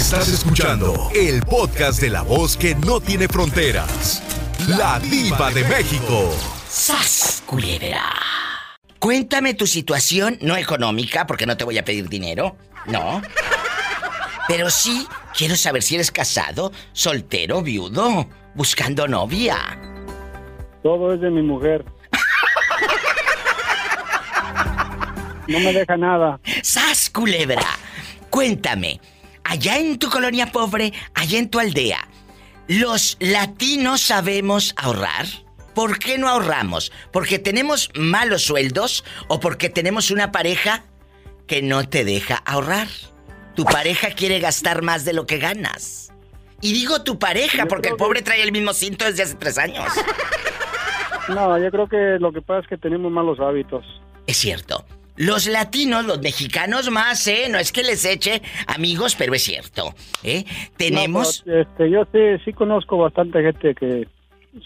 [0.00, 4.22] Estás escuchando el podcast de la voz que no tiene fronteras.
[4.66, 6.34] La diva de México.
[6.66, 8.10] ¡Sas, culebra!
[8.98, 12.56] Cuéntame tu situación, no económica, porque no te voy a pedir dinero.
[12.86, 13.20] No.
[14.48, 19.78] Pero sí quiero saber si eres casado, soltero, viudo, buscando novia.
[20.82, 21.84] Todo es de mi mujer.
[25.46, 26.40] No me deja nada.
[26.62, 27.66] ¡Sas, culebra!
[28.30, 28.98] Cuéntame,
[29.50, 32.06] allá en tu colonia pobre, allá en tu aldea,
[32.68, 35.26] ¿los latinos sabemos ahorrar?
[35.74, 36.92] ¿Por qué no ahorramos?
[37.12, 40.84] ¿Porque tenemos malos sueldos o porque tenemos una pareja
[41.48, 42.86] que no te deja ahorrar?
[43.56, 46.12] Tu pareja quiere gastar más de lo que ganas.
[46.60, 49.86] Y digo tu pareja porque el pobre trae el mismo cinto desde hace tres años.
[51.28, 53.84] No, yo creo que lo que pasa es que tenemos malos hábitos.
[54.26, 54.84] Es cierto.
[55.20, 57.48] Los latinos, los mexicanos más, ¿eh?
[57.50, 59.92] No es que les eche amigos, pero es cierto.
[60.24, 60.46] ¿eh?
[60.78, 61.44] Tenemos...
[61.44, 64.08] No, este, yo sí, sí conozco bastante gente que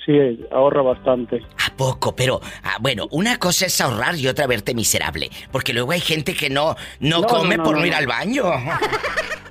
[0.07, 1.43] sí ahorra bastante.
[1.67, 2.15] ¿A poco?
[2.15, 5.29] Pero, ah, bueno, una cosa es ahorrar y otra verte miserable.
[5.51, 8.45] Porque luego hay gente que no, no, No, come no, por no, ir al baño.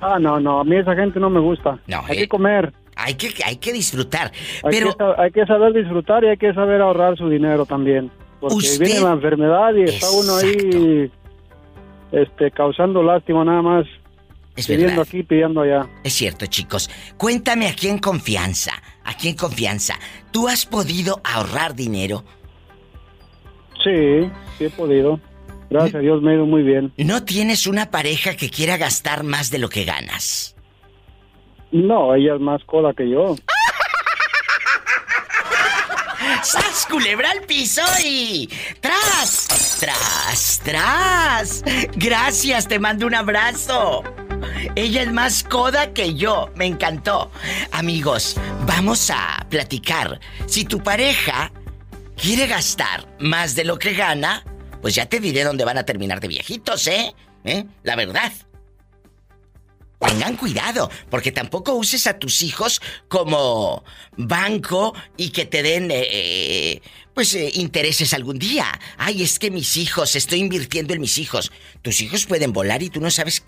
[0.06, 1.78] Ah, no, no, a mí esa gente no me gusta.
[1.86, 2.20] No, hay eh.
[2.22, 4.30] que comer, Hay que, hay que disfrutar.
[4.62, 8.10] hay, Pero, que, hay que saber disfrutar y hay que saber ahorrar su dinero también.
[8.50, 11.10] Porque Usted- viene la enfermedad y está uno ahí
[12.12, 13.86] este, causando lástima nada más.
[14.56, 15.06] Es pidiendo verdad.
[15.08, 15.86] aquí, pidiendo allá.
[16.04, 16.88] es cierto, chicos.
[17.16, 18.72] Cuéntame aquí en confianza.
[19.04, 19.94] Aquí en confianza.
[20.30, 22.22] ¿Tú has podido ahorrar dinero?
[23.82, 25.18] Sí, sí he podido.
[25.70, 26.92] Gracias a Dios me ha ido muy bien.
[26.96, 30.54] ¿No tienes una pareja que quiera gastar más de lo que ganas?
[31.72, 33.34] No, ella es más cola que yo.
[36.44, 38.50] ¡Sas, culebra al piso y...
[38.80, 39.78] ¡Tras!
[39.80, 41.64] ¡Tras, tras!
[41.96, 44.04] Gracias, te mando un abrazo.
[44.74, 47.30] Ella es más coda que yo, me encantó.
[47.72, 48.36] Amigos,
[48.66, 50.20] vamos a platicar.
[50.46, 51.50] Si tu pareja
[52.14, 54.44] quiere gastar más de lo que gana,
[54.82, 57.14] pues ya te diré dónde van a terminar de viejitos, ¿eh?
[57.44, 57.64] ¿Eh?
[57.82, 58.32] La verdad.
[59.98, 63.84] Tengan cuidado, porque tampoco uses a tus hijos como
[64.16, 66.82] banco y que te den, eh, eh,
[67.14, 68.66] pues, eh, intereses algún día.
[68.98, 71.52] Ay, es que mis hijos, estoy invirtiendo en mis hijos.
[71.80, 73.42] Tus hijos pueden volar y tú no sabes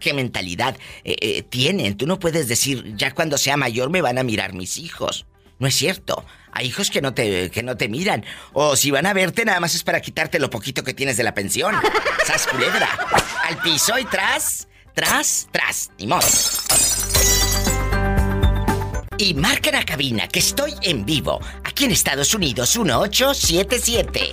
[0.00, 1.96] qué mentalidad eh, tienen.
[1.96, 5.26] Tú no puedes decir, ya cuando sea mayor me van a mirar mis hijos.
[5.58, 6.26] No es cierto.
[6.50, 8.24] Hay hijos que no te, que no te miran.
[8.52, 11.22] O si van a verte, nada más es para quitarte lo poquito que tienes de
[11.22, 11.74] la pensión.
[12.26, 12.88] ¡Sas culebra!
[13.44, 15.90] Al piso y tras, tras, tras.
[15.98, 16.26] Ni modo.
[19.18, 21.38] Y marquen a cabina que estoy en vivo.
[21.64, 24.32] Aquí en Estados Unidos, 1877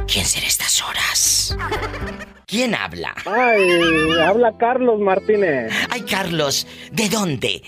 [0.06, 1.56] ¿Quién será estas horas?
[2.46, 3.14] ¿Quién habla?
[3.24, 5.72] Ay, habla Carlos Martínez.
[5.90, 7.62] Ay, Carlos, ¿de dónde?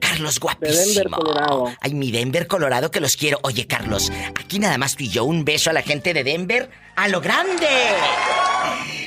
[0.00, 0.94] Carlos De guapísimo.
[0.94, 1.72] Denver, Colorado.
[1.80, 3.38] Ay, mi Denver, Colorado, que los quiero.
[3.42, 5.24] Oye, Carlos, aquí nada más tú y yo.
[5.24, 6.70] Un beso a la gente de Denver.
[6.96, 7.66] ¡A lo grande!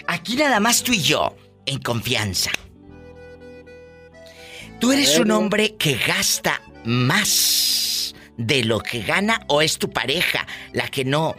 [0.07, 1.35] Aquí nada más tú y yo.
[1.65, 2.51] En confianza.
[4.79, 10.47] ¿Tú eres un hombre que gasta más de lo que gana o es tu pareja
[10.73, 11.35] la que no...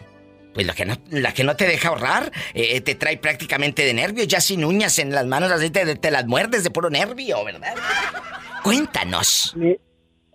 [0.59, 3.95] Pues la que no, la que no te deja ahorrar, eh, te trae prácticamente de
[3.95, 7.45] nervios, ya sin uñas en las manos, así te, te las muerdes de puro nervio,
[7.45, 7.77] ¿verdad?
[8.65, 9.53] Cuéntanos.
[9.57, 9.77] Mi,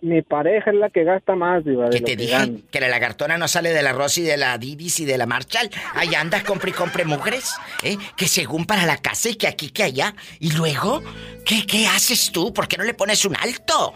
[0.00, 2.58] mi pareja es la que gasta más, Diva, de Que lo te que dije gana.
[2.70, 5.68] que la lagartona no sale de la Rosy, de la Didis y de la Marshall.
[5.94, 7.54] Ahí anda, compre y compre mugres.
[7.82, 7.98] ¿eh?
[8.16, 10.14] Que según para la casa y que aquí, que allá.
[10.40, 11.02] Y luego,
[11.44, 12.50] ¿qué, qué haces tú?
[12.54, 13.92] ¿Por qué no le pones un alto?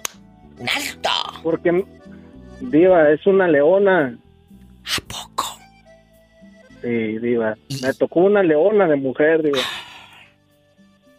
[0.59, 1.09] ¡Un alto!
[1.43, 1.87] Porque,
[2.61, 4.19] Diva, es una leona.
[4.85, 5.28] ¿A poco?
[6.89, 7.55] Sí, Diva.
[7.83, 9.59] Me tocó una leona de mujer, Diva.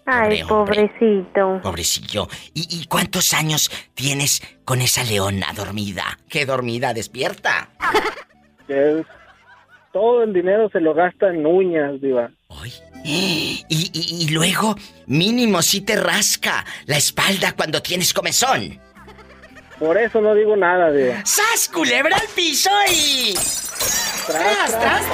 [0.05, 1.59] Ay, pobrecito.
[1.61, 2.27] Pobrecillo.
[2.55, 6.17] ¿Y, y cuántos años tienes con esa leona dormida?
[6.27, 6.93] ¿Qué dormida?
[6.95, 7.69] ¿Despierta?
[8.67, 9.05] Es-
[9.93, 12.31] todo el dinero se lo gasta en uñas, Diva.
[13.01, 14.75] Y, y- y luego,
[15.07, 18.77] mínimo si te rasca la espalda cuando tienes comezón.
[19.79, 21.23] Por eso no digo nada, Diva.
[21.25, 23.33] ¡Sas, culebra al piso y...
[24.29, 25.05] ¡Tras, tras,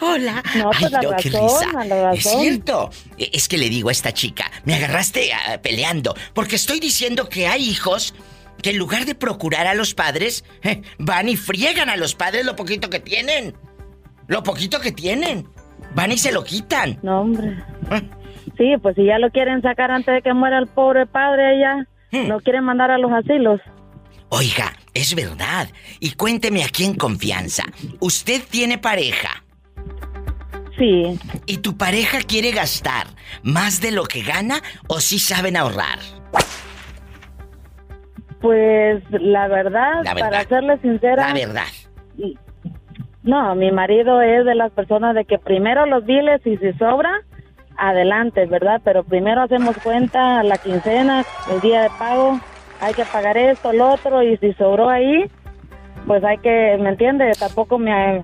[0.00, 0.42] Hola.
[0.56, 1.80] No, pues la qué razón, risa.
[1.80, 2.88] a la Es cierto.
[3.18, 7.46] Es que le digo a esta chica, me agarraste ah, peleando, porque estoy diciendo que
[7.46, 8.14] hay hijos
[8.62, 12.46] que en lugar de procurar a los padres, eh, van y friegan a los padres
[12.46, 13.54] lo poquito que tienen.
[14.28, 15.46] Lo poquito que tienen.
[15.94, 16.98] Van y se lo quitan.
[17.02, 17.58] No, hombre.
[17.90, 18.02] ¿Eh?
[18.56, 21.86] Sí, pues si ya lo quieren sacar antes de que muera el pobre padre hmm.
[22.12, 23.60] No quieren mandar a los asilos.
[24.28, 25.68] Oiga, es verdad.
[25.98, 27.64] Y cuénteme aquí en confianza.
[28.00, 29.42] ¿Usted tiene pareja?
[30.78, 31.18] Sí.
[31.46, 33.06] ¿Y tu pareja quiere gastar
[33.42, 35.98] más de lo que gana o sí saben ahorrar?
[38.40, 41.28] Pues la verdad, para serle sincera.
[41.28, 41.66] La verdad.
[43.22, 47.20] No, mi marido es de las personas de que primero los biles y si sobra,
[47.80, 48.80] adelante, ¿verdad?
[48.84, 52.38] Pero primero hacemos cuenta la quincena, el día de pago,
[52.80, 55.30] hay que pagar esto, lo otro, y si sobró ahí,
[56.06, 57.32] pues hay que, ¿me entiende?
[57.38, 58.22] Tampoco me,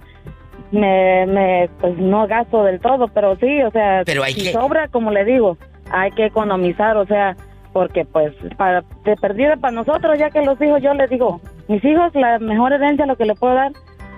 [0.70, 5.24] me, me, pues no gasto del todo, pero sí, o sea, si sobra, como le
[5.24, 5.56] digo,
[5.90, 7.36] hay que economizar, o sea,
[7.72, 11.84] porque pues para de perdida para nosotros, ya que los hijos, yo les digo, mis
[11.84, 13.72] hijos, la mejor herencia lo que le puedo dar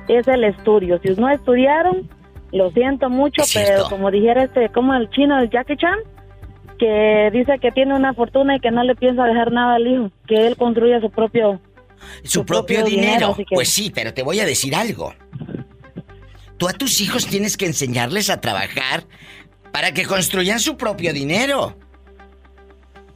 [0.08, 0.98] es el estudio.
[1.02, 2.08] Si no estudiaron,
[2.52, 5.98] lo siento mucho, pero como dijera este, como el chino, el Jackie Chan,
[6.78, 10.10] que dice que tiene una fortuna y que no le piensa dejar nada al hijo,
[10.26, 11.60] que él construya su propio
[12.22, 13.36] su, propio, dinero.
[13.50, 15.14] Pues sí, pero te voy a decir algo.
[16.56, 19.04] Tú a tus hijos tienes que enseñarles a trabajar
[19.72, 21.76] para que construyan su propio dinero.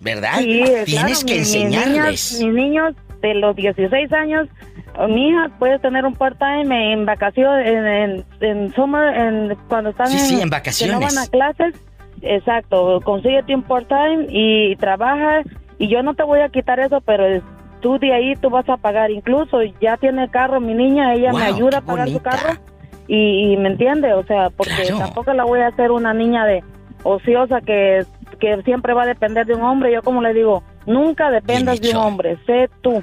[0.01, 0.41] ¿Verdad?
[0.41, 2.41] Sí, tienes que enseñarles.
[2.41, 4.49] Mis niños, de los 16 años,
[5.09, 10.51] mi hija puede tener un part-time en vacaciones, en, en, summer, en, cuando están en,
[10.51, 10.99] vacaciones.
[10.99, 11.75] Que no van a clases
[12.23, 15.43] Exacto, consigue un part-time y trabaja
[15.79, 17.43] y yo no te voy a quitar eso, pero
[17.81, 19.11] tú de ahí tú vas a pagar.
[19.11, 22.55] Incluso ya tiene carro mi niña, ella me ayuda a pagar su carro
[23.09, 26.63] y, me entiende, o sea, porque tampoco la voy a hacer una niña de
[27.03, 28.07] ociosa que,
[28.39, 29.93] que siempre va a depender de un hombre.
[29.93, 33.03] Yo como le digo, nunca dependas de un hombre, sé tú.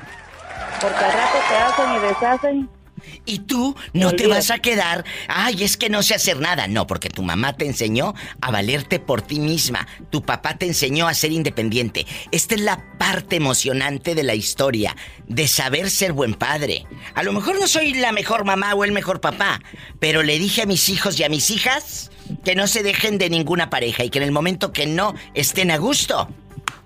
[0.81, 2.79] Porque al rato te hacen y deshacen
[3.25, 6.67] y tú no te vas a quedar, ay, es que no sé hacer nada.
[6.67, 9.87] No, porque tu mamá te enseñó a valerte por ti misma.
[10.09, 12.05] Tu papá te enseñó a ser independiente.
[12.31, 14.95] Esta es la parte emocionante de la historia,
[15.27, 16.85] de saber ser buen padre.
[17.15, 19.61] A lo mejor no soy la mejor mamá o el mejor papá,
[19.99, 22.11] pero le dije a mis hijos y a mis hijas
[22.43, 25.71] que no se dejen de ninguna pareja y que en el momento que no estén
[25.71, 26.29] a gusto,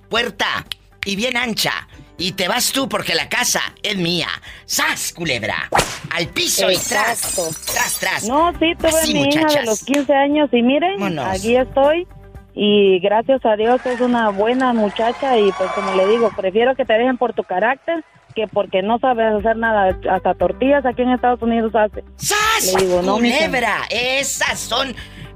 [0.10, 0.66] puerta
[1.06, 4.28] y bien ancha, y te vas tú porque la casa es mía.
[4.66, 5.70] ¡Sas, culebra!
[6.12, 7.36] Al piso y tras.
[7.66, 8.24] Tras, tras.
[8.28, 12.08] No, sí, tuve mi hija de los 15 años y miren, aquí estoy.
[12.56, 16.86] Y gracias a Dios es una buena muchacha y pues como le digo, prefiero que
[16.86, 18.04] te dejen por tu carácter
[18.36, 22.04] que porque no sabes hacer nada, hasta tortillas aquí en Estados Unidos hace.
[22.16, 22.74] ¡Sas!
[22.76, 24.96] Le digo, no, culebra, esas son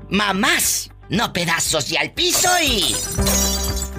[0.09, 2.95] mamás, no pedazos y al piso y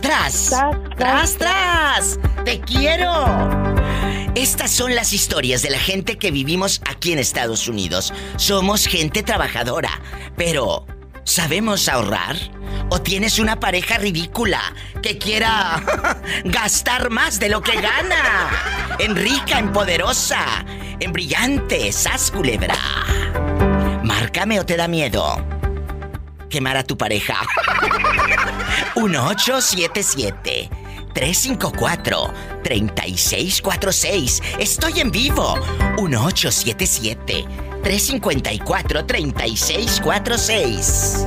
[0.00, 0.50] tras,
[0.96, 2.18] tras, tras.
[2.44, 3.12] Te quiero.
[4.34, 8.12] Estas son las historias de la gente que vivimos aquí en Estados Unidos.
[8.36, 9.90] Somos gente trabajadora,
[10.36, 10.86] pero
[11.24, 12.36] ¿sabemos ahorrar?
[12.90, 14.60] ¿O tienes una pareja ridícula
[15.02, 15.82] que quiera
[16.44, 18.96] gastar más de lo que gana?
[18.98, 20.64] En rica, en poderosa,
[21.00, 22.76] en brillante, sas culebra.
[24.02, 25.57] Márcame o te da miedo
[26.48, 27.36] quemar a tu pareja.
[28.96, 30.70] 1877
[31.14, 34.42] 354 3646.
[34.58, 35.56] Estoy en vivo.
[35.96, 37.46] 1877
[37.82, 41.26] 354 3646.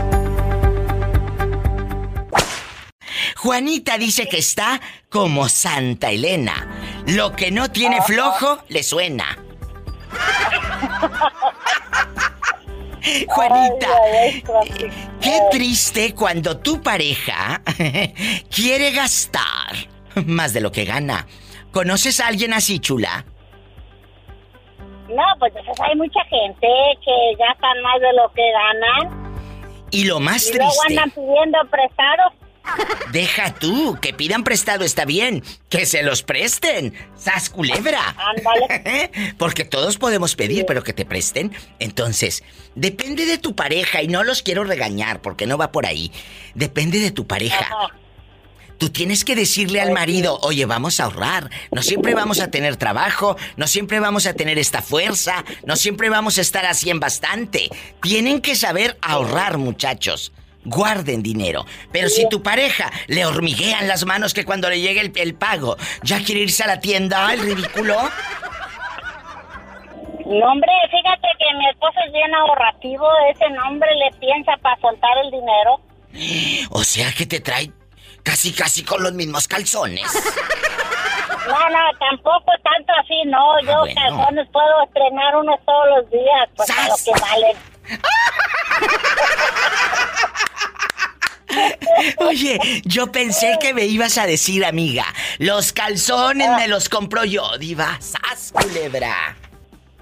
[3.37, 6.67] Juanita dice que está como Santa Elena.
[7.07, 9.39] Lo que no tiene flojo le suena.
[13.27, 13.87] Juanita,
[15.21, 17.61] qué triste cuando tu pareja
[18.55, 19.75] quiere gastar
[20.25, 21.25] más de lo que gana.
[21.71, 23.25] ¿Conoces a alguien así, chula?
[25.09, 26.67] No, pues hay mucha gente
[27.03, 29.21] que gastan más de lo que ganan.
[29.89, 30.63] Y lo más y triste.
[30.63, 32.31] Luego andan pidiendo prestado
[33.11, 36.93] Deja tú, que pidan prestado está bien, que se los presten.
[37.17, 38.15] ¡Sas culebra!
[39.37, 41.51] Porque todos podemos pedir, pero que te presten.
[41.79, 42.43] Entonces,
[42.75, 46.11] depende de tu pareja y no los quiero regañar porque no va por ahí.
[46.55, 47.67] Depende de tu pareja.
[48.77, 51.51] Tú tienes que decirle al marido, oye, vamos a ahorrar.
[51.71, 56.09] No siempre vamos a tener trabajo, no siempre vamos a tener esta fuerza, no siempre
[56.09, 57.69] vamos a estar así en bastante.
[58.01, 60.31] Tienen que saber ahorrar, muchachos
[60.65, 61.65] guarden dinero.
[61.91, 66.23] Pero si tu pareja le hormiguean las manos que cuando le llegue el, pago ya
[66.23, 67.97] quiere irse a la tienda, el ridículo.
[70.25, 73.07] No, hombre, fíjate que mi esposo es bien ahorrativo.
[73.33, 75.81] Ese nombre le piensa para soltar el dinero.
[76.73, 77.71] O sea que te trae
[78.23, 80.05] casi, casi con los mismos calzones.
[81.47, 83.53] No, no, tampoco tanto así, no.
[83.53, 87.70] Ah, Yo calzones puedo estrenar unos todos los días, pues lo que valen.
[92.17, 95.05] Oye, yo pensé que me ibas a decir, amiga,
[95.37, 97.97] los calzones me los compro yo, diva.
[97.99, 99.35] ¡Sas, culebra!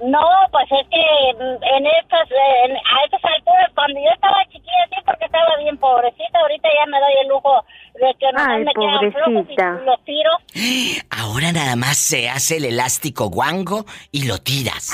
[0.01, 4.96] No, pues es que mm, en estas, a estas alturas, cuando yo estaba chiquilla, sí,
[5.05, 7.65] porque estaba bien pobrecita, ahorita ya me doy el lujo
[7.96, 10.31] de que no me quedan flojos y los tiro.
[11.10, 14.93] Ahora nada más se hace el elástico guango y lo tiras.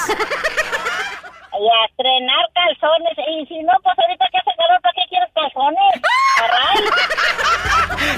[1.60, 3.18] Y a estrenar calzones.
[3.18, 6.02] Y si no, pues ahorita que hace calor, ¿para qué quieres calzones?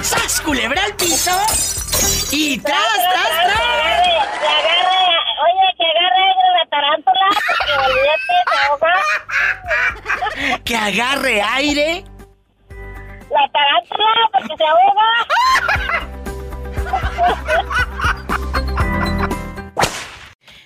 [0.02, 1.30] ¡Sas, culebra al piso!
[2.32, 3.58] Y tras, tras, tras.
[4.38, 5.02] Que agarre,
[5.46, 8.94] oye, que agarre la tarántula, porque olvídate, se ahoga.
[10.64, 12.04] Que agarre aire.
[13.30, 15.08] La tarántula, porque se ahoga.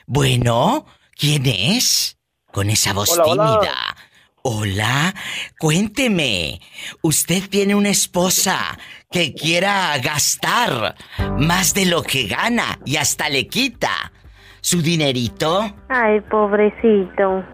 [0.07, 0.87] Bueno,
[1.17, 2.19] ¿quién es?
[2.53, 3.97] Con esa voz tímida.
[4.43, 5.15] Hola.
[5.59, 6.61] cuénteme.
[7.01, 8.77] Usted tiene una esposa
[9.11, 10.97] que quiera gastar
[11.39, 14.13] más de lo que gana y hasta le quita
[14.61, 15.63] su dinerito.
[15.89, 17.45] Ay, pobrecito.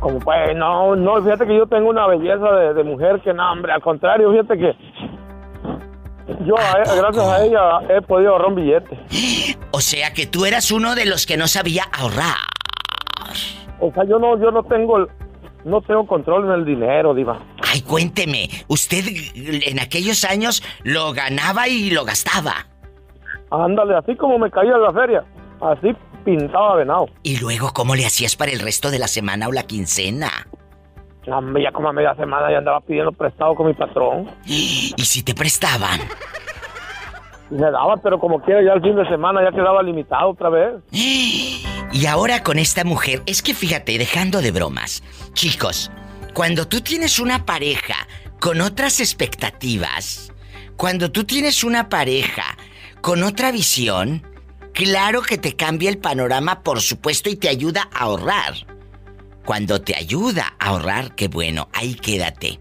[0.00, 3.72] Como pues, no, no, fíjate que yo tengo una belleza de, mujer que no, hombre,
[3.72, 4.76] al contrario, fíjate que
[6.44, 8.98] yo, gracias a ella, he podido ahorrar un billete.
[9.72, 12.36] O sea que tú eras uno de los que no sabía ahorrar.
[13.80, 15.06] O sea, yo no, yo no tengo,
[15.64, 17.38] no tengo control en el dinero, diva.
[17.62, 19.04] Ay, cuénteme, usted
[19.34, 22.66] en aquellos años lo ganaba y lo gastaba.
[23.50, 25.24] Ándale, así como me caía en la feria,
[25.60, 27.06] así pintaba venado.
[27.22, 30.30] ¿Y luego cómo le hacías para el resto de la semana o la quincena?
[31.26, 34.30] ya como a media semana ya andaba pidiendo prestado con mi patrón.
[34.46, 35.98] ¿Y si te prestaban?
[37.50, 40.74] Me daba, pero como quiera, ya el fin de semana ya quedaba limitado otra vez.
[41.92, 45.90] Y ahora con esta mujer, es que fíjate, dejando de bromas, chicos,
[46.34, 47.94] cuando tú tienes una pareja
[48.38, 50.30] con otras expectativas,
[50.76, 52.44] cuando tú tienes una pareja
[53.00, 54.26] con otra visión,
[54.74, 58.52] claro que te cambia el panorama, por supuesto, y te ayuda a ahorrar.
[59.46, 62.60] Cuando te ayuda a ahorrar, qué bueno, ahí quédate.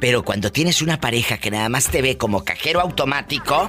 [0.00, 3.68] Pero cuando tienes una pareja que nada más te ve como cajero automático,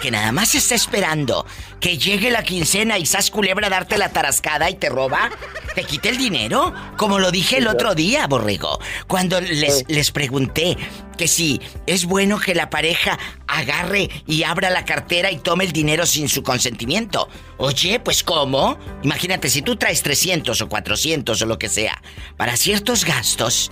[0.00, 1.46] que nada más está esperando
[1.80, 5.30] que llegue la quincena y sas culebra darte la tarascada y te roba,
[5.74, 10.76] te quite el dinero, como lo dije el otro día, borrego, cuando les, les pregunté
[11.18, 15.72] que si es bueno que la pareja agarre y abra la cartera y tome el
[15.72, 17.28] dinero sin su consentimiento.
[17.58, 18.78] Oye, pues ¿cómo?
[19.02, 22.00] Imagínate si tú traes 300 o 400 o lo que sea
[22.36, 23.70] para ciertos gastos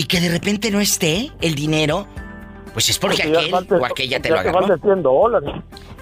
[0.00, 2.06] y que de repente no esté el dinero,
[2.72, 4.66] pues es porque, aquel o aquella te lo agarró.
[4.78, 5.50] 100 dólares.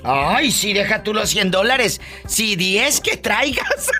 [0.04, 2.00] Ay, sí, deja tú los 100 dólares.
[2.24, 3.90] Si 10 que traigas.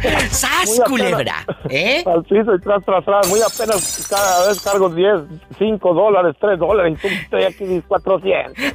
[0.30, 1.44] ¡Sas, culebra!
[1.68, 2.04] ¿Eh?
[2.06, 3.26] Al piso y tras, tras, tras.
[3.26, 5.22] Muy apenas cada vez cargo 10,
[5.58, 6.98] 5 dólares, 3 dólares.
[6.98, 8.54] Y tú estoy aquí 400.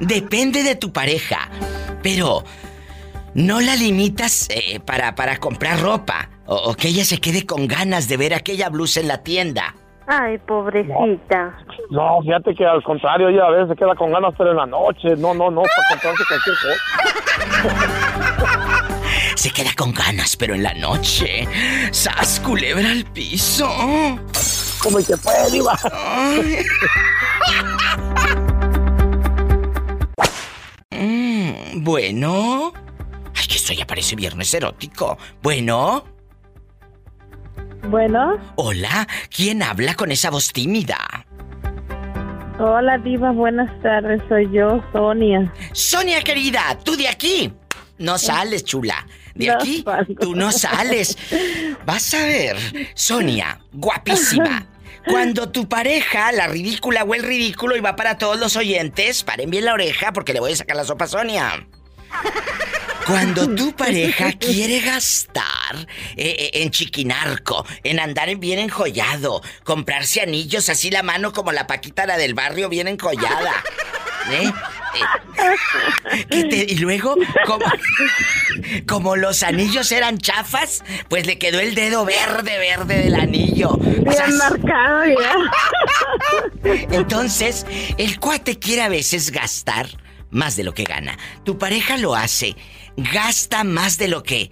[0.00, 1.48] Depende de tu pareja.
[2.04, 2.44] Pero
[3.34, 8.08] no la limitas eh, para, para comprar ropa o, que ella se quede con ganas
[8.08, 9.74] de ver aquella blusa en la tienda.
[10.06, 11.56] Ay, pobrecita.
[11.90, 14.66] No, fíjate que al contrario, ella a veces se queda con ganas, pero en la
[14.66, 15.16] noche.
[15.16, 16.74] No, no, no, para comprarse cualquier cosa.
[19.36, 21.46] Se queda con ganas, pero en la noche.
[21.90, 23.68] ¡Sas, culebra al piso!
[24.82, 25.74] Como que puede, iba.
[30.96, 32.72] Mm, bueno.
[33.64, 35.16] Esto ya parece viernes erótico.
[35.40, 36.04] Bueno.
[37.88, 38.36] Bueno.
[38.56, 40.98] Hola, ¿quién habla con esa voz tímida?
[42.58, 44.20] Hola, Diva, buenas tardes.
[44.28, 45.50] Soy yo, Sonia.
[45.72, 47.54] Sonia, querida, tú de aquí.
[47.96, 49.06] No sales, chula.
[49.34, 49.82] De aquí,
[50.20, 51.16] tú no sales.
[51.86, 52.58] Vas a ver,
[52.94, 54.66] Sonia, guapísima.
[55.06, 59.48] Cuando tu pareja, la ridícula o el ridículo, y va para todos los oyentes, paren
[59.48, 61.66] bien la oreja porque le voy a sacar la sopa a Sonia.
[63.06, 65.76] Cuando tu pareja quiere gastar
[66.16, 71.66] eh, eh, en chiquinarco, en andar bien enjollado, comprarse anillos así la mano como la
[71.66, 73.52] paquita la del barrio bien enjollada.
[74.30, 74.50] ¿Eh?
[76.30, 77.14] y luego,
[77.46, 77.66] como,
[78.86, 83.76] como, los anillos eran chafas, pues le quedó el dedo verde, verde del anillo.
[83.76, 85.34] Bien marcado ya.
[86.92, 87.66] Entonces,
[87.98, 89.88] el cuate quiere a veces gastar
[90.30, 91.18] más de lo que gana.
[91.44, 92.56] Tu pareja lo hace
[92.96, 94.50] gasta más de lo que...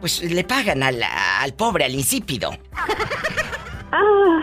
[0.00, 2.52] Pues le pagan al, al pobre, al insípido.
[3.90, 4.40] Ah,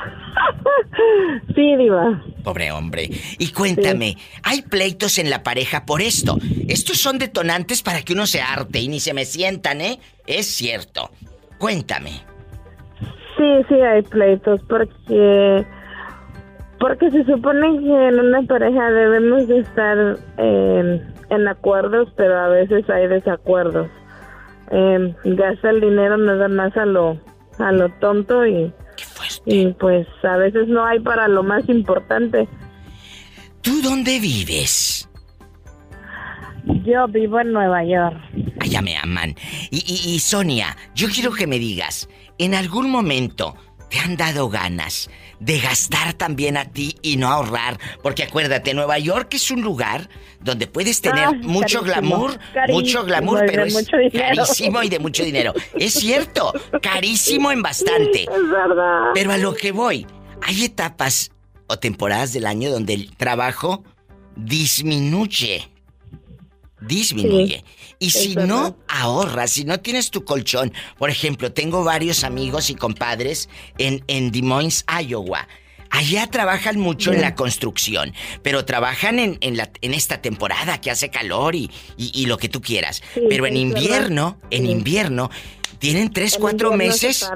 [1.56, 2.22] sí, Diva.
[2.44, 3.10] Pobre hombre.
[3.40, 6.38] Y cuéntame, ¿hay pleitos en la pareja por esto?
[6.68, 10.00] Estos son detonantes para que uno se arte y ni se me sientan, ¿eh?
[10.28, 11.10] Es cierto.
[11.58, 12.22] Cuéntame.
[13.38, 15.66] Sí, sí hay pleitos porque
[16.80, 20.20] porque se supone que en una pareja debemos de estar
[21.30, 23.90] en acuerdos, pero a veces hay desacuerdos.
[24.72, 27.20] Eh, gasta el dinero nada más a lo
[27.60, 28.74] a lo tonto y
[29.46, 32.48] y pues a veces no hay para lo más importante.
[33.62, 35.10] ¿Tú dónde vives?
[36.84, 38.18] Yo vivo en Nueva York.
[38.60, 39.36] Allá me aman.
[39.70, 43.56] Y, Sonia, yo quiero que me digas, ¿en algún momento
[43.90, 47.80] te han dado ganas de gastar también a ti y no ahorrar?
[48.02, 52.38] Porque acuérdate, Nueva York es un lugar donde puedes tener ah, mucho glamour,
[52.70, 55.54] mucho glamour, pero es carísimo y de mucho dinero.
[55.78, 58.24] Es cierto, carísimo en bastante.
[58.24, 59.12] Es verdad.
[59.14, 60.06] Pero a lo que voy,
[60.42, 61.32] hay etapas
[61.68, 63.84] o temporadas del año donde el trabajo
[64.36, 65.70] disminuye
[66.82, 67.64] disminuye.
[68.00, 72.76] Y si no ahorras, si no tienes tu colchón, por ejemplo, tengo varios amigos y
[72.76, 75.48] compadres en, en Des Moines, Iowa.
[75.92, 80.92] Allá trabajan mucho en la construcción, pero trabajan en, en, la, en esta temporada que
[80.92, 83.02] hace calor y, y, lo que tú quieras.
[83.30, 85.30] pero en invierno, en invierno,
[85.80, 87.30] tienen tres, cuatro meses.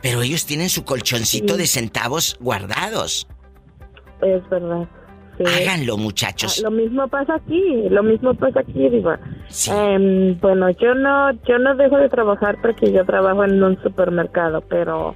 [0.00, 3.28] pero ellos tienen su colchoncito de centavos guardados.
[4.22, 4.88] Es verdad.
[5.46, 6.58] Háganlo, muchachos.
[6.58, 9.18] Ah, lo mismo pasa aquí, lo mismo pasa aquí, Diva.
[9.68, 14.60] Em, bueno, yo no, yo no dejo de trabajar porque yo trabajo en un supermercado,
[14.62, 15.14] pero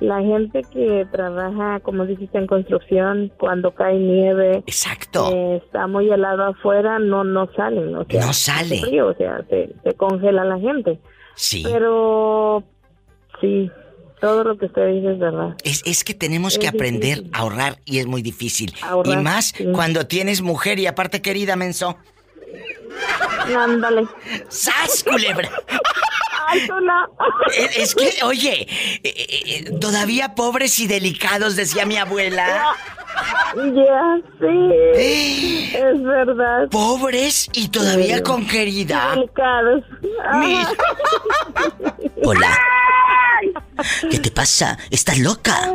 [0.00, 6.10] la gente que trabaja, como dijiste, en construcción, cuando cae nieve, exacto, eh, está muy
[6.10, 10.58] helado afuera, no, no salen, o sea, no sale, o sea, se, se congela la
[10.58, 10.98] gente.
[11.34, 11.62] Sí.
[11.64, 12.62] Pero
[13.40, 13.70] sí,
[14.20, 15.56] todo lo que usted dice es verdad.
[15.64, 18.74] Es, que tenemos que aprender a ahorrar y es muy difícil.
[19.04, 21.96] y más cuando tienes mujer y aparte querida, menso.
[23.56, 24.06] Ándale.
[24.48, 25.50] ¡Sas, culebra!
[26.48, 26.68] Ay,
[27.76, 32.72] Es, que, oye, eh, eh, eh, todavía pobres y delicados, decía mi abuela.
[33.56, 35.70] Ya, sí.
[35.74, 36.68] es verdad.
[36.70, 39.14] Pobres y todavía con querida.
[39.14, 39.84] Delicados.
[42.22, 42.58] Hola.
[44.10, 44.78] ¿Qué te pasa?
[44.90, 45.72] ¿Estás loca?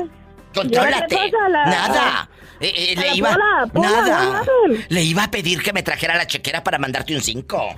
[0.53, 1.31] ¡Contrólate!
[1.49, 2.29] Nada.
[2.59, 3.35] Eh, eh, le iba.
[3.73, 4.43] nada.
[4.89, 7.75] Le iba a pedir que me trajera la chequera para mandarte un 5.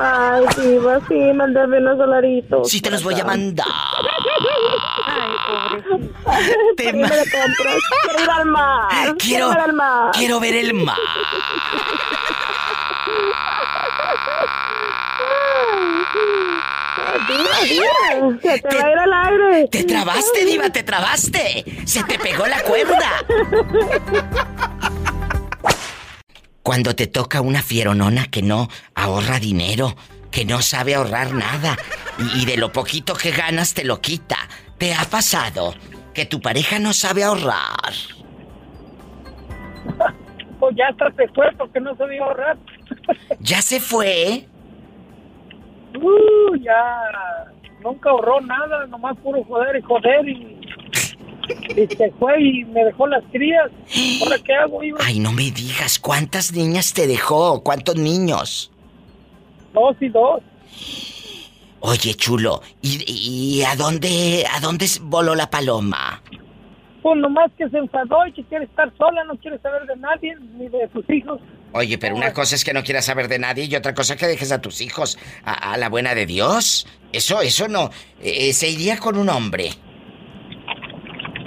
[0.00, 2.70] Ay, sí, va sí, mandarme unos dolaritos.
[2.70, 3.66] Sí, te los voy a mandar.
[5.06, 5.32] Ay,
[5.82, 6.76] pobrecito.
[6.76, 7.78] Te me compras.
[8.04, 8.88] Quiero ir al mar.
[8.90, 10.10] Quiero, quiero, ver el mar.
[10.12, 10.96] quiero ver el mar.
[17.28, 19.68] Diva, diva, se te, va a ir al aire.
[19.68, 21.64] Te trabaste, diva, te trabaste.
[21.84, 23.10] Se te pegó la cuerda.
[26.62, 29.96] Cuando te toca una fieronona que no ahorra dinero,
[30.30, 31.76] que no sabe ahorrar nada
[32.18, 34.36] y, de lo poquito que ganas te lo quita.
[34.78, 35.74] ¿Te ha pasado
[36.14, 37.92] que tu pareja no sabe ahorrar?
[40.58, 42.58] Pues ya hasta se fue porque no sabía ahorrar.
[43.40, 44.46] ¿Ya se fue?
[45.96, 47.02] Uh, ya
[47.82, 50.56] nunca ahorró nada, nomás puro joder y joder y,
[51.96, 53.70] se fue y me dejó las crías.
[54.22, 54.98] ¿Ahora qué hago, Iba?
[55.02, 57.62] Ay, no me digas, ¿cuántas niñas te dejó?
[57.62, 58.70] ¿Cuántos niños?
[59.72, 60.42] Dos y dos.
[61.80, 66.22] Oye, chulo, ¿y, y a dónde a dónde voló la paloma?
[67.02, 70.36] Pues nomás que se enfadó y que quiere estar sola, no quiere saber de nadie,
[70.56, 71.40] ni de sus hijos.
[71.72, 74.20] Oye, pero una cosa es que no quieras saber de nadie y otra cosa es
[74.20, 76.86] que dejes a tus hijos a, la buena de Dios.
[77.12, 77.90] Eso, eso no.
[78.20, 79.70] Eh, se iría con un hombre.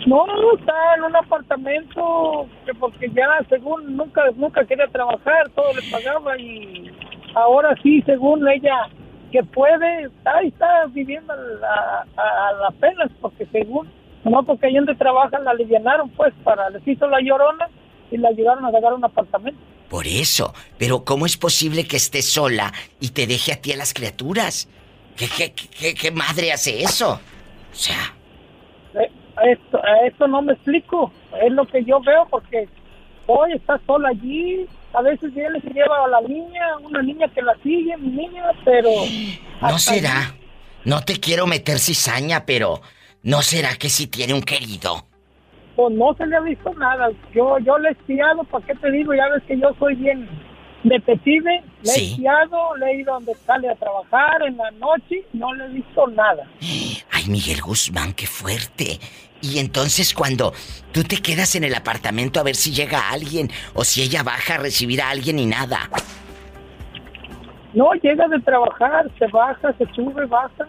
[0.08, 0.26] No,
[0.58, 6.38] está en un apartamento que porque ya según nunca nunca quería trabajar, todo le pagaba
[6.38, 6.92] y
[7.36, 8.90] ahora sí, según ella
[9.32, 12.06] que puede, ahí está viviendo a,
[12.62, 13.90] la pena porque según,
[14.24, 17.68] no porque ahí donde trabaja la alivianaron pues para, les hizo la llorona
[18.12, 19.60] y la ayudaron a sacar un apartamento.
[19.90, 23.78] Por eso, pero ¿cómo es posible que esté sola y te deje a ti a
[23.78, 24.68] las criaturas?
[25.16, 27.12] ¿Qué, qué, qué, madre hace eso?
[27.12, 28.16] O sea...
[28.96, 29.12] Eh,
[29.52, 31.12] esto, esto no me explico.
[31.44, 32.68] Es lo que yo veo porque
[33.28, 34.68] hoy está sola allí.
[34.94, 38.10] A veces viene y se lleva a la niña, una niña que la sigue, mi
[38.10, 38.90] niña, pero...
[39.62, 40.36] No será.
[40.86, 42.82] No te quiero meter cizaña, pero...
[43.24, 45.08] ¿No será que sí tiene un querido?
[45.76, 47.10] pues no se le ha visto nada.
[47.34, 49.14] Yo yo le he espiado, ¿para qué te digo?
[49.14, 50.30] Ya ves que yo soy bien
[50.84, 55.54] detective, le he espiado, le he ido donde sale a trabajar en la noche, no
[55.54, 56.48] le he visto nada.
[56.62, 59.00] Ay, Miguel Guzmán, qué fuerte.
[59.42, 60.54] Y entonces cuando
[60.92, 64.56] tú te quedas en el apartamento a ver si llega alguien o si ella baja
[64.56, 65.90] a recibir a alguien y nada.
[67.74, 70.68] No, llega de trabajar, se baja, se sube, baja.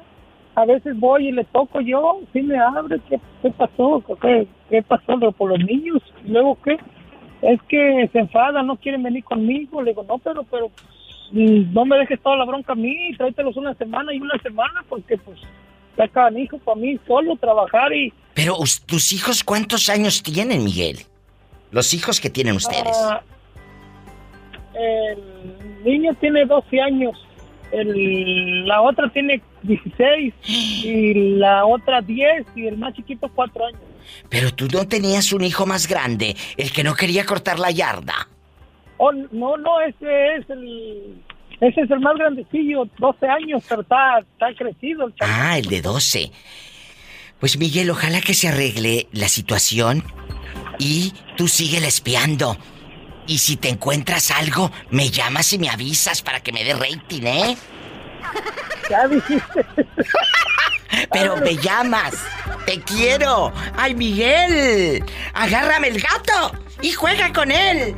[0.54, 4.02] A veces voy y le toco yo, si me abre, ¿qué, qué pasó?
[4.22, 6.00] ¿Qué, ¿Qué pasó por los niños?
[6.24, 6.78] ¿Luego qué?
[7.42, 9.82] Es que se enfada, no quieren venir conmigo.
[9.82, 10.70] Le digo, no, pero, pero
[11.32, 14.84] mm, no me dejes toda la bronca a mí, tráetelos una semana y una semana,
[14.88, 15.40] porque pues
[15.96, 18.12] sacan hijos para mí solo trabajar y...
[18.34, 21.00] Pero tus hijos, ¿cuántos años tienen, Miguel?
[21.70, 22.96] Los hijos que tienen ustedes.
[22.96, 23.20] Ah,
[24.74, 27.16] el niño tiene 12 años,
[27.80, 33.80] el, la otra tiene 16 y la otra 10 y el más chiquito 4 años.
[34.28, 38.28] Pero tú no tenías un hijo más grande, el que no quería cortar la yarda.
[38.98, 41.22] Oh, no, no, ese es el...
[41.60, 45.06] Ese es el más grandecillo, 12 años, pero está, está crecido.
[45.06, 46.30] El ah, el de 12.
[47.38, 50.02] Pues Miguel, ojalá que se arregle la situación
[50.78, 52.56] y tú sigue espiando.
[53.26, 57.22] Y si te encuentras algo, me llamas y me avisas para que me dé rating,
[57.22, 57.56] ¿eh?
[58.90, 59.66] Ya dijiste.
[61.10, 62.14] Pero me llamas.
[62.66, 63.52] Te quiero.
[63.76, 65.02] Ay, Miguel.
[65.32, 67.96] Agárrame el gato y juega con él.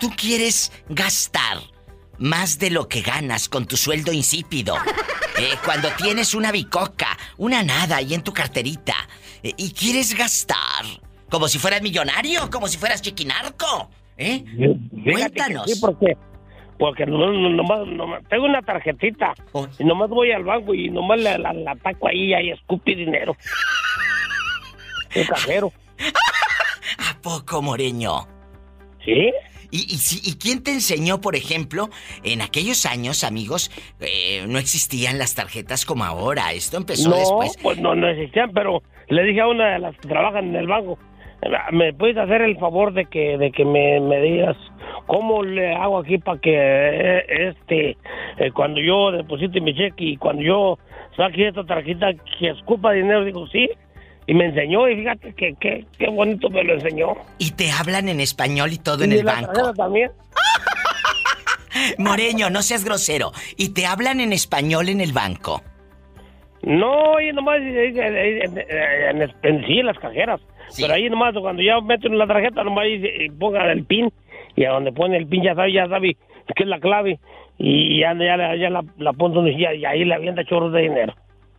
[0.00, 1.58] Tú quieres gastar
[2.18, 4.76] más de lo que ganas con tu sueldo insípido.
[5.40, 8.96] Eh, cuando tienes una bicoca, una nada ahí en tu carterita,
[9.44, 10.84] eh, y quieres gastar
[11.30, 13.90] como si fueras millonario, como si fueras chiquinarco.
[14.16, 14.44] ¿Eh?
[15.04, 15.70] Cuéntanos.
[15.70, 16.16] Sí, porque,
[16.78, 17.80] porque nomás,
[18.28, 19.68] tengo una tarjetita oh.
[19.78, 23.36] y nomás voy al banco y nomás la, la, ataco ahí y escupe dinero.
[25.14, 25.72] El cajero.
[26.98, 28.26] ¿A poco, Moreño?
[29.04, 29.32] ¿Sí?
[29.70, 31.90] ¿Y, y, y quién te enseñó, por ejemplo,
[32.22, 36.52] en aquellos años, amigos, eh, no existían las tarjetas como ahora?
[36.52, 37.56] Esto empezó después.
[37.56, 40.56] No, pues no, no existían, pero le dije a una de las que trabajan en
[40.56, 40.98] el banco,
[41.72, 44.56] ¿Me puedes hacer el favor de que de que me, digas
[45.06, 47.96] cómo le hago aquí para que eh, este
[48.38, 50.78] eh, cuando yo deposite mi cheque y cuando yo
[51.16, 53.68] saque esta tarjeta que escupa dinero digo sí
[54.26, 57.14] y me enseñó y fíjate que, qué bonito me lo enseñó.
[57.38, 60.10] Y te hablan en español y todo en el banco también.
[61.98, 63.32] Moreño no seas grosero.
[63.56, 65.62] Y te hablan en español en el banco
[66.62, 70.40] no y nomás en, en sí en las cajeras
[70.76, 74.10] pero ahí nomás, cuando ya meten la tarjeta, nomás ahí pongan el pin.
[74.56, 76.16] Y a donde pone el pin ya sabe, ya sabe
[76.54, 77.18] que es la clave.
[77.58, 81.14] Y ya, ya, ya la, la pone y, y ahí le avienta chorros de dinero.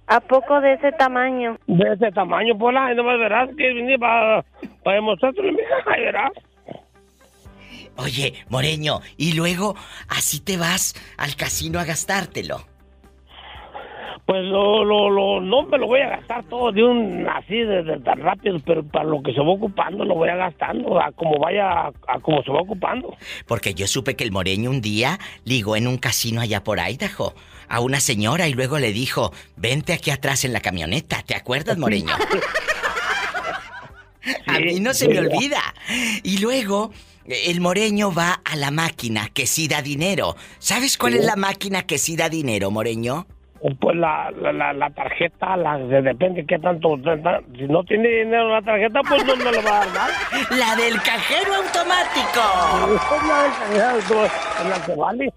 [0.07, 1.57] ¿A poco de ese tamaño?
[1.67, 2.91] De ese tamaño, Pola.
[2.91, 4.43] Y nomás verás que vine para,
[4.83, 5.75] para demostrártelo, mija.
[5.85, 6.31] Verás.
[7.95, 9.75] Oye, Moreño, y luego
[10.07, 12.68] así te vas al casino a gastártelo.
[14.29, 17.99] Pues lo, lo, lo, no me lo voy a gastar todo de un así de,
[18.05, 21.39] tan rápido, pero para lo que se va ocupando lo voy a gastando, a como
[21.39, 23.17] vaya, a como se va ocupando.
[23.47, 27.33] Porque yo supe que el moreño un día ligó en un casino allá por Idaho
[27.69, 31.77] a una señora y luego le dijo, vente aquí atrás en la camioneta, ¿te acuerdas,
[31.79, 32.13] moreño?
[34.45, 35.73] a mí no se me olvida.
[36.21, 36.91] Y luego
[37.25, 40.35] el moreño va a la máquina que sí da dinero.
[40.59, 43.25] ¿Sabes cuál es la máquina que sí da dinero, moreño?
[43.79, 46.95] Pues la, la, la, tarjeta, la, depende qué tanto.
[47.57, 50.09] Si no tiene dinero la tarjeta, pues me lo va a dar.
[50.51, 52.41] La del cajero automático.
[54.69, 55.33] la que vale.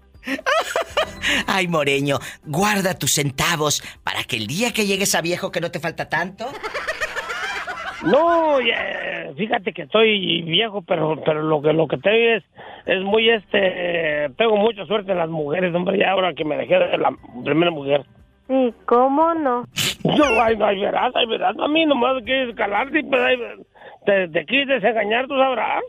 [1.47, 5.71] Ay, Moreño, guarda tus centavos para que el día que llegues a viejo que no
[5.71, 6.49] te falta tanto.
[8.03, 8.57] No,
[9.35, 12.43] fíjate que estoy viejo, pero pero lo que lo que tengo es
[12.85, 16.79] es muy este tengo mucha suerte en las mujeres, hombre, ya ahora que me dejé
[16.79, 17.13] de la
[17.43, 18.03] primera mujer.
[18.47, 19.65] Sí, ¿cómo no?
[20.03, 23.39] No, ay, ay, verás, ay, verás, a mí nomás quieres calarte y pues,
[24.05, 25.83] te, te quieres engañar, tú sabrás.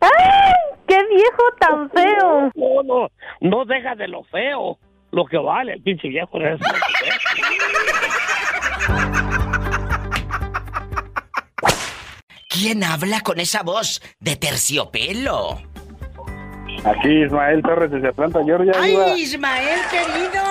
[0.00, 0.52] ¡Ay!
[0.88, 2.50] ¡Qué viejo tan feo!
[2.54, 3.08] No, no,
[3.40, 4.78] no deja de lo feo,
[5.10, 6.40] lo que vale el pinche viejo.
[6.40, 6.58] Es
[12.52, 15.62] ¿Quién habla con esa voz de terciopelo?
[16.84, 18.72] Aquí Ismael Torres desde Atlanta, Georgia.
[18.78, 20.42] ¡Ay, Ismael, querido!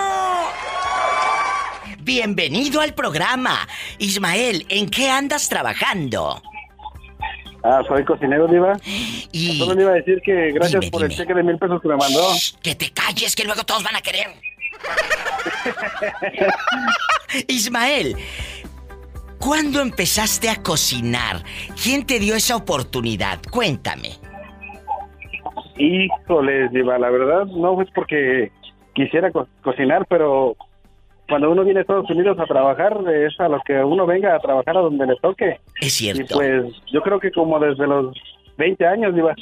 [2.00, 3.68] Bienvenido al programa.
[4.00, 6.42] Ismael, ¿en qué andas trabajando?
[7.64, 8.74] Ah, soy cocinero, Diva.
[9.32, 9.60] Y...
[9.60, 11.98] Solo le iba a decir que gracias por el cheque de mil pesos que me
[11.98, 12.32] mandó.
[12.64, 14.28] que te calles, que luego todos van a querer.
[17.48, 18.18] Ismael,
[19.41, 21.38] ¿Cuándo empezaste a cocinar?
[21.82, 23.39] ¿Quién te dio esa oportunidad?
[23.51, 24.10] Cuéntame.
[25.77, 28.51] Híjole, Diva, la verdad no es porque
[28.93, 29.32] quisiera
[29.63, 30.56] cocinar, pero
[31.27, 34.39] cuando uno viene a Estados Unidos a trabajar, es a lo que uno venga a
[34.39, 35.60] trabajar a donde le toque.
[35.80, 36.21] Es cierto.
[36.21, 38.15] Y pues yo creo que como desde los
[38.58, 39.34] 20 años, Diva.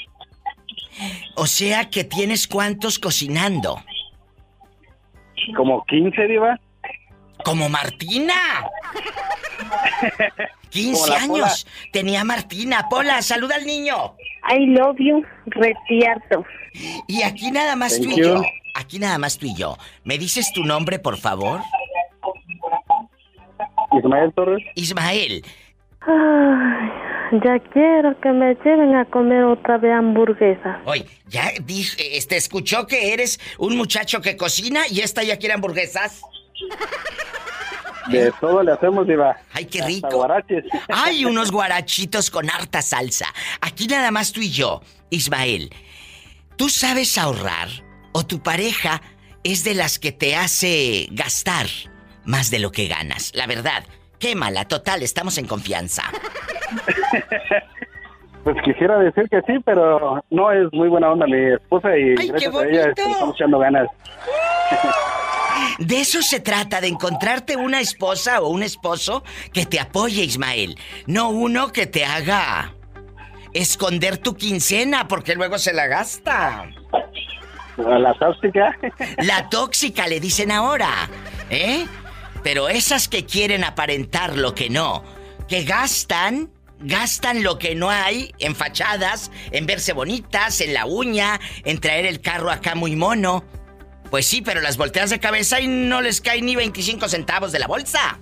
[1.35, 3.77] O sea que tienes cuántos cocinando.
[5.57, 6.59] Como 15, Diva.
[7.43, 8.69] Como Martina.
[10.69, 12.87] 15 años tenía Martina.
[12.89, 14.15] Pola, saluda al niño.
[14.49, 16.45] I love you, retierto.
[17.07, 18.41] Y aquí nada más tú y yo.
[18.75, 19.77] Aquí nada más tú y yo.
[20.03, 21.61] ¿Me dices tu nombre, por favor?
[23.97, 24.63] Ismael Torres.
[24.75, 25.43] Ismael.
[26.01, 30.79] Ay, ya quiero que me lleven a comer otra vez hamburguesa.
[30.85, 35.55] Oye, ya dije, este, escuchó que eres un muchacho que cocina y esta ya quiere
[35.55, 36.21] hamburguesas.
[38.07, 39.37] De todo le hacemos, Diva.
[39.53, 40.27] Ay, qué rico.
[40.89, 43.27] Hay unos guarachitos con harta salsa.
[43.61, 45.69] Aquí nada más tú y yo, Ismael.
[46.55, 47.69] ¿Tú sabes ahorrar
[48.11, 49.01] o tu pareja
[49.43, 51.67] es de las que te hace gastar
[52.25, 53.31] más de lo que ganas?
[53.35, 53.83] La verdad,
[54.17, 56.03] qué mala, total, estamos en confianza.
[58.41, 62.55] Pues quisiera decir que sí, pero no es muy buena onda mi esposa y gracias
[62.55, 63.87] a ella estamos echando ganas.
[65.79, 70.77] De eso se trata, de encontrarte una esposa o un esposo que te apoye, Ismael.
[71.07, 72.75] No uno que te haga
[73.53, 76.69] esconder tu quincena porque luego se la gasta.
[77.77, 78.77] La tóxica.
[79.19, 81.09] La tóxica le dicen ahora,
[81.49, 81.85] ¿eh?
[82.43, 85.03] Pero esas que quieren aparentar lo que no,
[85.47, 91.39] que gastan, gastan lo que no hay en fachadas, en verse bonitas, en la uña,
[91.63, 93.43] en traer el carro acá muy mono.
[94.09, 97.59] Pues sí, pero las volteas de cabeza y no les caen ni 25 centavos de
[97.59, 98.19] la bolsa.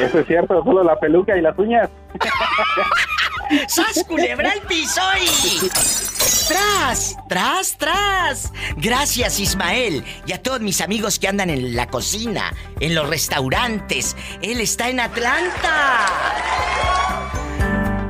[0.00, 1.88] Eso es cierto, solo la peluca y las uñas.
[3.68, 5.68] ¡Sas, culebra el piso y...
[6.48, 7.16] ¡Tras!
[7.28, 8.52] ¡Tras, tras!
[8.76, 10.04] Gracias, Ismael.
[10.26, 14.16] Y a todos mis amigos que andan en la cocina, en los restaurantes.
[14.42, 16.06] Él está en Atlanta.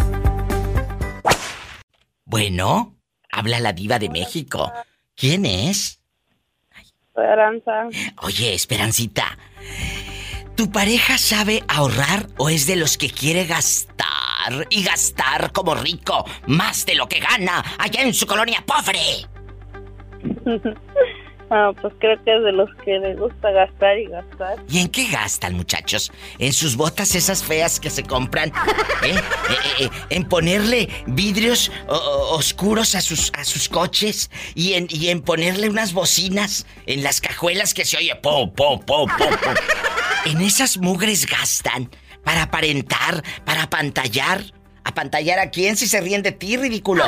[2.25, 2.95] Bueno,
[3.31, 4.71] habla la diva de México.
[5.15, 6.01] ¿Quién es?
[7.07, 7.87] Esperanza.
[8.21, 9.37] Oye, Esperancita.
[10.55, 16.25] ¿Tu pareja sabe ahorrar o es de los que quiere gastar y gastar como rico
[16.47, 19.27] más de lo que gana allá en su colonia pobre?
[21.49, 24.57] Ah, pues creo que es de los que les gusta gastar y gastar.
[24.67, 26.11] ¿Y en qué gastan, muchachos?
[26.39, 28.49] ¿En sus botas esas feas que se compran?
[29.03, 29.11] ¿Eh?
[29.11, 34.29] eh, eh, eh en ponerle vidrios oscuros a sus, a sus coches?
[34.55, 38.79] ¿Y en, ¿Y en ponerle unas bocinas en las cajuelas que se oye po, po,
[38.81, 39.29] po, po?
[40.25, 41.89] ¿En esas mugres gastan?
[42.25, 43.23] ¿Para aparentar?
[43.45, 44.41] ¿Para apantallar?
[44.83, 47.05] ¿Apantallar a quién si se ríen de ti, ridículo?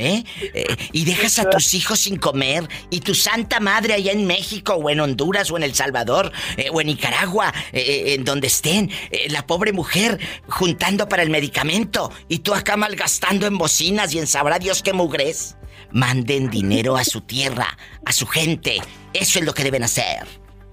[0.00, 0.22] ¿Eh?
[0.54, 0.64] ¿Eh?
[0.92, 4.90] Y dejas a tus hijos sin comer y tu santa madre allá en México o
[4.90, 8.92] en Honduras o en El Salvador eh, o en Nicaragua, eh, en donde estén,
[9.28, 14.28] la pobre mujer juntando para el medicamento y tú acá malgastando en bocinas y en
[14.28, 15.56] sabrá Dios qué mugres.
[15.90, 18.80] Manden dinero a su tierra, a su gente.
[19.14, 20.26] Eso es lo que deben hacer.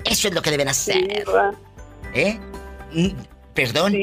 [0.04, 1.26] Eso es lo que deben hacer.
[2.14, 2.38] ¿Eh?
[3.56, 3.96] Perdón,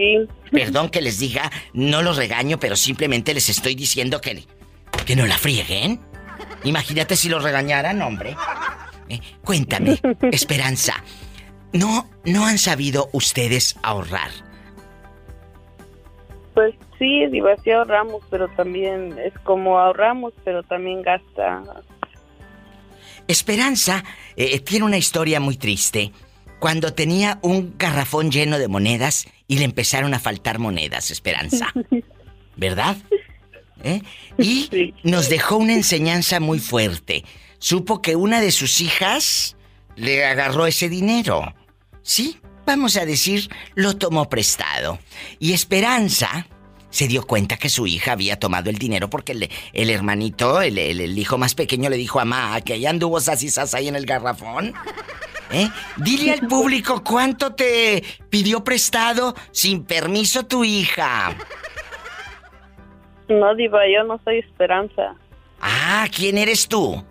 [0.51, 4.47] perdón que les diga, no los regaño, pero simplemente les estoy diciendo que
[5.05, 6.01] que no la frieguen.
[6.65, 8.37] Imagínate si lo regañaran, hombre.
[9.09, 10.01] Eh, cuéntame,
[10.33, 11.03] Esperanza.
[11.73, 14.31] ¿No, ¿No han sabido ustedes ahorrar?
[16.55, 21.63] Pues sí, diva, sí ahorramos, pero también es como ahorramos, pero también gasta.
[23.27, 24.05] Esperanza
[24.37, 26.13] eh, tiene una historia muy triste.
[26.59, 31.73] Cuando tenía un garrafón lleno de monedas y le empezaron a faltar monedas, Esperanza.
[32.57, 32.97] ¿Verdad?
[33.83, 34.03] ¿Eh?
[34.39, 37.25] Y nos dejó una enseñanza muy fuerte.
[37.59, 39.57] Supo que una de sus hijas
[39.97, 41.55] le agarró ese dinero.
[42.03, 44.99] Sí, vamos a decir, lo tomó prestado.
[45.39, 46.47] Y Esperanza
[46.91, 50.79] se dio cuenta que su hija había tomado el dinero porque el, el hermanito, el,
[50.79, 54.07] el, hijo más pequeño, le dijo a mamá que allá anduvo sasisas ahí en el
[54.07, 54.75] garrafón.
[55.51, 55.69] ¿Eh?
[55.97, 61.37] Dile al público cuánto te pidió prestado sin permiso tu hija.
[63.39, 65.15] No, Diva, yo no soy Esperanza.
[65.61, 67.05] Ah, ¿quién eres tú?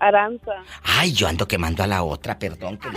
[0.00, 0.52] Aranza.
[0.82, 2.78] Ay, yo ando quemando a la otra, perdón.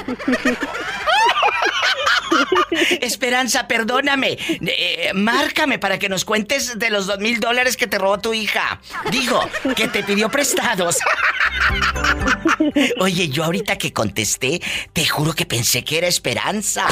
[3.02, 4.38] Esperanza, perdóname.
[4.50, 8.34] Eh, márcame para que nos cuentes de los dos mil dólares que te robó tu
[8.34, 8.80] hija.
[9.12, 9.42] Digo,
[9.76, 11.00] que te pidió prestados.
[13.00, 14.62] Oye, yo ahorita que contesté,
[14.94, 16.88] te juro que pensé que era Esperanza.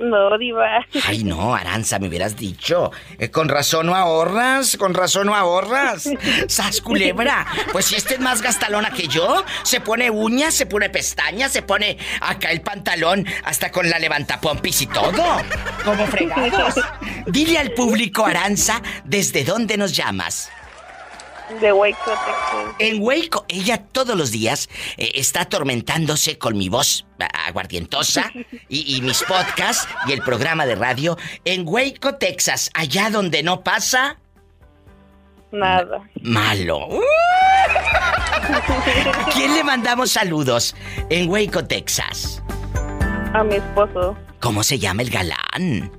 [0.00, 0.86] No, diva.
[1.06, 2.90] Ay, no, Aranza, me hubieras dicho.
[3.18, 6.08] Eh, con razón no ahorras, con razón no ahorras.
[6.48, 7.46] Sas culebra.
[7.72, 11.62] Pues si este es más gastalona que yo, se pone uñas, se pone pestañas, se
[11.62, 15.22] pone acá el pantalón, hasta con la levantapompis y todo.
[15.84, 16.74] Como fregados.
[17.26, 20.50] Dile al público, Aranza, ¿desde dónde nos llamas?
[21.58, 22.74] De Waco, Texas.
[22.78, 27.06] En Waco, ella todos los días eh, está atormentándose con mi voz
[27.46, 28.30] aguardientosa
[28.68, 34.16] y, mis podcasts y el programa de radio en Waco, Texas, allá donde no pasa.
[35.50, 36.08] Nada.
[36.22, 36.88] Malo.
[39.34, 40.76] quién le mandamos saludos
[41.08, 42.42] en Waco, Texas?
[43.34, 44.16] A mi esposo.
[44.38, 45.90] ¿Cómo se llama el galán?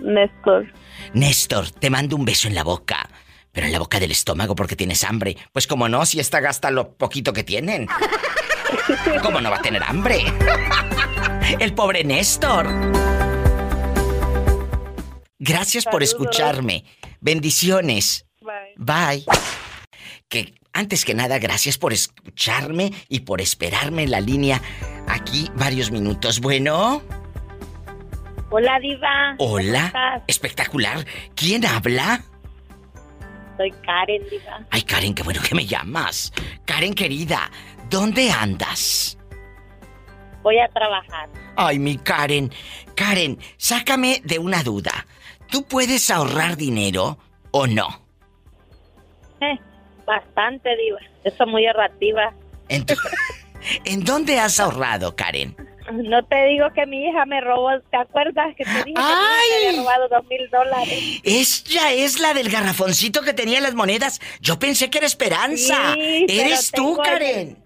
[0.00, 0.66] Néstor.
[1.14, 3.08] Néstor, te mando un beso en la boca.
[3.56, 5.34] Pero en la boca del estómago porque tienes hambre.
[5.50, 7.88] Pues como no, si esta gasta lo poquito que tienen.
[9.22, 10.18] ¿Cómo no va a tener hambre?
[11.58, 12.68] El pobre Néstor.
[15.38, 16.84] Gracias por escucharme.
[17.20, 18.26] Bendiciones.
[18.42, 18.74] Bye.
[18.76, 19.24] Bye.
[20.28, 24.60] Que antes que nada, gracias por escucharme y por esperarme en la línea
[25.08, 26.40] aquí varios minutos.
[26.42, 27.02] Bueno.
[28.50, 29.34] Hola, Diva.
[29.38, 30.22] Hola.
[30.26, 31.06] Espectacular.
[31.34, 32.22] ¿Quién habla?
[33.56, 34.66] Soy Karen, diva.
[34.70, 36.32] Ay, Karen, qué bueno que me llamas.
[36.64, 37.50] Karen, querida,
[37.88, 39.18] ¿dónde andas?
[40.42, 41.28] Voy a trabajar.
[41.56, 42.52] Ay, mi Karen.
[42.94, 45.06] Karen, sácame de una duda.
[45.50, 47.18] ¿Tú puedes ahorrar dinero
[47.50, 47.88] o no?
[49.40, 49.58] Eh,
[50.06, 51.00] bastante, diva.
[51.24, 52.34] Eso es muy errativa.
[53.84, 55.56] ¿En dónde has ahorrado, Karen?
[55.92, 59.68] No te digo que mi hija me robó, ¿te acuerdas que te dije que me
[59.68, 61.20] había robado dos mil dólares?
[61.22, 64.20] Ella es la del garrafoncito que tenía las monedas.
[64.40, 65.94] Yo pensé que era Esperanza.
[65.96, 67.65] Eres tú, Karen.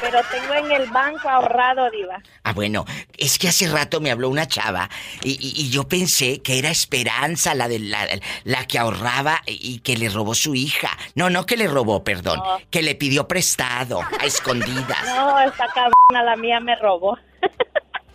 [0.00, 2.22] Pero tengo en el banco ahorrado, Diva.
[2.42, 2.84] Ah, bueno,
[3.16, 4.90] es que hace rato me habló una chava
[5.22, 8.06] y, yo pensé que era Esperanza, la, de, la,
[8.44, 10.90] la, que ahorraba y que le robó su hija.
[11.14, 15.04] No, no que le robó, perdón, que le pidió prestado, a escondidas.
[15.06, 17.18] No, esta cabrona, la mía me robó.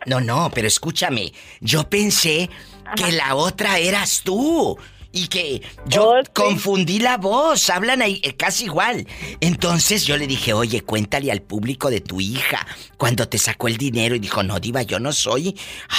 [0.06, 2.50] No, no, pero escúchame, yo pensé
[2.96, 4.78] que la otra eras tú
[5.12, 9.08] y que yo oh, confundí la voz, hablan ahí eh, casi igual.
[9.42, 12.66] Entonces yo le dije, oye, cuéntale al público de tu hija
[12.98, 15.58] cuando te sacó el dinero y dijo, no, diva, yo no soy.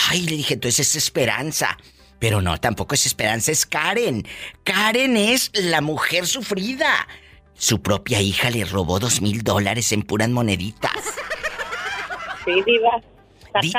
[0.09, 1.77] Ay, le dije, entonces es Esperanza.
[2.18, 4.27] Pero no, tampoco es Esperanza, es Karen.
[4.62, 7.09] Karen es la mujer sufrida.
[7.55, 10.92] Su propia hija le robó dos mil dólares en puras moneditas.
[12.44, 13.03] Sí, diva.
[13.61, 13.73] Di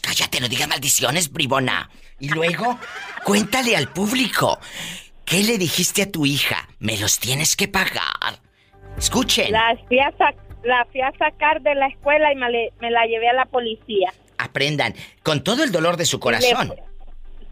[0.00, 1.90] cállate, no digas maldiciones, bribona.
[2.20, 2.78] Y luego,
[3.24, 4.58] cuéntale al público.
[5.24, 6.68] ¿Qué le dijiste a tu hija?
[6.78, 8.40] Me los tienes que pagar.
[8.96, 9.52] Escuchen.
[9.52, 10.10] La fui a,
[10.64, 14.12] la fui a sacar de la escuela y me, la llevé a la policía.
[14.38, 16.74] Aprendan, con todo el dolor de su corazón.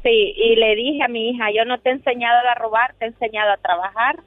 [0.03, 3.05] sí, y le dije a mi hija, yo no te he enseñado a robar, te
[3.05, 4.21] he enseñado a trabajar.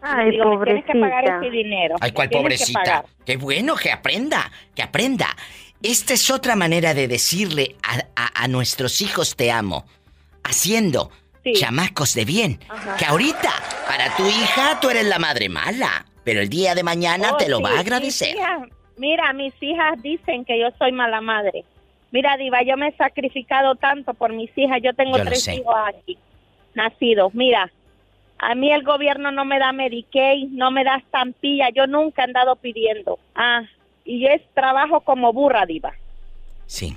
[0.00, 1.96] Ay, digo, tienes que pagar ese dinero.
[2.00, 3.04] Ay, cuál pobrecita.
[3.24, 5.28] Qué bueno que aprenda, que aprenda.
[5.84, 9.84] Esta es otra manera de decirle a, nuestros hijos te amo,
[10.42, 11.10] haciendo
[11.52, 12.58] chamacos de bien.
[12.98, 13.50] Que ahorita,
[13.86, 17.50] para tu hija, tú eres la madre mala, pero el día de mañana oh, te
[17.50, 18.34] lo va a agradecer.
[18.96, 21.66] mira, mis hijas dicen que yo soy mala madre.
[22.12, 24.80] Mira, Diva, yo me he sacrificado tanto por mis hijas.
[24.82, 26.16] Yo tengo tres hijos aquí,
[26.72, 27.34] nacidos.
[27.34, 27.70] Mira,
[28.38, 31.68] a mí el gobierno no me da Medicaid, no me da estampilla.
[31.68, 33.18] Yo nunca he andado pidiendo.
[33.34, 33.64] Ah,
[34.04, 35.94] y es trabajo como burra, diva.
[36.66, 36.96] Sí.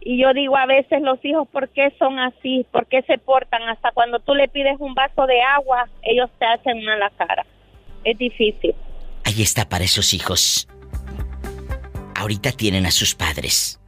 [0.00, 2.66] Y yo digo a veces los hijos, ¿por qué son así?
[2.70, 3.62] ¿Por qué se portan?
[3.62, 7.44] Hasta cuando tú le pides un vaso de agua, ellos te hacen mala cara.
[8.04, 8.74] Es difícil.
[9.24, 10.68] Ahí está para esos hijos.
[12.14, 13.80] Ahorita tienen a sus padres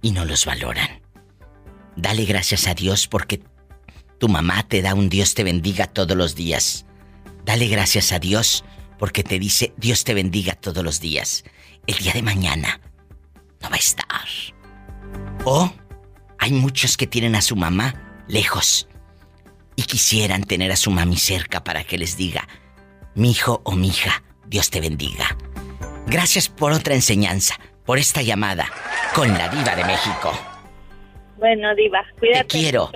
[0.00, 1.00] y no los valoran.
[1.96, 3.40] Dale gracias a Dios porque
[4.18, 6.86] tu mamá te da un Dios te bendiga todos los días.
[7.44, 8.64] Dale gracias a Dios
[8.98, 11.44] porque te dice Dios te bendiga todos los días
[11.88, 12.80] el día de mañana
[13.60, 14.28] no va a estar.
[15.44, 15.72] O
[16.38, 18.88] hay muchos que tienen a su mamá lejos
[19.74, 22.46] y quisieran tener a su mami cerca para que les diga,
[23.14, 25.36] mi hijo o mi hija, Dios te bendiga.
[26.06, 28.68] Gracias por otra enseñanza, por esta llamada
[29.14, 30.32] con la diva de México.
[31.38, 32.44] Bueno, diva, cuídate.
[32.44, 32.90] Te quiero.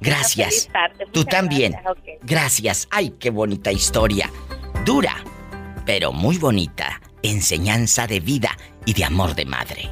[0.00, 0.68] Gracias.
[1.12, 1.74] Tú también.
[2.22, 2.86] Gracias.
[2.90, 4.30] Ay, qué bonita historia.
[4.84, 5.14] Dura,
[5.86, 7.00] pero muy bonita.
[7.26, 9.90] Enseñanza de vida y de amor de madre.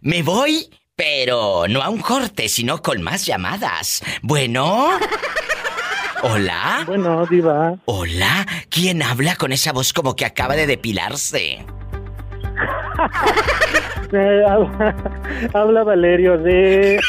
[0.00, 4.00] Me voy, pero no a un corte, sino con más llamadas.
[4.22, 4.90] Bueno.
[6.22, 6.84] Hola.
[6.86, 7.74] Bueno, diva.
[7.86, 8.46] Hola.
[8.68, 11.66] ¿Quién habla con esa voz como que acaba de depilarse?
[15.52, 17.00] habla, Valerio de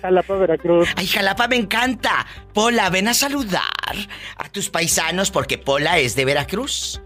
[0.00, 0.88] Jalapa, Veracruz.
[0.96, 2.26] Ay, Jalapa me encanta.
[2.52, 3.62] Pola, ven a saludar
[4.36, 7.00] a tus paisanos porque Pola es de Veracruz.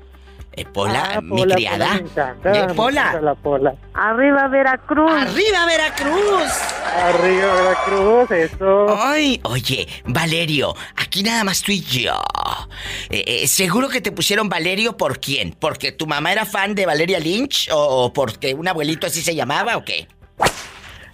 [0.56, 2.00] Eh, Pola, ah, mi criada.
[2.14, 3.34] Pola, eh, Pola.
[3.42, 3.74] Pola.
[3.92, 5.10] Arriba Veracruz.
[5.10, 6.52] Arriba Veracruz.
[6.96, 8.86] Arriba Veracruz, eso.
[8.96, 12.22] Ay, oye, Valerio, aquí nada más tú y yo.
[13.10, 15.56] Eh, ¿Seguro que te pusieron Valerio por quién?
[15.58, 19.76] ¿Porque tu mamá era fan de Valeria Lynch o porque un abuelito así se llamaba
[19.76, 20.06] o qué?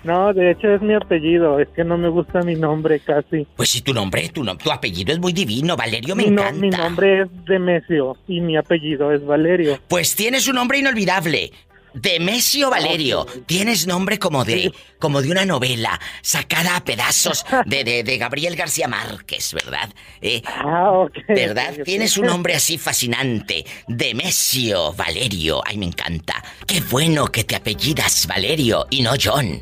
[0.03, 3.47] No, de hecho es mi apellido, es que no me gusta mi nombre casi.
[3.57, 6.53] Pues si tu nombre, tu, tu apellido es muy divino, Valerio me encanta.
[6.53, 9.79] mi nombre es Demesio y mi apellido es Valerio.
[9.89, 11.53] Pues tienes un nombre inolvidable.
[11.95, 18.19] Demesio Valerio, tienes nombre como de como de una novela sacada a pedazos de, de,
[18.19, 19.89] Gabriel García Márquez, ¿verdad?
[20.21, 21.13] Eh, ah, ok.
[21.29, 21.75] ¿Verdad?
[21.85, 25.63] Tienes un nombre así fascinante, Demesio Valerio.
[25.65, 26.43] Ay, me encanta.
[26.67, 29.61] Qué bueno que te apellidas Valerio y no John.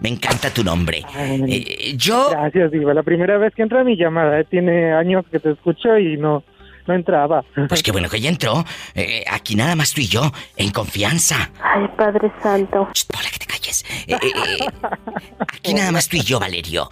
[0.00, 1.02] Me encanta tu nombre.
[1.16, 2.28] Eh, yo.
[2.30, 2.94] Gracias, Diva.
[2.94, 6.44] La primera vez que entra mi llamada, eh, tiene años que te escucho y no
[6.86, 7.44] no entraba.
[7.68, 8.64] Pues qué bueno que ya entró.
[8.94, 11.50] Eh, aquí nada más tú y yo, en confianza.
[11.62, 12.82] Ay, Padre Santo.
[12.82, 13.84] hola, que te calles.
[14.06, 14.66] Eh, eh,
[15.38, 16.88] aquí nada más tú y yo, Valerio.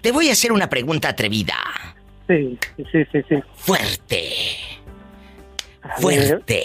[0.00, 1.56] Te voy a hacer una pregunta atrevida.
[2.26, 3.36] Sí, sí, sí, sí.
[3.54, 4.32] Fuerte.
[5.98, 6.64] Fuerte.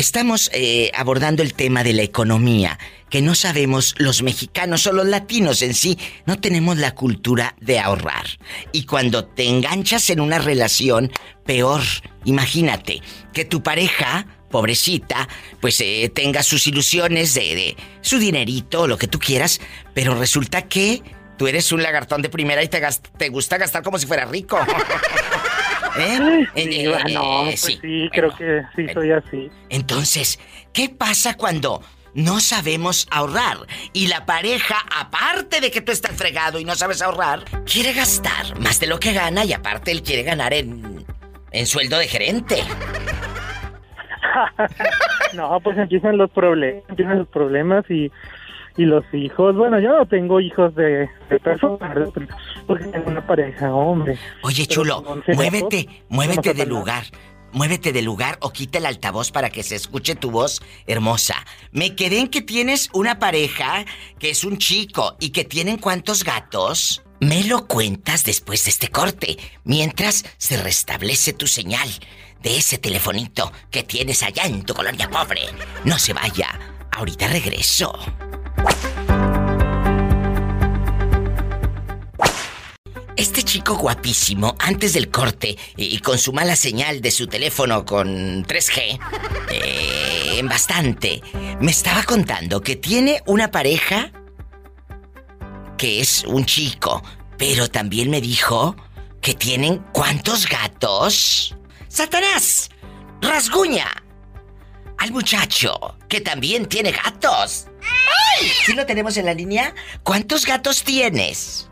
[0.00, 0.50] Estamos
[0.94, 2.78] abordando el tema de la economía
[3.10, 7.78] que no sabemos los mexicanos o los latinos en sí, no tenemos la cultura de
[7.78, 8.24] ahorrar.
[8.72, 11.12] Y cuando te enganchas en una relación,
[11.44, 11.82] peor,
[12.24, 13.02] imagínate,
[13.34, 15.28] que tu pareja, pobrecita,
[15.60, 19.60] pues eh, tenga sus ilusiones de, su dinerito, lo que tú quieras,
[19.92, 21.02] pero resulta que
[21.36, 22.80] tú eres un lagartón de primera y te,
[23.18, 24.58] te gusta gastar como si fuera rico.
[26.00, 26.88] ¿Eh?
[27.12, 29.50] no, pues sí, creo que sí soy así.
[29.68, 30.38] Entonces,
[30.72, 31.82] ¿qué pasa cuando
[32.14, 33.58] no sabemos ahorrar.
[33.92, 38.58] Y la pareja, aparte de que tú estás fregado y no sabes ahorrar, quiere gastar
[38.58, 41.04] más de lo que gana y aparte él quiere ganar en,
[41.52, 42.56] en sueldo de gerente.
[45.34, 48.10] no, pues empiezan los problemas, empiezan los problemas y,
[48.76, 49.56] y los hijos.
[49.56, 51.96] Bueno, yo no tengo hijos de, de personas,
[52.66, 54.18] porque tengo una pareja, hombre.
[54.42, 55.02] Oye, chulo,
[55.34, 57.04] muévete, muévete de lugar.
[57.52, 61.34] Muévete del lugar o quita el altavoz para que se escuche tu voz hermosa.
[61.72, 63.84] Me quedé en que tienes una pareja
[64.20, 67.02] que es un chico y que tienen cuántos gatos.
[67.18, 71.88] Me lo cuentas después de este corte, mientras se restablece tu señal
[72.40, 75.42] de ese telefonito que tienes allá en tu colonia pobre.
[75.84, 76.48] No se vaya,
[76.92, 77.92] ahorita regreso.
[83.20, 88.46] Este chico guapísimo, antes del corte y con su mala señal de su teléfono con
[88.46, 88.98] 3G,
[89.50, 91.20] eh, bastante,
[91.60, 94.10] me estaba contando que tiene una pareja
[95.76, 97.02] que es un chico,
[97.36, 98.74] pero también me dijo
[99.20, 101.54] que tienen cuántos gatos.
[101.88, 102.70] ¡Satanás!
[103.20, 104.02] ¡Rasguña!
[104.96, 107.66] Al muchacho que también tiene gatos.
[107.82, 108.50] ¡Ay!
[108.64, 109.74] ¿Sí lo tenemos en la línea?
[110.04, 111.69] ¿Cuántos gatos tienes?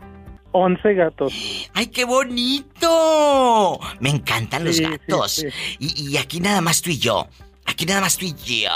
[0.51, 1.69] 11 gatos.
[1.73, 3.79] ¡Ay, qué bonito!
[3.99, 5.45] Me encantan los gatos.
[5.79, 7.27] Y, aquí nada más tú y yo.
[7.65, 8.71] Aquí nada más tú y yo.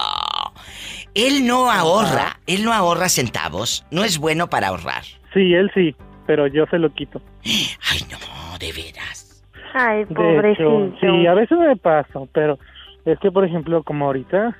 [1.16, 3.86] Él no ahorra, él no ahorra centavos.
[3.92, 5.04] No es bueno para ahorrar.
[5.34, 5.96] Sí, él sí,
[6.28, 7.22] pero yo se lo quito.
[7.44, 9.44] Ay, no, de veras.
[9.74, 10.94] Ay, pobrecito.
[11.02, 12.60] sí, a veces me paso, pero
[13.06, 14.56] es que, por ejemplo, como ahorita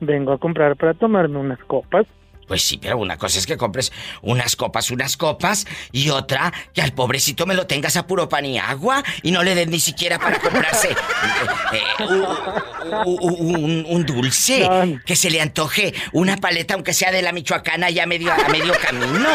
[0.00, 2.06] vengo a comprar para tomarme unas copas
[2.48, 3.92] pues sí, pero una cosa es que compres
[4.22, 8.46] unas copas, unas copas, y otra que al pobrecito me lo tengas a puro pan
[8.46, 12.04] y agua y no le den ni siquiera para comprarse eh, eh,
[13.04, 18.32] un, dulce, que se le antoje una paleta, aunque sea de la Michoacana, ya medio,
[18.32, 19.28] a medio camino.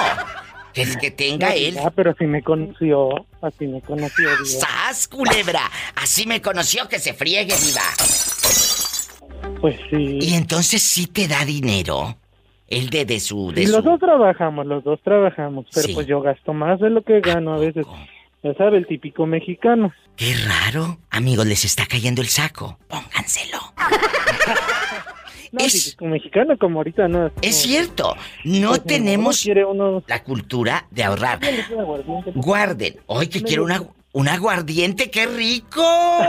[0.74, 1.78] Que, que tenga él.
[1.78, 4.28] Ah, pero si me conoció, así me conoció.
[4.44, 5.70] ¡Sas, culebra!
[5.94, 7.84] Así me conoció que se friegue, viva.
[9.62, 10.18] Pues sí.
[10.20, 12.18] Y entonces sí te da dinero.
[12.68, 13.52] El de, de su...
[13.52, 17.20] De los dos trabajamos, los dos trabajamos, pero pues yo gasto más de lo que
[17.22, 17.86] gano a veces.
[18.42, 19.94] Ya sabe, el típico mexicano.
[20.18, 20.98] Qué raro.
[21.10, 22.78] Amigos, les está cayendo el saco.
[22.88, 23.60] Pónganselo.
[25.60, 27.32] es como mexicano como ahorita no.
[27.42, 29.46] Es cierto, no pues, tenemos
[30.08, 31.40] la cultura de ahorrar.
[32.36, 32.96] Guarden.
[33.06, 33.82] Hoy que quiero una
[34.14, 35.84] un aguardiente, qué rico.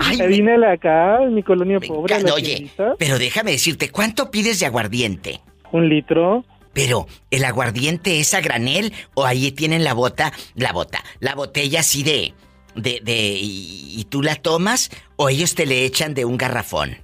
[0.00, 2.14] Ay, vine acá, en mi colonia pobre.
[2.32, 5.40] oye, pero déjame decirte, ¿cuánto pides de aguardiente?
[5.72, 6.44] Un litro.
[6.72, 11.80] Pero, ¿el aguardiente es a granel o ahí tienen la bota, la bota, la botella
[11.80, 12.34] así de,
[12.74, 16.98] de, de, y, tú la tomas o ellos te le echan de un garrafón?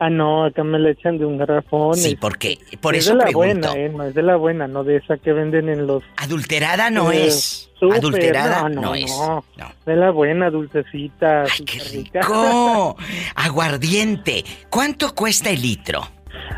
[0.00, 1.96] Ah, no, acá me le echan de un garrafón.
[1.96, 3.68] Sí, porque por eso de la pregunto.
[3.68, 6.04] buena, eh, es de la buena, no de esa que venden en los...
[6.16, 7.68] Adulterada no eh, es.
[7.80, 9.10] Adulterada no, es.
[9.10, 9.44] No,
[9.86, 11.42] De la buena, dulcecita.
[11.42, 12.96] Ay, qué rico.
[13.34, 14.44] Aguardiente.
[14.70, 16.06] ¿Cuánto cuesta el litro?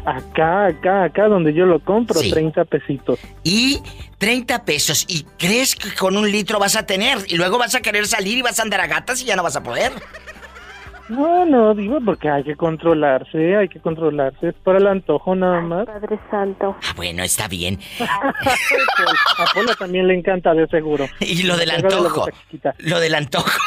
[0.04, 3.18] Acá, acá, acá donde yo lo compro, 30 pesitos.
[3.42, 3.80] Y
[4.18, 5.04] 30 pesos.
[5.08, 7.18] ¿Y crees que con un litro vas a tener?
[7.28, 9.42] Y luego vas a querer salir y vas a andar a gatas y ya no
[9.42, 9.92] vas a poder.
[11.10, 14.50] No, no, digo porque hay que controlarse, hay que controlarse.
[14.50, 15.86] Es para el antojo nada más.
[15.86, 16.76] Padre Santo.
[16.80, 17.80] Ah, bueno, está bien.
[18.00, 21.08] a Pola también le encanta, de seguro.
[21.18, 22.26] Y lo del antojo.
[22.78, 23.50] Lo del antojo.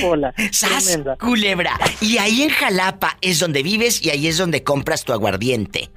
[0.00, 0.32] Pola.
[0.52, 1.00] ¡Sas!
[1.18, 1.72] Culebra.
[2.00, 5.90] Y ahí en Jalapa es donde vives y ahí es donde compras tu aguardiente.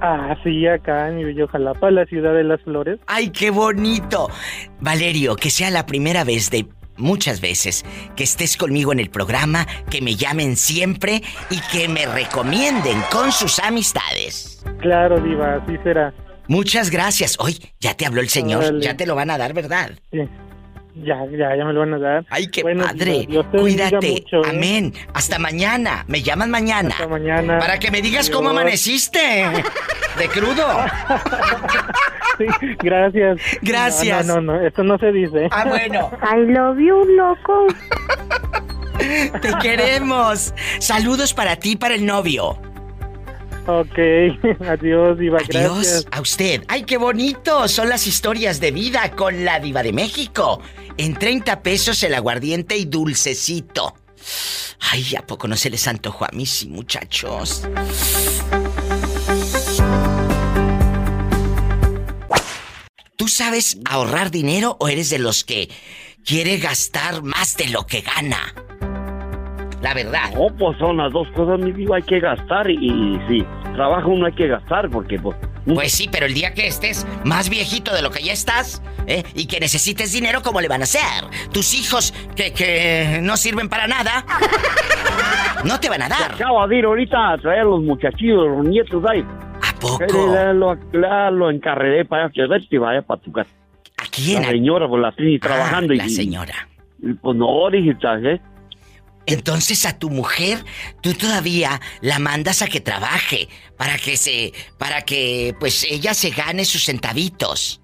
[0.00, 2.98] Ah, sí, acá en mi bello Jalapa, la ciudad de las flores.
[3.06, 4.30] ¡Ay, qué bonito!
[4.80, 6.66] Valerio, que sea la primera vez de
[7.00, 7.84] muchas veces
[8.16, 13.32] que estés conmigo en el programa, que me llamen siempre y que me recomienden con
[13.32, 14.62] sus amistades.
[14.80, 16.14] Claro, Diva, así será.
[16.48, 17.36] Muchas gracias.
[17.38, 19.92] Hoy ya te habló el señor, ya te lo van a dar, ¿verdad?
[20.10, 20.20] Sí.
[20.94, 22.26] Ya, ya, ya me lo van a dar.
[22.30, 23.28] Ay, qué padre.
[23.52, 24.08] Cuídate.
[24.16, 24.24] ¿eh?
[24.48, 24.92] Amén.
[25.14, 26.04] Hasta mañana.
[26.08, 26.90] Me llaman mañana.
[26.90, 27.58] Hasta mañana.
[27.58, 29.46] Para que me digas cómo amaneciste.
[30.18, 30.66] De crudo.
[32.38, 32.46] sí,
[32.78, 33.38] gracias.
[33.62, 34.26] Gracias.
[34.26, 35.48] No, no, no, esto no se dice.
[35.50, 36.10] Ah, bueno.
[36.22, 37.66] I love you, loco.
[39.40, 40.52] Te queremos.
[40.78, 42.58] Saludos para ti y para el novio.
[43.70, 43.98] Ok,
[44.68, 46.64] adiós, Diva, adiós a usted.
[46.66, 47.68] ¡Ay, qué bonito!
[47.68, 50.60] Son las historias de vida con la Diva de México.
[50.96, 53.94] En 30 pesos el aguardiente y dulcecito.
[54.90, 57.68] Ay, ¿a poco no se les antojó a mí, sí, muchachos?
[63.16, 65.68] ¿Tú sabes ahorrar dinero o eres de los que
[66.24, 68.52] quiere gastar más de lo que gana?
[69.82, 70.32] La verdad.
[70.34, 74.10] No, pues son las dos cosas, mi vida, hay que gastar y, y sí, trabajo
[74.10, 75.36] uno hay que gastar porque pues...
[75.66, 79.24] Pues sí, pero el día que estés más viejito de lo que ya estás, ¿eh?
[79.34, 81.24] Y que necesites dinero, ¿cómo le van a hacer?
[81.52, 84.24] Tus hijos que, que no sirven para nada,
[85.64, 86.32] no te van a dar.
[86.32, 89.24] Acabo de ir ahorita a traer a los muchachitos, los nietos ahí.
[89.62, 90.04] ¿A poco?
[90.54, 93.50] Lo, lo encarré para que y vaya para tu casa.
[93.98, 94.42] ¿A quién?
[94.42, 95.92] La señora, pues la estoy trabajando.
[95.92, 96.68] Ah, la señora.
[97.02, 98.40] Y, pues no, dije, ¿eh?
[99.26, 100.58] Entonces a tu mujer
[101.02, 106.30] tú todavía la mandas a que trabaje para que se para que pues ella se
[106.30, 107.80] gane sus centavitos.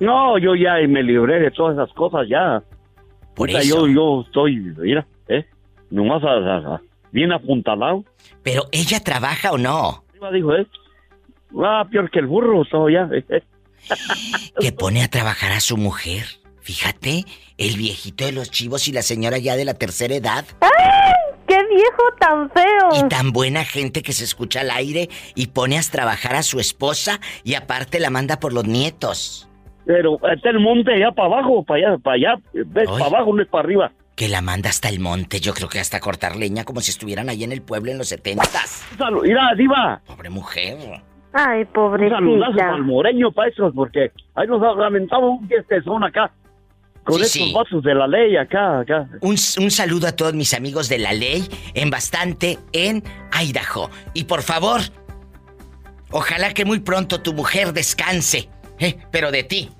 [0.00, 2.62] No, yo ya me libré de todas esas cosas ya.
[3.34, 3.86] Por eso.
[3.86, 5.44] Yo, yo estoy, mira, ¿eh?
[5.90, 6.22] Nomás
[7.10, 8.04] bien apuntalado.
[8.42, 10.04] Pero ella trabaja o no?
[10.32, 10.66] Dijo, ¿eh?
[11.64, 13.08] Ah, peor que el burro, todo ya.
[13.12, 13.42] ¿eh?
[14.60, 16.24] que pone a trabajar a su mujer.
[16.68, 17.24] Fíjate,
[17.56, 20.44] el viejito de los chivos y la señora ya de la tercera edad.
[20.60, 21.34] ¡Ay!
[21.46, 22.88] ¡Qué viejo tan feo!
[22.92, 26.60] Y tan buena gente que se escucha al aire y pone a trabajar a su
[26.60, 29.48] esposa y aparte la manda por los nietos.
[29.86, 32.42] Pero está el monte allá para abajo, para allá, para allá.
[32.52, 32.86] ¿Ves?
[32.86, 33.92] Para abajo, no es para arriba.
[34.14, 37.30] Que la manda hasta el monte, yo creo que hasta cortar leña como si estuvieran
[37.30, 38.86] ahí en el pueblo en los setentas.
[39.22, 40.02] Mira, diva.
[40.06, 40.76] Pobre mujer.
[41.32, 42.18] Ay, pobrecita.
[42.18, 43.32] Un saludazo al moreño,
[43.74, 45.48] porque ahí nos lamentamos un
[45.82, 46.30] son acá.
[47.08, 49.08] Con estos votos de la ley acá, acá.
[49.22, 53.02] Un, un, saludo a todos mis amigos de la ley en bastante en
[53.32, 53.90] Idaho.
[54.12, 54.82] Y por favor,
[56.10, 58.98] ojalá que muy pronto tu mujer descanse, ¿eh?
[59.10, 59.70] pero de ti.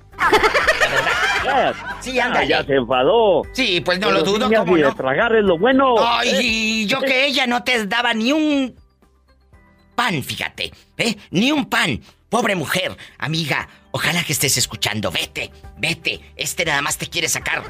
[2.01, 2.43] Sí, anda.
[2.43, 3.43] ya se enfadó.
[3.53, 4.95] Sí, pues no lo dudo, ¿cómo no?
[4.95, 5.95] tragar es lo bueno.
[5.99, 6.85] Ay, ¿eh?
[6.87, 8.75] yo que ella no te daba ni un
[9.95, 11.15] pan, fíjate, ¿eh?
[11.31, 12.01] Ni un pan.
[12.29, 15.11] Pobre mujer, amiga, ojalá que estés escuchando.
[15.11, 16.19] Vete, vete.
[16.35, 17.63] Este nada más te quiere sacar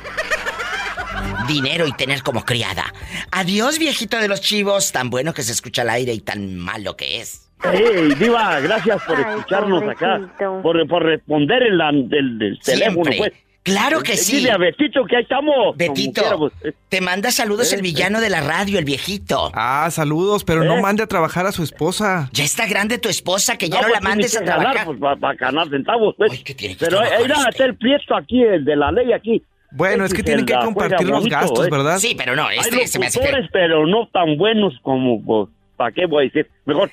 [1.47, 2.85] dinero y tener como criada.
[3.31, 6.95] Adiós, viejito de los chivos, tan bueno que se escucha al aire y tan malo
[6.95, 7.49] que es.
[7.61, 10.21] Hey, Diva, gracias por escucharnos acá.
[10.61, 13.33] Por, por responder el, del teléfono, pues.
[13.63, 14.37] Claro que sí.
[14.37, 15.75] Dile a Betito que ahí estamos.
[15.77, 16.75] Betito, pues.
[16.87, 19.51] te manda saludos el villano de la radio, el viejito.
[19.53, 20.81] Ah, saludos, pero no ¿Eh?
[20.81, 22.29] mande a trabajar a su esposa.
[22.31, 24.85] Ya está grande tu esposa, que ya no, la pues, mandes a trabajar.
[24.85, 26.31] pues, para, ganar centavos, pues.
[26.31, 29.43] Ay, ¿qué tiene que pero ahí está el prieto aquí, el de la ley aquí.
[29.71, 31.69] Bueno, es que tienen que compartir los gastos, ¿eh?
[31.69, 31.99] ¿verdad?
[31.99, 33.47] Sí, pero no, este Hay se me hace que...
[33.51, 36.49] pero no tan buenos como, pues, ¿para qué voy a decir?
[36.65, 36.89] Mejor,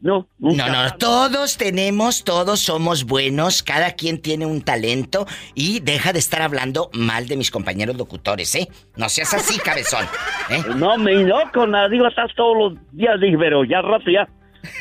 [0.00, 0.28] no.
[0.38, 6.18] No, no, todos tenemos, todos somos buenos, cada quien tiene un talento y deja de
[6.18, 8.68] estar hablando mal de mis compañeros locutores, ¿eh?
[8.96, 10.06] No seas así, cabezón.
[10.50, 10.62] ¿eh?
[10.76, 14.28] No, me loco, nada, digo, estás todos los días, dije, pero ya rato, ya,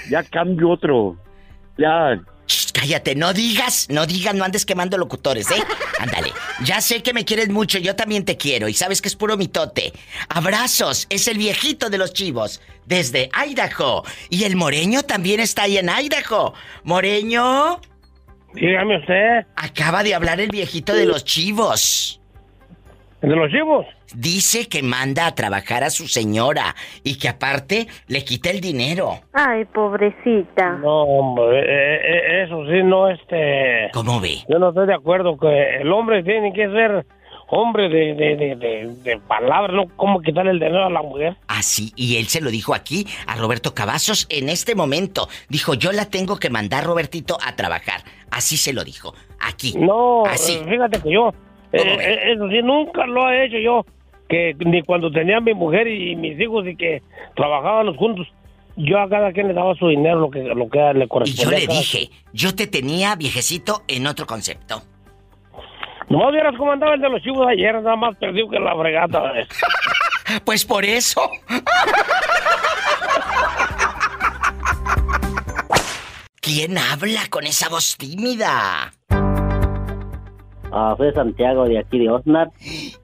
[0.09, 1.17] ya cambio otro,
[1.77, 2.19] ya
[2.71, 5.63] cállate, no digas, no digas, no andes quemando locutores, ¿eh?
[5.99, 6.31] Ándale.
[6.63, 9.37] Ya sé que me quieres mucho, yo también te quiero y sabes que es puro
[9.37, 9.93] mitote.
[10.29, 14.03] Abrazos, es el viejito de los chivos, desde Idaho.
[14.29, 16.53] Y el moreño también está ahí en Idaho.
[16.83, 17.79] Moreño.
[18.53, 19.45] Dígame usted.
[19.55, 22.19] Acaba de hablar el viejito de los chivos.
[23.21, 23.85] ¿De los chivos?
[24.15, 29.19] Dice que manda a trabajar a su señora y que aparte le quita el dinero.
[29.33, 30.77] Ay, pobrecita.
[30.77, 33.89] No, hombre, eh, eh, eso sí, no, este...
[33.93, 34.39] ¿Cómo ve?
[34.49, 37.05] Yo no estoy de acuerdo que el hombre tiene que ser
[37.51, 39.85] hombre de, de, de, de, palabras, ¿no?
[39.97, 41.35] ¿Cómo quitarle el dinero a la mujer?
[41.47, 45.27] Ah, sí, y él se lo dijo aquí a Roberto Cavazos en este momento.
[45.49, 48.01] Dijo, yo la tengo que mandar, Robertito, a trabajar.
[48.31, 49.73] Así se lo dijo, aquí.
[49.77, 50.61] No, así.
[50.65, 51.33] fíjate que yo
[51.73, 53.85] eh, eh, eso sí, nunca lo he hecho yo.
[54.31, 57.01] Que ni cuando tenía mi mujer y mis hijos y que
[57.35, 58.25] trabajábamos juntos,
[58.77, 61.59] yo a cada quien le daba su dinero, lo que, lo que le correspondía.
[61.59, 64.83] Y yo le dije, yo te tenía, viejecito, en otro concepto.
[66.07, 69.33] No vieras cómo andaba el de los chivos ayer, nada más perdido que la fregata.
[70.45, 71.29] pues por eso.
[76.41, 78.91] ¿Quién habla con esa voz tímida?
[80.71, 82.49] Ah, fue Santiago de aquí de Osnar.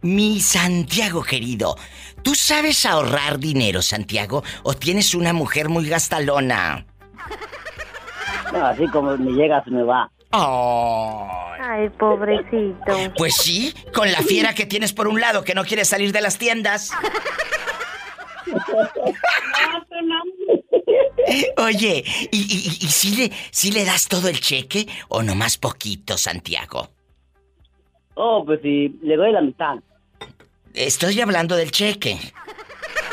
[0.02, 1.76] Mi Santiago querido,
[2.24, 4.44] ¿tú sabes ahorrar dinero, Santiago?
[4.64, 6.86] ¿O tienes una mujer muy gastalona?
[8.54, 10.10] así como me llega, se me va.
[11.60, 13.14] Ay, pobrecito.
[13.18, 16.22] Pues sí, con la fiera que tienes por un lado que no quiere salir de
[16.22, 16.92] las tiendas.
[21.58, 26.90] Oye, ¿y, y, si, le, si le das todo el cheque o nomás poquito, Santiago?
[28.20, 29.76] Oh, pues si le doy la mitad.
[30.74, 32.20] Estoy hablando del cheque.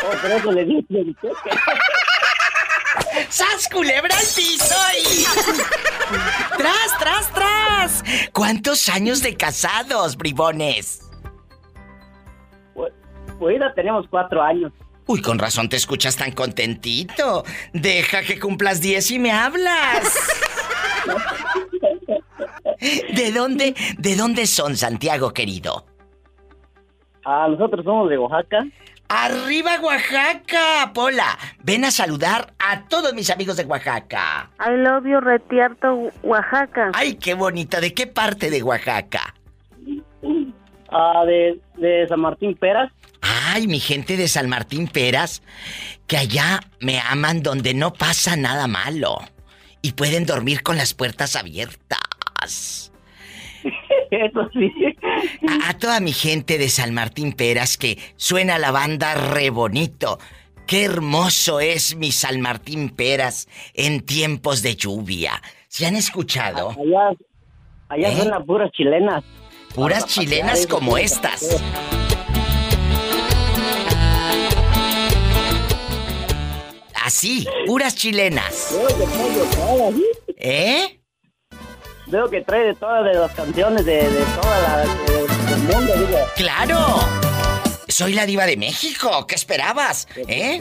[0.03, 1.35] Oh, pero eso le di el cheque.
[3.29, 5.25] ¡Sas, culebra al piso y...
[6.57, 8.05] ¡Tras, tras, tras!
[8.33, 11.01] ¿Cuántos años de casados, bribones?
[12.73, 12.93] Pues,
[13.39, 14.73] pues ya tenemos cuatro años.
[15.07, 17.45] Uy, con razón te escuchas tan contentito.
[17.75, 20.15] Deja que cumplas diez y me hablas.
[23.15, 25.87] ¿De dónde, de dónde son, Santiago, querido?
[27.25, 28.65] Ah, nosotros somos de Oaxaca.
[29.09, 30.93] ¡Arriba, Oaxaca!
[30.93, 34.51] Pola, ven a saludar a todos mis amigos de Oaxaca.
[34.59, 36.91] I love you, Retierto, Oaxaca.
[36.95, 37.81] ¡Ay, qué bonita!
[37.81, 39.35] ¿De qué parte de Oaxaca?
[40.91, 42.91] Ah, de, de San Martín Peras.
[43.21, 45.43] Ay, mi gente de San Martín Peras,
[46.07, 49.19] que allá me aman donde no pasa nada malo.
[49.83, 52.01] Y pueden dormir con las puertas abiertas.
[54.11, 54.73] Eso sí.
[55.65, 60.19] A, toda mi gente de San Martín Peras que suena la banda re bonito.
[60.67, 65.43] Qué hermoso es mi San Martín Peras en tiempos de lluvia.
[65.69, 66.71] ¿Se han escuchado?
[66.71, 67.17] Allá,
[67.89, 68.17] allá ¿Eh?
[68.17, 69.25] son las puras chilenas.
[69.75, 71.61] Puras chilenas como estas.
[77.05, 78.75] Así, puras chilenas.
[80.39, 81.01] ¿Eh?
[82.07, 86.19] Veo que trae de todas las canciones de, de toda la, del mundo, digo.
[86.37, 86.79] ¡Claro!
[87.89, 89.27] Soy la diva de México.
[89.27, 90.07] ¿Qué esperabas?
[90.17, 90.61] ¿Eh?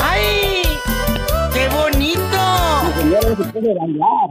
[0.00, 0.62] ¡Ay!
[3.52, 4.30] Bailar.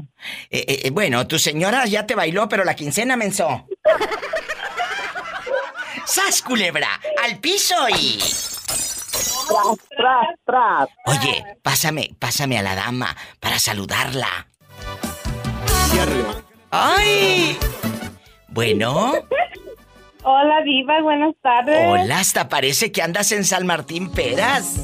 [0.49, 3.67] Eh, eh, bueno, tu señora ya te bailó, pero la quincena mensó.
[6.06, 7.00] ¡Sas, culebra!
[7.24, 8.20] ¡Al piso y...
[9.48, 10.89] Tras, tras, tras.
[11.06, 14.48] Oye, pásame, pásame a la dama para saludarla.
[16.72, 17.58] ¡Ay!
[18.48, 19.14] Bueno.
[20.24, 21.86] Hola, Diva, buenas tardes.
[21.88, 24.76] Hola, hasta parece que andas en San Martín Peras.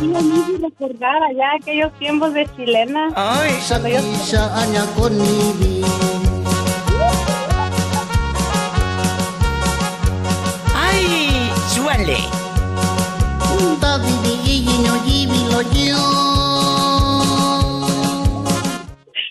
[0.00, 3.08] Sí, me recordar allá aquellos tiempos de chilena.
[3.16, 3.58] Ay,
[11.84, 12.16] súbanle.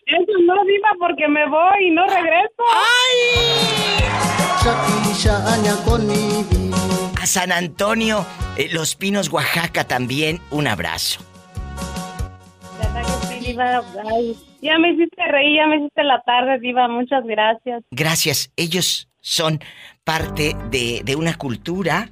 [0.06, 2.64] Eso no, viva porque me voy y no regreso.
[2.72, 4.04] ¡Ay!
[7.22, 8.26] A San Antonio,
[8.58, 11.22] eh, Los Pinos, Oaxaca también, un abrazo.
[14.62, 16.88] ya me hiciste reír, ya me hiciste la tarde, Diva.
[16.88, 17.84] Muchas gracias.
[17.92, 18.52] Gracias.
[18.56, 19.60] Ellos son
[20.04, 22.10] parte de, de una cultura.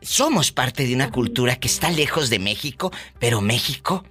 [0.00, 4.04] Somos parte de una cultura que está lejos de México, pero México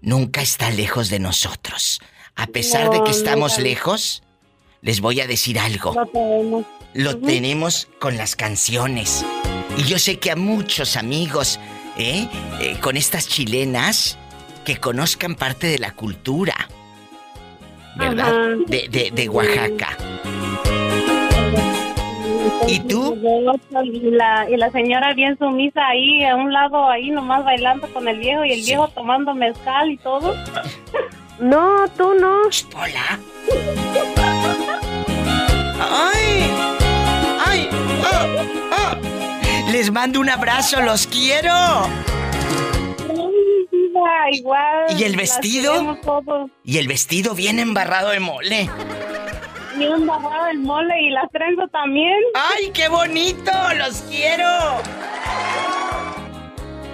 [0.00, 2.00] nunca está lejos de nosotros.
[2.34, 4.22] A pesar de que estamos lejos,
[4.80, 5.94] les voy a decir algo.
[6.94, 7.88] Lo tenemos.
[8.00, 9.24] con las canciones.
[9.76, 11.60] Y yo sé que a muchos amigos,
[11.96, 12.28] ¿eh?
[12.60, 12.78] ¿eh?
[12.80, 14.16] con estas chilenas,
[14.64, 16.68] que conozcan parte de la cultura,
[17.96, 18.56] ¿verdad?
[18.66, 19.96] De, de, Oaxaca.
[22.66, 23.16] ¿Y tú?
[23.84, 28.08] Y la, y la señora bien sumisa ahí, a un lado, ahí nomás bailando con
[28.08, 30.34] el viejo y el viejo tomando mezcal y todo.
[31.38, 32.42] No, tú no.
[32.76, 33.18] Hola.
[35.80, 36.50] ¡Ay!
[37.46, 37.68] ¡Ay!
[37.72, 38.26] ¡Oh!
[38.72, 39.70] ¡Oh!
[39.70, 41.54] Les mando un abrazo, los quiero.
[44.32, 44.86] Igual.
[44.98, 45.96] ¿Y el vestido?
[46.64, 48.70] Y el vestido bien embarrado de mole.
[49.78, 52.18] Bien embarrado de mole y las trenzas también.
[52.34, 53.52] ¡Ay, qué bonito!
[53.76, 54.44] ¡Los quiero!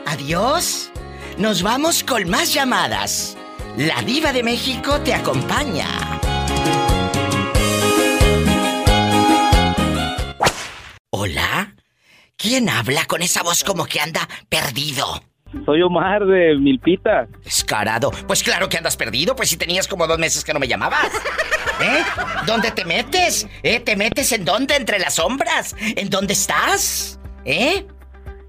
[0.06, 0.90] Adiós.
[1.38, 3.38] Nos vamos con más llamadas.
[3.78, 5.86] La diva de México te acompaña.
[11.10, 11.74] Hola.
[12.36, 15.22] ¿Quién habla con esa voz como que anda perdido?
[15.64, 17.26] Soy Omar de Milpita.
[17.42, 18.10] Descarado.
[18.26, 21.10] Pues claro que andas perdido, pues si tenías como dos meses que no me llamabas.
[21.80, 22.02] ¿Eh?
[22.46, 23.48] ¿Dónde te metes?
[23.62, 23.80] ¿Eh?
[23.80, 24.76] ¿Te metes en dónde?
[24.76, 25.74] ¿Entre las sombras?
[25.96, 27.18] ¿En dónde estás?
[27.44, 27.86] ¿Eh?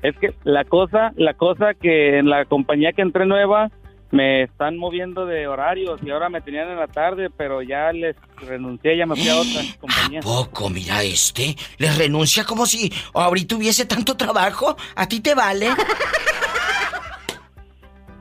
[0.04, 3.72] Es que la cosa, la cosa que en la compañía que entré nueva,
[4.12, 8.16] me están moviendo de horarios y ahora me tenían en la tarde, pero ya les
[8.38, 10.20] renuncié, ya me fui a otra compañía.
[10.20, 10.70] ¿A poco?
[10.70, 14.78] Mira este, les renuncia como si ahorita hubiese tanto trabajo.
[14.96, 15.70] ¿A ti te vale?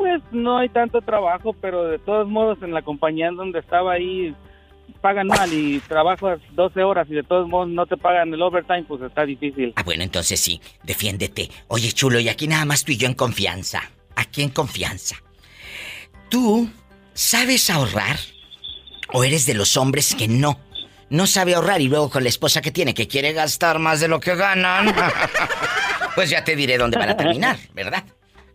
[0.04, 3.94] Pues no hay tanto trabajo, pero de todos modos en la compañía en donde estaba
[3.94, 4.34] ahí
[5.00, 8.84] pagan mal y trabajas 12 horas y de todos modos no te pagan el overtime,
[8.86, 9.72] pues está difícil.
[9.76, 11.48] Ah, bueno, entonces sí, defiéndete.
[11.68, 13.80] Oye, chulo, y aquí nada más tú y yo en confianza.
[14.14, 15.16] Aquí en confianza.
[16.28, 16.68] ¿Tú
[17.14, 18.18] sabes ahorrar?
[19.10, 20.60] ¿O eres de los hombres que no?
[21.08, 24.08] No sabe ahorrar y luego con la esposa que tiene que quiere gastar más de
[24.08, 24.94] lo que ganan.
[26.14, 28.04] pues ya te diré dónde van a terminar, ¿verdad?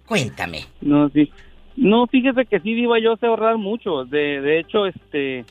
[0.09, 0.65] Cuéntame.
[0.81, 1.31] No, sí.
[1.77, 4.05] No, fíjese que sí, Diva, yo sé ahorrar mucho.
[4.05, 5.45] De, de hecho, este,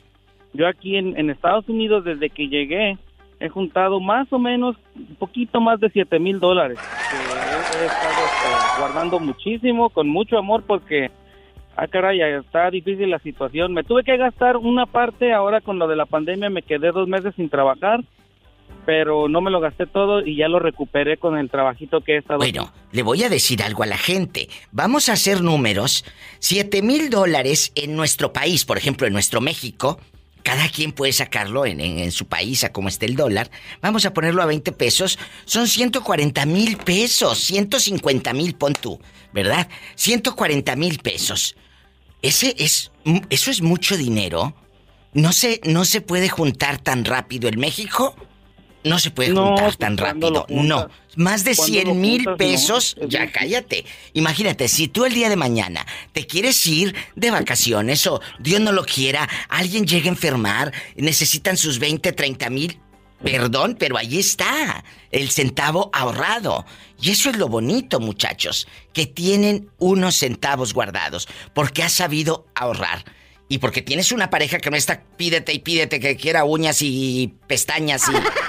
[0.53, 2.97] yo aquí en, Estados Unidos, desde que llegué,
[3.39, 6.77] he juntado más o menos un poquito más de 7 mil dólares.
[6.77, 11.09] he, estado este, guardando muchísimo, con mucho amor, porque
[11.77, 13.73] ah, caray, está difícil la situación.
[13.73, 17.07] Me tuve que gastar una parte, ahora con lo de la pandemia me quedé dos
[17.07, 18.01] meses sin trabajar,
[18.89, 22.17] pero no me lo gasté todo y ya lo recuperé con el trabajito que he
[22.17, 22.39] estado.
[22.39, 24.49] Bueno, le voy a decir algo a la gente.
[24.71, 26.03] Vamos a hacer números.
[26.39, 29.99] Siete mil dólares en nuestro país, por ejemplo, en nuestro México.
[30.41, 33.51] Cada quien puede sacarlo en, en, su país a cómo esté el dólar.
[33.79, 35.19] Vamos a ponerlo a 20 pesos.
[35.45, 37.37] Son 140 mil pesos.
[37.37, 38.99] 150 mil, pon tú,
[39.31, 39.69] ¿verdad?
[39.97, 41.55] 140 mil pesos.
[42.23, 42.91] Ese es,
[43.29, 44.55] eso es mucho dinero.
[45.13, 47.49] No se, no se puede juntar tan rápido.
[47.49, 48.15] En México
[48.89, 50.45] no se puede juntar tan rápido.
[50.49, 50.89] No.
[51.15, 52.95] Más de 100 mil pesos.
[53.07, 53.85] ya cállate.
[54.13, 58.71] Imagínate, si tú el día de mañana te quieres ir de vacaciones o Dios no
[58.71, 62.79] lo quiera, alguien llega a enfermar, necesitan sus 20, 30 mil.
[63.23, 66.65] Perdón, pero ahí está, el centavo ahorrado.
[67.01, 73.03] Y eso es lo bonito, muchachos, que tienen unos centavos guardados, porque has sabido ahorrar.
[73.49, 77.33] Y porque tienes una pareja que no está pídete y pídete que quiera uñas y
[77.47, 78.13] pestañas y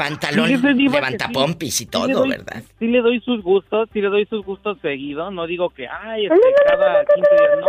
[0.00, 0.48] pantalón
[0.78, 2.62] levanta pompis y todo, ¿verdad?
[2.78, 6.24] Sí le doy sus gustos, sí le doy sus gustos seguidos, no digo que ay,
[6.24, 7.66] este, cada 15 días no.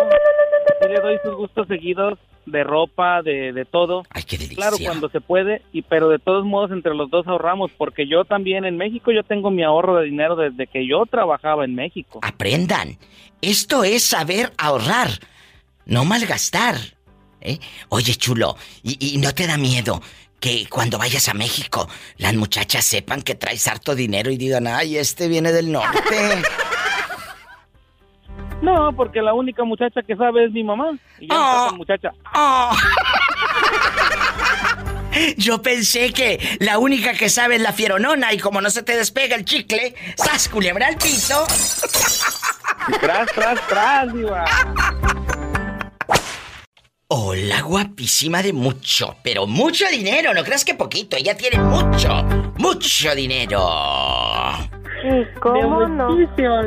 [0.82, 4.04] Sí le doy sus gustos seguidos de ropa, de, de todo.
[4.10, 4.56] Ay, qué delicia.
[4.56, 8.24] Claro, cuando se puede, y pero de todos modos entre los dos ahorramos, porque yo
[8.24, 12.22] también en México yo tengo mi ahorro de dinero desde que yo trabajaba en México.
[12.22, 12.98] Aprendan.
[13.42, 15.10] Esto es saber ahorrar,
[15.86, 16.76] no malgastar.
[17.42, 17.60] ¿eh?
[17.90, 20.02] Oye, chulo, ¿y, ¿y no te da miedo
[20.42, 21.88] que cuando vayas a México
[22.18, 26.00] las muchachas sepan que traes harto dinero y digan, ay, este viene del norte?
[28.62, 30.92] No, porque la única muchacha que sabe es mi mamá.
[31.20, 32.12] Y yo oh, muchacha.
[32.36, 32.72] Oh.
[35.38, 38.96] Yo pensé que la única que sabe es la fieronona y como no se te
[38.96, 41.46] despega el chicle, ¡sas culebra al piso!
[43.02, 44.46] tras, tras, tras, diva.
[47.14, 52.24] Hola, guapísima de mucho, pero mucho dinero, no creas que poquito, ella tiene mucho,
[52.58, 53.60] mucho dinero.
[55.42, 56.62] ¿Cómo de muchísimo,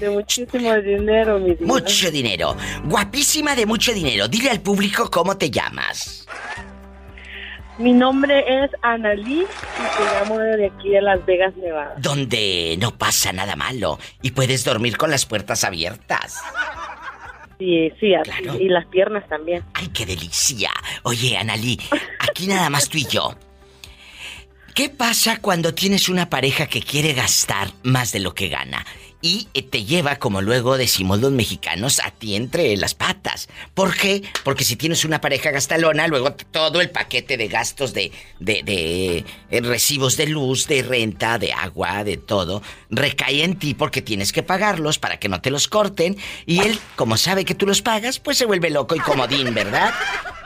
[0.00, 1.54] de muchísimo dinero, mi.
[1.60, 2.56] Mucho dinero.
[2.86, 4.26] Guapísima de mucho dinero.
[4.26, 6.26] Dile al público cómo te llamas.
[7.78, 11.94] Mi nombre es Analí y te llamo de aquí de Las Vegas, Nevada.
[11.98, 16.42] Donde no pasa nada malo y puedes dormir con las puertas abiertas.
[17.58, 18.60] Sí, sí, claro.
[18.60, 19.62] y las piernas también.
[19.74, 20.70] ¡Ay, qué delicia!
[21.04, 21.78] Oye, Analí,
[22.18, 23.34] aquí nada más tú y yo.
[24.74, 28.84] ¿Qué pasa cuando tienes una pareja que quiere gastar más de lo que gana?
[29.24, 33.48] Y eh, te lleva, como luego decimos los mexicanos, a ti entre las patas.
[33.72, 34.22] ¿Por qué?
[34.44, 39.24] Porque si tienes una pareja gastalona, luego todo el paquete de gastos de, de, de,
[39.50, 42.60] eh, recibos de luz, de renta, de agua, de todo,
[42.90, 46.18] recae en ti porque tienes que pagarlos para que no te los corten.
[46.44, 49.94] Y él, como sabe que tú los pagas, pues se vuelve loco y comodín, ¿verdad?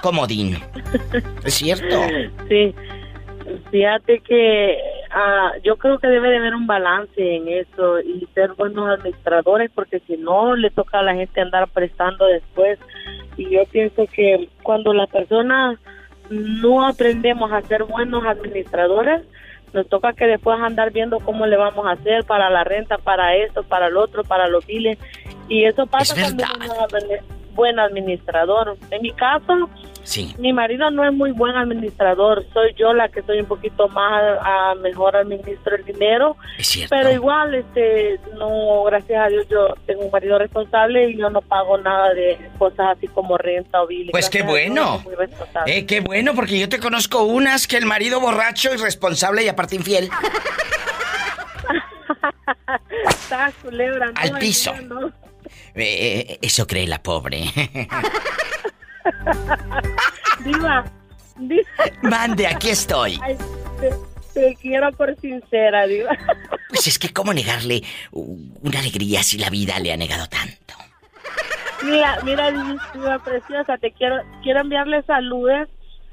[0.02, 0.56] Comodín.
[1.42, 2.00] ¿Es cierto?
[2.48, 2.72] Sí.
[3.72, 4.76] Fíjate que
[5.18, 9.70] ah, yo creo que debe de haber un balance en eso y ser buenos administradores
[9.74, 12.78] porque si no le toca a la gente andar prestando después.
[13.36, 15.78] Y yo pienso que cuando las personas
[16.30, 19.22] no aprendemos a ser buenos administradores
[19.72, 23.36] nos toca que después andar viendo cómo le vamos a hacer para la renta, para
[23.36, 24.98] esto, para el otro, para los biles.
[25.48, 28.78] Y eso pasa cuando uno es buen administrador.
[28.92, 29.68] En mi caso,
[30.38, 34.38] mi marido no es muy buen administrador, soy yo la que soy un poquito más
[34.40, 36.36] a, mejor administro el dinero.
[36.88, 41.42] Pero igual, este, no, gracias a Dios yo tengo un marido responsable y yo no
[41.42, 44.10] pago nada de cosas así como renta o bill.
[44.12, 45.02] Pues qué bueno.
[45.66, 49.74] Eh, qué bueno, porque yo te conozco unas que el marido borracho, irresponsable y aparte
[49.74, 50.08] infiel.
[53.08, 54.72] Está culebra, Al piso.
[55.74, 57.44] Eh, eso cree la pobre.
[60.44, 60.84] Diva,
[62.02, 63.20] Mande, aquí estoy.
[64.34, 66.16] te, quiero por sincera, Diva.
[66.68, 70.74] Pues es que cómo negarle una alegría si la vida le ha negado tanto.
[71.82, 72.50] Mira, mira,
[72.92, 75.68] Diva preciosa, te quiero, quiero enviarle saludos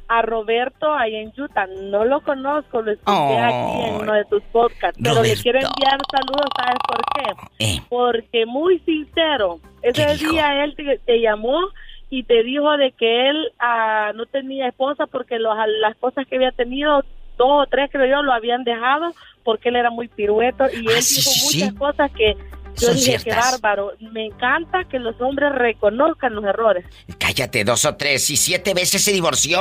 [0.08, 1.68] a Roberto ahí en Utah.
[1.68, 5.99] No lo conozco, lo escuché aquí en uno de tus podcasts, pero le quiero enviar
[6.12, 7.66] saludos, ¿sabes por qué?
[7.66, 7.82] Eh.
[7.89, 10.76] Porque muy sincero, ese día él
[11.06, 11.60] te, llamó
[12.10, 16.51] y te dijo de que él ah, no tenía esposa porque las cosas que había
[16.51, 17.03] tenido,
[17.38, 20.97] dos o tres creo yo, lo habían dejado porque él era muy pirueto y él
[20.97, 22.36] ah, dijo muchas cosas que
[22.80, 23.94] yo dije, qué bárbaro.
[24.00, 26.86] Me encanta que los hombres reconozcan los errores.
[27.18, 28.30] Cállate, dos o tres.
[28.30, 29.60] Y siete veces se divorció.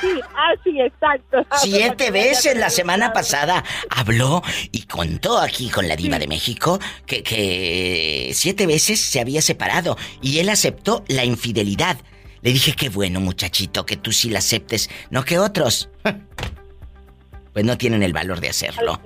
[0.00, 1.38] sí, ah, sí, exacto.
[1.58, 7.22] Siete veces la semana pasada habló y contó aquí con la diva de México que,
[7.22, 11.98] que siete veces se había separado y él aceptó la infidelidad.
[12.42, 15.90] Le dije, qué bueno, muchachito, que tú sí la aceptes, no que otros.
[17.50, 19.00] Pues no tienen el valor de hacerlo.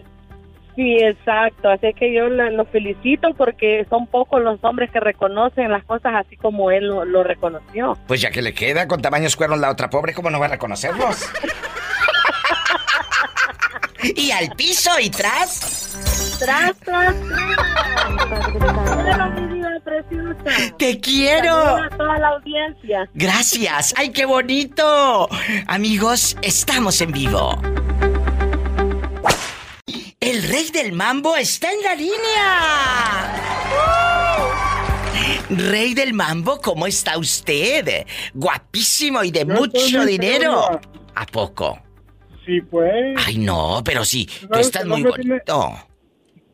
[0.74, 1.68] Sí, exacto.
[1.68, 6.36] Así que yo lo, felicito porque son pocos los hombres que reconocen las cosas así
[6.36, 7.96] como él lo, reconoció.
[8.06, 10.50] Pues ya que le queda con tamaños cuernos la otra pobre, ¿cómo no va a
[10.50, 11.30] reconocerlos?
[14.16, 16.38] y al piso y tras.
[16.38, 17.52] Tras, tras, tras.
[20.78, 21.54] Te quiero.
[21.54, 23.08] a toda la audiencia.
[23.14, 23.94] Gracias.
[23.96, 25.28] Ay, qué bonito.
[25.66, 27.60] Amigos, estamos en vivo.
[30.22, 33.32] El rey del mambo está en la línea.
[35.50, 38.06] Rey del mambo, ¿cómo está usted?
[38.32, 40.80] Guapísimo y de mucho dinero.
[41.16, 41.76] ¿A poco?
[42.46, 43.16] Sí, pues.
[43.26, 45.72] Ay, no, pero sí, tú, estás muy bonito.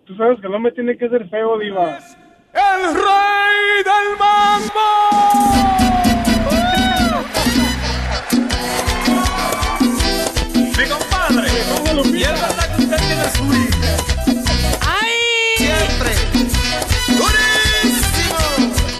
[0.06, 1.98] Tú sabes que no me tiene que ser feo, Diva.
[2.54, 4.80] ¡El rey del mambo!
[6.50, 6.88] ¡Ay!
[12.18, 12.57] Siempre.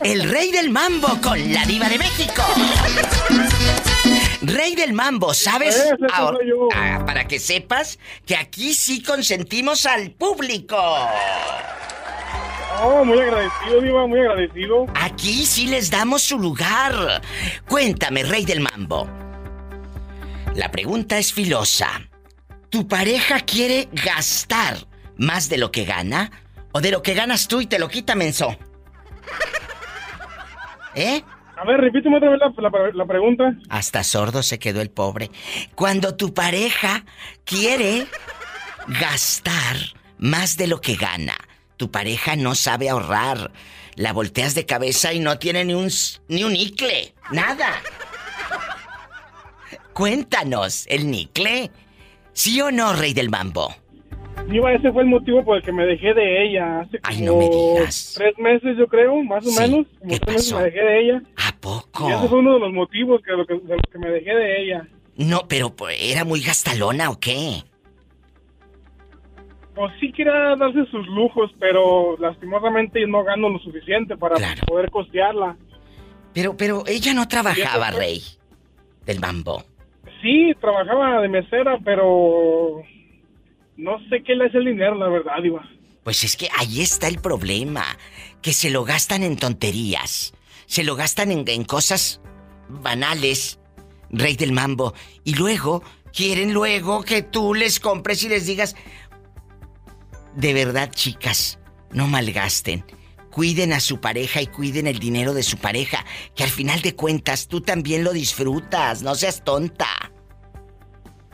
[0.03, 2.43] El rey del mambo con la diva de México.
[4.41, 5.85] Rey del mambo, ¿sabes?
[6.13, 10.77] Ah, para que sepas que aquí sí consentimos al público.
[12.83, 14.87] Oh, muy agradecido, Diva, muy agradecido.
[14.95, 17.21] Aquí sí les damos su lugar.
[17.69, 19.09] Cuéntame, Rey del Mambo.
[20.55, 22.09] La pregunta es filosa.
[22.71, 24.77] ¿Tu pareja quiere gastar
[25.17, 26.31] más de lo que gana?
[26.73, 28.57] ¿O de lo que ganas tú y te lo quita, menso?
[30.95, 31.23] ¿Eh?
[31.57, 32.41] A ver, repíteme otra vez
[32.95, 33.55] la, pregunta.
[33.69, 35.31] Hasta sordo se quedó el pobre.
[35.75, 37.05] Cuando tu pareja
[37.45, 38.07] quiere
[38.87, 39.77] gastar
[40.19, 41.35] más de lo que gana,
[41.77, 43.51] tu pareja no sabe ahorrar.
[43.97, 45.91] La volteas de cabeza y no tiene ni un
[46.29, 47.83] ni un nicle, nada.
[49.93, 51.73] Cuéntanos, ¿el nicle?
[52.39, 53.75] ¿Sí o no, rey del mambo?
[54.49, 56.83] Diva, ese fue el motivo por el que me dejé de ella.
[56.83, 58.15] Hace Ay, no me digas.
[58.17, 59.89] tres meses, yo creo, más o menos.
[59.99, 61.23] Como ¿Qué tres meses me dejé de ella.
[61.35, 62.09] ¿A poco?
[62.09, 64.09] Y ese fue uno de los motivos que, de, lo que, de los que me
[64.11, 64.89] dejé de ella.
[65.17, 67.65] No, pero pues, ¿era muy gastalona o qué?
[69.75, 75.57] Pues sí quería darse sus lujos, pero lastimosamente no gano lo suficiente para poder costearla.
[76.35, 78.23] Pero, pero ella no trabajaba, rey
[79.05, 79.65] del mambo.
[80.23, 82.83] Sí, trabajaba de mesera, pero
[83.77, 85.69] no sé qué le hace el dinero, la verdad, Diva.
[86.03, 87.85] Pues es que ahí está el problema,
[88.43, 90.35] que se lo gastan en tonterías,
[90.67, 92.21] se lo gastan en, en cosas
[92.69, 93.61] banales,
[94.11, 94.95] rey del mambo,
[95.25, 98.75] y luego quieren luego que tú les compres y les digas,
[100.35, 101.59] de verdad chicas,
[101.93, 102.85] no malgasten,
[103.31, 106.05] cuiden a su pareja y cuiden el dinero de su pareja,
[106.35, 109.89] que al final de cuentas tú también lo disfrutas, no seas tonta.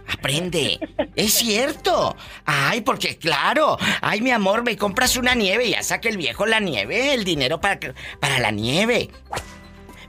[0.07, 0.79] Aprende.
[1.15, 2.17] Es cierto.
[2.45, 3.79] Ay, porque claro.
[4.03, 7.61] Ay, mi amor, me compras una nieve ya saca el viejo la nieve, el dinero
[7.61, 7.81] para,
[8.21, 9.11] para la nieve.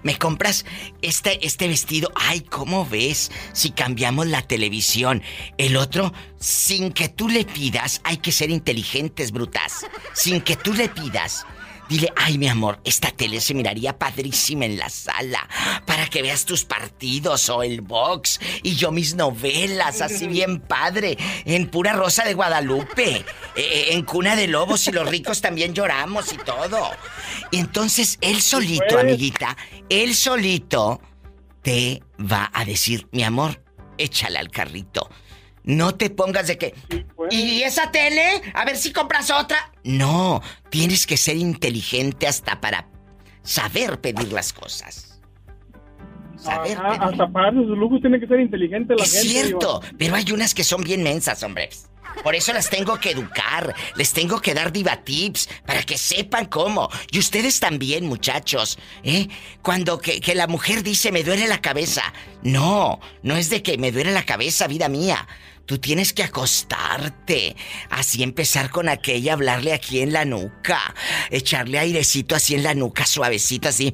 [0.04, 0.66] Me compras
[1.02, 2.12] este, este vestido.
[2.14, 3.32] Ay, ¿cómo ves?
[3.54, 5.24] Si cambiamos la televisión.
[5.58, 9.88] El otro, sin que tú le pidas, hay que ser inteligentes, brutas.
[10.14, 11.48] Sin que tú le pidas.
[11.88, 15.48] Dile, ay mi amor, esta tele se miraría padrísima en la sala
[15.86, 21.16] para que veas tus partidos o el box y yo mis novelas, así bien padre,
[21.46, 23.24] en pura rosa de Guadalupe,
[23.56, 26.90] eh, en cuna de lobos y los ricos también lloramos y todo.
[27.52, 29.04] Y entonces él solito, Pues.
[29.04, 29.56] amiguita,
[29.88, 31.02] él solito
[31.62, 33.64] te va a decir, mi amor,
[33.98, 35.10] échala al carrito.
[35.66, 36.74] No te pongas de que...
[37.32, 38.42] ¿Y esa tele?
[38.54, 39.58] A ver si compras otra.
[39.84, 42.88] No, tienes que ser inteligente hasta para
[43.42, 45.20] saber pedir las cosas.
[46.38, 49.28] Saber Ajá, hasta pagarse sus lujos tiene que ser inteligente la es gente.
[49.28, 51.90] cierto, pero hay unas que son bien mensas, hombres.
[52.24, 56.46] Por eso las tengo que educar, les tengo que dar diva tips para que sepan
[56.46, 56.90] cómo.
[57.12, 59.28] Y ustedes también, muchachos, ¿eh?
[59.62, 62.14] Cuando que, que la mujer dice me duele la cabeza.
[62.44, 65.28] No, no es de que me duele la cabeza, vida mía.
[65.66, 67.56] Tú tienes que acostarte,
[67.90, 70.94] así empezar con aquella, hablarle aquí en la nuca,
[71.32, 73.94] echarle airecito así en la nuca, suavecito así.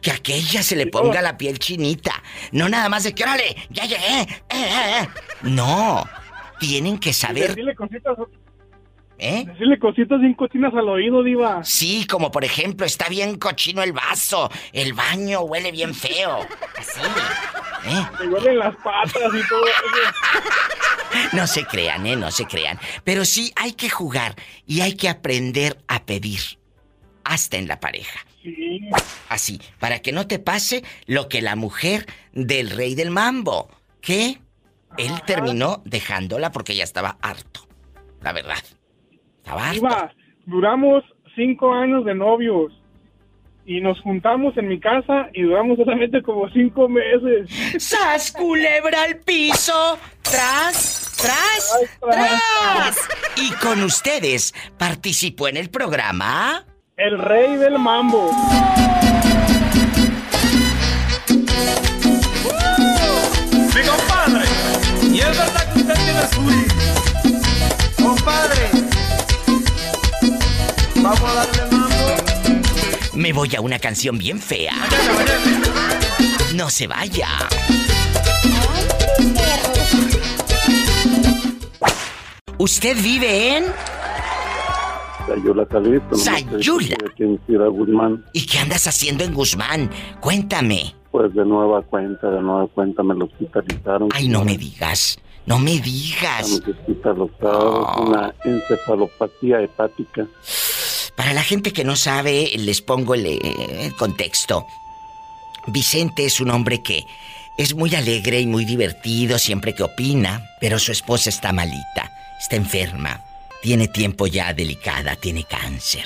[0.00, 2.22] Que aquella se le ponga la piel chinita.
[2.52, 4.20] No nada más de que, órale, ya llegué.
[4.20, 5.08] eh, eh, eh".
[5.42, 6.08] No,
[6.60, 7.54] tienen que saber.
[9.16, 9.44] Decirle cositas, ¿Eh?
[9.46, 11.64] decirle cositas bien cochinas al oído, Diva.
[11.64, 16.40] Sí, como por ejemplo, está bien cochino el vaso, el baño huele bien feo.
[16.76, 17.00] Así.
[17.86, 18.06] ¿Eh?
[18.20, 19.84] Me huelen las patas y todo eso.
[21.32, 22.16] No se crean, ¿eh?
[22.16, 22.78] No se crean.
[23.04, 24.34] Pero sí hay que jugar
[24.66, 26.40] y hay que aprender a pedir.
[27.22, 28.18] Hasta en la pareja.
[28.42, 28.80] Sí.
[29.28, 34.40] Así, para que no te pase lo que la mujer del rey del mambo, que
[34.98, 37.66] él terminó dejándola porque ya estaba harto.
[38.20, 38.62] La verdad.
[39.72, 40.12] Diva,
[40.46, 42.72] duramos cinco años de novios.
[43.66, 47.48] Y nos juntamos en mi casa y duramos solamente como cinco meses.
[47.82, 49.98] ¡Sas, culebra al piso!
[50.20, 53.08] ¡Tras, tras, tras!
[53.36, 56.66] Y con ustedes participó en el programa.
[56.96, 58.30] El rey del mambo.
[63.74, 64.44] Mi compadre,
[65.10, 66.42] y es verdad que usted tiene su
[68.02, 68.73] Compadre,
[71.04, 71.84] vamos a darle mambo.
[73.14, 74.72] Me voy a una canción bien fea.
[76.54, 77.28] No se vaya.
[82.58, 83.64] ¿Usted vive en?
[85.26, 86.16] Sayula Calixto.
[86.16, 86.96] Sayula.
[87.10, 88.24] Aquí en Ciudad Guzmán.
[88.32, 89.90] ¿Y qué andas haciendo en Guzmán?
[90.20, 90.94] Cuéntame.
[91.10, 94.08] Pues de nueva cuenta, de nueva cuenta me lo hospitalizaron.
[94.12, 95.18] Ay, no me digas.
[95.46, 96.50] No me digas.
[96.50, 100.26] Estamos hospitalizados, una encefalopatía hepática.
[101.16, 103.38] Para la gente que no sabe, les pongo el, eh,
[103.86, 104.66] el contexto.
[105.68, 107.04] Vicente es un hombre que
[107.56, 112.10] es muy alegre y muy divertido siempre que opina, pero su esposa está malita,
[112.40, 113.22] está enferma,
[113.62, 116.04] tiene tiempo ya delicada, tiene cáncer.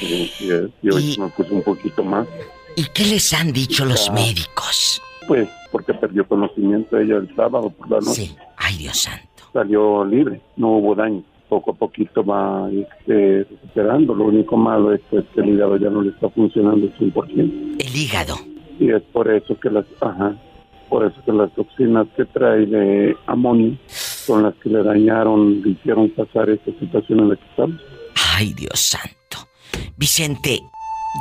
[0.00, 2.26] Y, hoy me puse un poquito más.
[2.76, 4.12] ¿Y qué les han dicho los Ya.
[4.12, 5.02] médicos?
[5.26, 8.26] Pues porque perdió conocimiento ella el sábado por la noche.
[8.26, 8.36] Sí.
[8.56, 9.26] Ay, Dios santo.
[9.52, 11.22] Salió libre, no hubo daño.
[11.48, 14.14] Poco a poquito va este, recuperando.
[14.14, 17.76] Lo único malo es pues, que el hígado ya no le está funcionando al 100%.
[17.78, 18.36] El hígado.
[18.78, 20.36] Y es por eso que las, ajá,
[20.88, 23.76] por eso que las toxinas que trae de amonio
[24.26, 27.80] con las que le dañaron, le hicieron pasar esta situación en la que estamos.
[28.34, 29.48] Ay, Dios santo.
[29.96, 30.60] Vicente,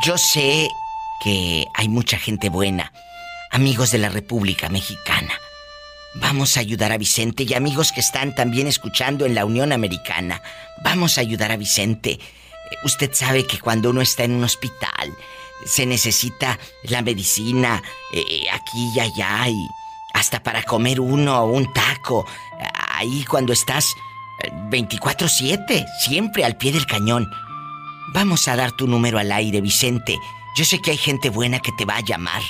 [0.03, 0.67] yo sé
[1.23, 2.91] que hay mucha gente buena,
[3.51, 5.32] amigos de la República Mexicana.
[6.16, 10.41] Vamos a ayudar a Vicente y amigos que están también escuchando en la Unión Americana.
[10.84, 12.20] Vamos a ayudar a Vicente.
[12.84, 15.13] Usted sabe que cuando uno está en un hospital
[15.66, 17.82] se necesita la medicina
[18.13, 19.68] eh, aquí y allá y
[20.13, 22.26] hasta para comer uno o un taco.
[22.93, 23.93] Ahí cuando estás
[24.70, 27.30] 24/7, eh, siempre al pie del cañón.
[28.13, 30.18] Vamos a dar tu número al aire, Vicente.
[30.55, 32.41] Yo sé que hay gente buena que te va a llamar.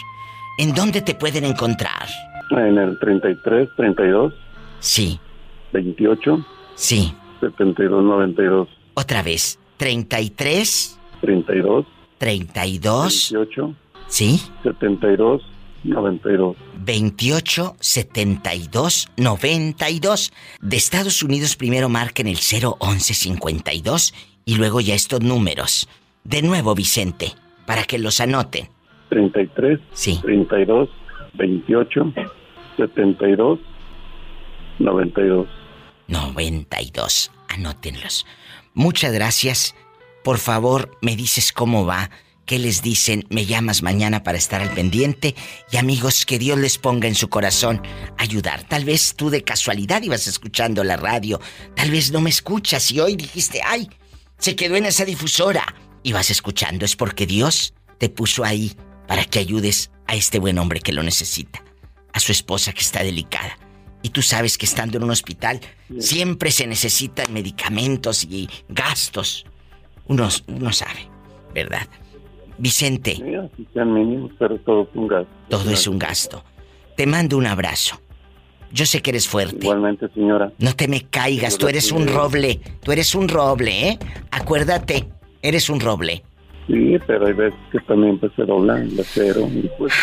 [0.60, 2.08] ¿En dónde te pueden encontrar?
[2.52, 4.34] En el 33, 32.
[4.80, 5.20] Sí.
[5.74, 6.46] 28.
[6.76, 7.14] Sí.
[7.40, 8.68] 72, 92.
[8.94, 9.60] Otra vez.
[9.78, 11.00] 33.
[11.22, 11.86] 32.
[12.18, 13.32] 32.
[13.32, 13.74] 28.
[14.08, 14.42] Sí.
[14.64, 15.42] 72.
[15.84, 16.56] 92.
[16.84, 20.34] 28 72 92.
[20.62, 24.14] De Estados Unidos primero marquen el 011 52
[24.46, 25.88] y luego ya estos números.
[26.24, 27.34] De nuevo, Vicente,
[27.68, 28.70] para que los anoten.
[29.10, 29.80] 33.
[29.94, 30.20] Sí.
[30.24, 30.90] 32
[31.38, 32.14] 28
[32.78, 33.60] 72
[34.80, 35.48] 92.
[36.08, 37.32] 92.
[37.50, 38.26] Anótenlos.
[38.74, 39.76] Muchas gracias.
[40.24, 42.10] Por favor, me dices cómo va,
[42.46, 45.36] qué les dicen, me llamas mañana para estar al pendiente
[45.72, 47.82] y amigos, que Dios les ponga en su corazón
[48.18, 48.64] ayudar.
[48.64, 51.40] Tal vez tú de casualidad ibas escuchando la radio,
[51.76, 53.88] tal vez no me escuchas y hoy dijiste, ay,
[54.38, 55.64] se quedó en esa difusora.
[56.04, 58.74] Y vas escuchando, es porque Dios te puso ahí
[59.08, 61.64] para que ayudes a este buen hombre que lo necesita,
[62.14, 63.58] a su esposa que está delicada.
[64.02, 65.60] Y tú sabes que estando en un hospital
[65.98, 69.46] siempre se necesitan medicamentos y gastos.
[70.08, 71.10] Uno, uno sabe,
[71.54, 71.88] ¿verdad?
[72.60, 73.18] Vicente.
[74.38, 75.34] pero todo es un gasto.
[75.50, 76.44] Todo es un gasto.
[76.96, 78.00] Te mando un abrazo.
[78.72, 79.66] Yo sé que eres fuerte.
[79.66, 80.52] Igualmente, señora.
[80.60, 82.60] No te me caigas, tú eres un roble.
[82.84, 84.00] Tú eres un roble, ¿eh?
[84.32, 85.08] Acuérdate,
[85.42, 86.24] eres un roble.
[86.68, 89.94] Sí, pero hay veces que también empecé a doblar el acero y pues...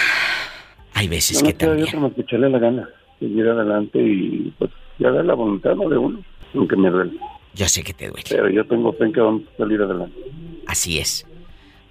[0.94, 1.86] Hay veces que también...
[1.86, 2.88] Yo como que echarle la gana,
[3.18, 6.22] seguir adelante y pues ya da la voluntad de uno,
[6.54, 7.18] aunque me duele.
[7.54, 8.24] Yo sé que te duele.
[8.28, 10.16] Pero yo tengo fe en que vamos a salir adelante.
[10.66, 11.26] Así es.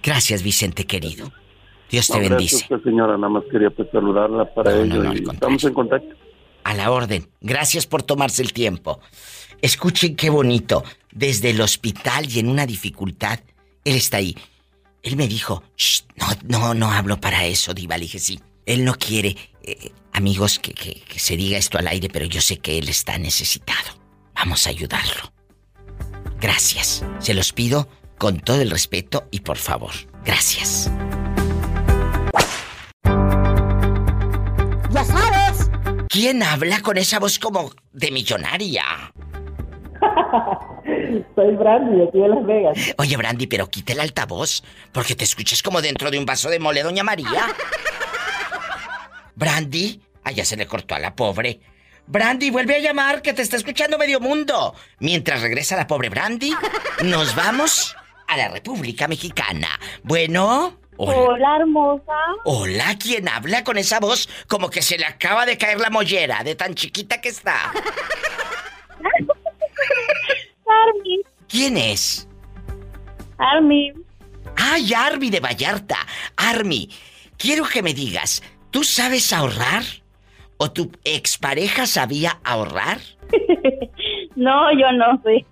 [0.02, 1.30] Gracias, Vicente querido.
[1.90, 2.66] Dios te bendice.
[2.68, 3.16] Gracias, señora.
[3.16, 5.12] Nada más quería pues saludarla para ello.
[5.12, 6.14] y estamos en contacto.
[6.64, 7.28] A la orden.
[7.40, 9.00] Gracias por tomarse el tiempo.
[9.60, 10.82] Escuchen qué bonito.
[11.12, 13.40] Desde el hospital y en una dificultad,
[13.84, 14.34] él está ahí.
[15.02, 15.64] Él me dijo,
[16.16, 17.96] no, no, no hablo para eso, Diva.
[17.96, 18.40] Le dije, sí.
[18.66, 22.58] Él no quiere, eh, amigos, que, que, se diga esto al aire, pero yo sé
[22.58, 24.00] que él está necesitado.
[24.34, 25.32] Vamos a ayudarlo.
[26.40, 27.04] Gracias.
[27.18, 27.88] Se los pido
[28.18, 29.92] con todo el respeto y por favor.
[30.24, 30.90] Gracias.
[34.90, 35.70] Ya sabes.
[36.08, 39.12] ¿Quién habla con esa voz como de millonaria?
[41.34, 42.78] Soy Brandy, aquí de Las Vegas.
[42.98, 46.58] Oye, Brandy, pero quita el altavoz, porque te escuchas como dentro de un vaso de
[46.58, 47.46] mole, Doña María.
[49.34, 51.60] Brandy, allá se le cortó a la pobre.
[52.06, 54.74] Brandy, vuelve a llamar, que te está escuchando medio mundo.
[54.98, 56.52] Mientras regresa la pobre Brandy,
[57.04, 57.96] nos vamos
[58.26, 59.68] a la República Mexicana.
[60.02, 60.78] Bueno.
[60.98, 61.16] Hola.
[61.16, 61.56] hola.
[61.56, 62.12] hermosa.
[62.44, 66.44] Hola, ¿quién habla con esa voz como que se le acaba de caer la mollera
[66.44, 67.72] de tan chiquita que está?
[70.88, 71.20] Army.
[71.48, 72.28] ¿Quién es?
[73.38, 73.92] Army.
[74.56, 75.96] Ay, Army de Vallarta.
[76.36, 76.88] Army,
[77.38, 79.82] quiero que me digas, ¿tú sabes ahorrar?
[80.56, 82.98] ¿O tu expareja sabía ahorrar?
[84.36, 85.44] no, yo no sé.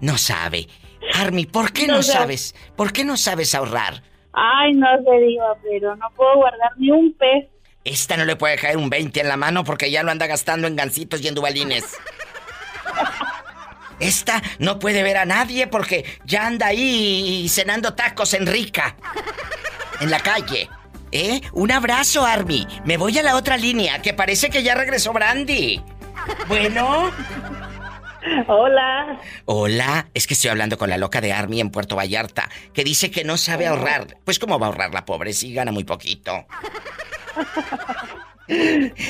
[0.00, 0.66] No sabe.
[1.14, 2.54] Army, ¿por qué no, sabes?
[2.76, 4.02] ¿Por qué no sabes ahorrar?
[4.32, 7.48] Ay, no sé, Diva, pero no puedo guardar ni un pez.
[7.84, 10.66] Esta no le puede caer un 20 en la mano porque ya lo anda gastando
[10.66, 11.96] en gancitos y en dubalines.
[14.00, 18.96] Esta no puede ver a nadie porque ya anda ahí cenando tacos en rica.
[20.00, 20.68] En la calle.
[21.12, 21.40] ¿Eh?
[21.52, 22.66] Un abrazo, Army.
[22.84, 25.82] Me voy a la otra línea, que parece que ya regresó Brandy.
[26.48, 27.10] Bueno.
[28.46, 29.18] Hola.
[29.46, 30.06] Hola.
[30.14, 33.24] Es que estoy hablando con la loca de Army en Puerto Vallarta, que dice que
[33.24, 34.18] no sabe ahorrar.
[34.24, 36.46] Pues, ¿cómo va a ahorrar la pobre si gana muy poquito?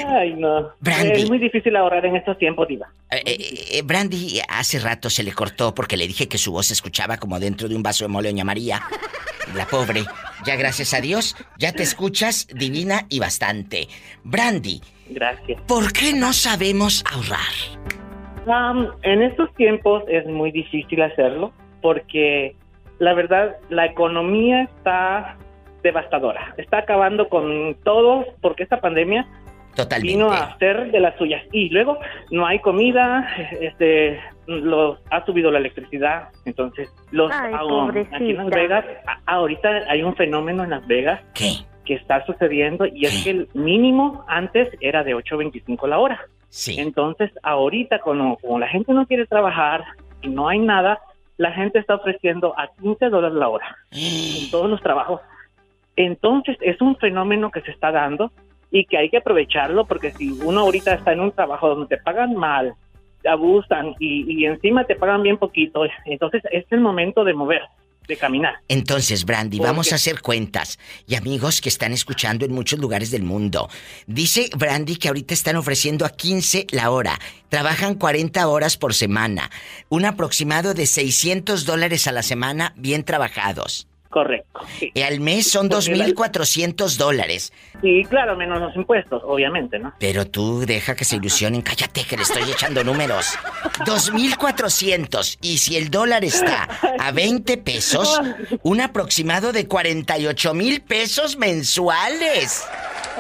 [0.07, 0.73] Ay, no.
[0.85, 2.89] Es muy difícil ahorrar en estos tiempos, Diva.
[3.11, 6.67] Eh, eh, eh, Brandy hace rato se le cortó porque le dije que su voz
[6.67, 8.81] se escuchaba como dentro de un vaso de mole, doña María.
[9.55, 10.03] La pobre.
[10.47, 13.89] Ya gracias a Dios, ya te escuchas divina y bastante.
[14.25, 14.81] Brandy.
[15.09, 15.61] Gracias.
[15.67, 17.41] ¿Por qué no sabemos ahorrar?
[19.03, 21.53] en estos tiempos es muy difícil hacerlo
[21.83, 22.57] porque
[22.99, 25.37] la verdad la economía está
[25.83, 26.55] devastadora.
[26.57, 29.27] Está acabando con todos porque esta pandemia
[29.75, 30.13] Totalmente.
[30.15, 31.45] Vino a hacer de las suyas.
[31.53, 31.97] Y luego
[32.33, 33.29] no hay comida,
[33.61, 36.29] este, los, ha subido la electricidad.
[36.45, 37.55] Entonces, los Ay,
[38.13, 38.47] aquí en Las.
[38.51, 41.21] Vegas, a- ahorita hay un fenómeno en Las Vegas
[41.85, 46.21] que está sucediendo y es que el mínimo antes era de 8.25 la hora.
[46.77, 49.85] Entonces, ahorita como, como la gente no quiere trabajar
[50.21, 50.99] y no hay nada,
[51.37, 55.21] la gente está ofreciendo a 15 dólares la hora en todos los trabajos.
[56.01, 58.33] Entonces, es un fenómeno que se está dando
[58.71, 62.03] y que hay que aprovecharlo porque si uno ahorita está en un trabajo donde te
[62.03, 62.73] pagan mal,
[63.21, 67.61] te abusan y, y encima te pagan bien poquito, entonces es el momento de mover,
[68.09, 68.55] de caminar.
[68.69, 70.79] Entonces, Brandy, ¿Por vamos a hacer cuentas.
[71.07, 73.69] Y amigos que están escuchando en muchos lugares del mundo.
[74.07, 77.19] Dice Brandy que ahorita están ofreciendo a 15 la hora.
[77.51, 79.51] Trabajan 40 horas por semana.
[79.91, 83.90] Un aproximado de 600 dólares a la semana bien trabajados.
[84.11, 84.61] Correcto.
[84.93, 87.53] Y al mes son Porque la- 2.400 dólares.
[87.81, 89.95] Sí, claro, menos los impuestos, obviamente, ¿no?
[90.01, 91.63] Pero tú deja que se ilusionen.
[91.63, 93.27] Cállate que le estoy echando números.
[93.87, 95.39] 2.400.
[95.41, 96.69] Y si el dólar está
[96.99, 98.21] a 20 pesos,
[98.63, 102.65] un aproximado de 48 mil pesos mensuales.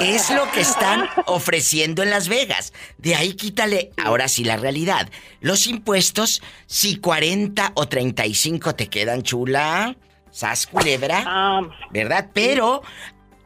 [0.01, 2.73] Es lo que están ofreciendo en Las Vegas.
[2.99, 5.09] De ahí quítale, ahora sí la realidad.
[5.41, 9.97] Los impuestos, si 40 o 35 te quedan chula,
[10.31, 12.31] sas culebra, Ah, ¿verdad?
[12.32, 12.82] Pero,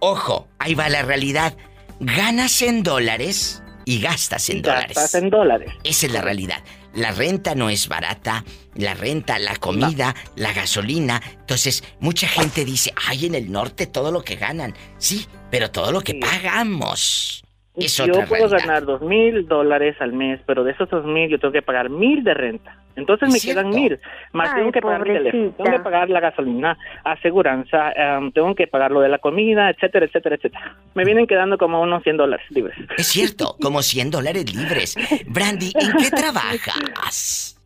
[0.00, 1.56] ojo, ahí va la realidad.
[2.00, 4.96] Ganas en dólares y gastas en Y dólares.
[4.96, 5.72] gastas en dólares.
[5.84, 6.62] Esa es la realidad.
[6.94, 8.44] La renta no es barata,
[8.74, 11.20] la renta, la comida, la gasolina.
[11.40, 14.74] Entonces, mucha gente dice, ay, en el norte todo lo que ganan.
[14.98, 17.42] Sí, pero todo lo que pagamos.
[17.76, 18.66] Es yo otra puedo realidad.
[18.68, 21.90] ganar dos mil dólares al mes, pero de esos dos mil yo tengo que pagar
[21.90, 22.76] mil de renta.
[22.96, 23.98] Entonces me quedan mil.
[24.32, 27.92] Más Ay, tengo que pagar mi teléfono, tengo que pagar la gasolina, aseguranza,
[28.32, 30.76] tengo que pagar lo de la comida, etcétera, etcétera, etcétera.
[30.94, 32.76] Me vienen quedando como unos 100 dólares libres.
[32.96, 34.94] Es cierto, como 100 dólares libres.
[35.26, 37.60] Brandy, ¿en qué trabajas?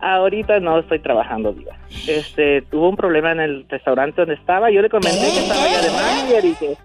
[0.00, 1.76] Ahorita no estoy trabajando, Diva.
[2.06, 4.70] Este, tuvo un problema en el restaurante donde estaba.
[4.70, 6.76] Yo le comenté que estaba ya de manager y que...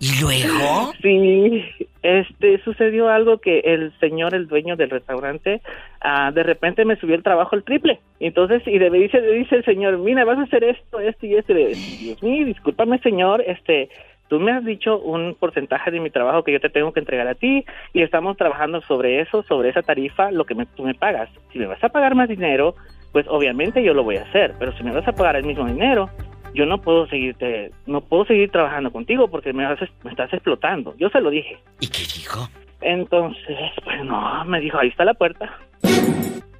[0.00, 0.92] ¿Y luego?
[1.00, 1.64] Sí,
[2.02, 5.62] este, sucedió algo que el señor, el dueño del restaurante,
[6.00, 8.00] ah, de repente me subió el trabajo al triple.
[8.20, 11.54] Entonces, y le dice, dice el señor, mira, vas a hacer esto, esto y esto.
[11.54, 13.88] Dios mío, discúlpame, señor, este...
[14.26, 17.28] Tú me has dicho un porcentaje de mi trabajo que yo te tengo que entregar
[17.28, 17.62] a ti
[17.92, 21.28] y estamos trabajando sobre eso, sobre esa tarifa, lo que me, tú me pagas.
[21.52, 22.74] Si me vas a pagar más dinero,
[23.12, 25.66] pues obviamente yo lo voy a hacer, pero si me vas a pagar el mismo
[25.66, 26.08] dinero,
[26.54, 30.94] yo no puedo seguirte, no puedo seguir trabajando contigo porque me, haces- me estás explotando.
[30.96, 31.58] Yo se lo dije.
[31.80, 32.48] ¿Y qué dijo?
[32.80, 35.58] Entonces, pues no, me dijo, ahí está la puerta.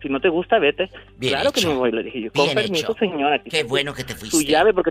[0.02, 0.90] Si no te gusta, vete.
[1.16, 2.30] Bien claro que me voy, le dije yo.
[2.34, 2.98] Bien Con permiso, hecho.
[2.98, 3.38] señora.
[3.42, 4.50] Qué bueno que te Tu fuiste.
[4.52, 4.90] llave, porque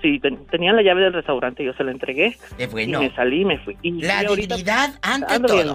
[0.00, 2.36] sí, ten- tenía la llave del restaurante, yo se la entregué.
[2.56, 3.02] Qué bueno.
[3.02, 3.76] Y me salí y me fui.
[3.82, 5.54] Y La ahorita dignidad ante todo.
[5.56, 5.68] bien,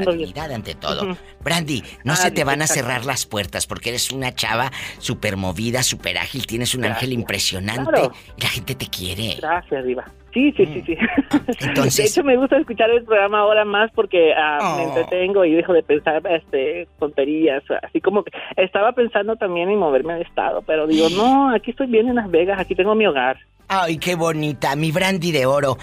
[0.00, 1.16] Dignidad ante todo.
[1.42, 5.82] Brandy, no se te van a cerrar las puertas porque eres una chava súper movida,
[5.82, 6.98] súper ágil, tienes un Gracias.
[7.02, 8.12] ángel impresionante Claro.
[8.36, 9.36] y la gente te quiere.
[9.40, 10.04] Gracias, Diva.
[10.32, 10.96] Sí, sí, sí, sí.
[11.60, 14.88] Entonces- De hecho, me gusta escuchar el programa ahora más porque ah, me Oh.
[14.88, 17.62] entretengo y dejo de pensar este, tonterías.
[17.82, 21.86] Así como que estaba pensando también en moverme de estado, pero digo, no, aquí estoy
[21.86, 23.38] bien en Las Vegas, aquí tengo mi hogar.
[23.68, 25.78] Ay, qué bonita, mi Brandy de oro.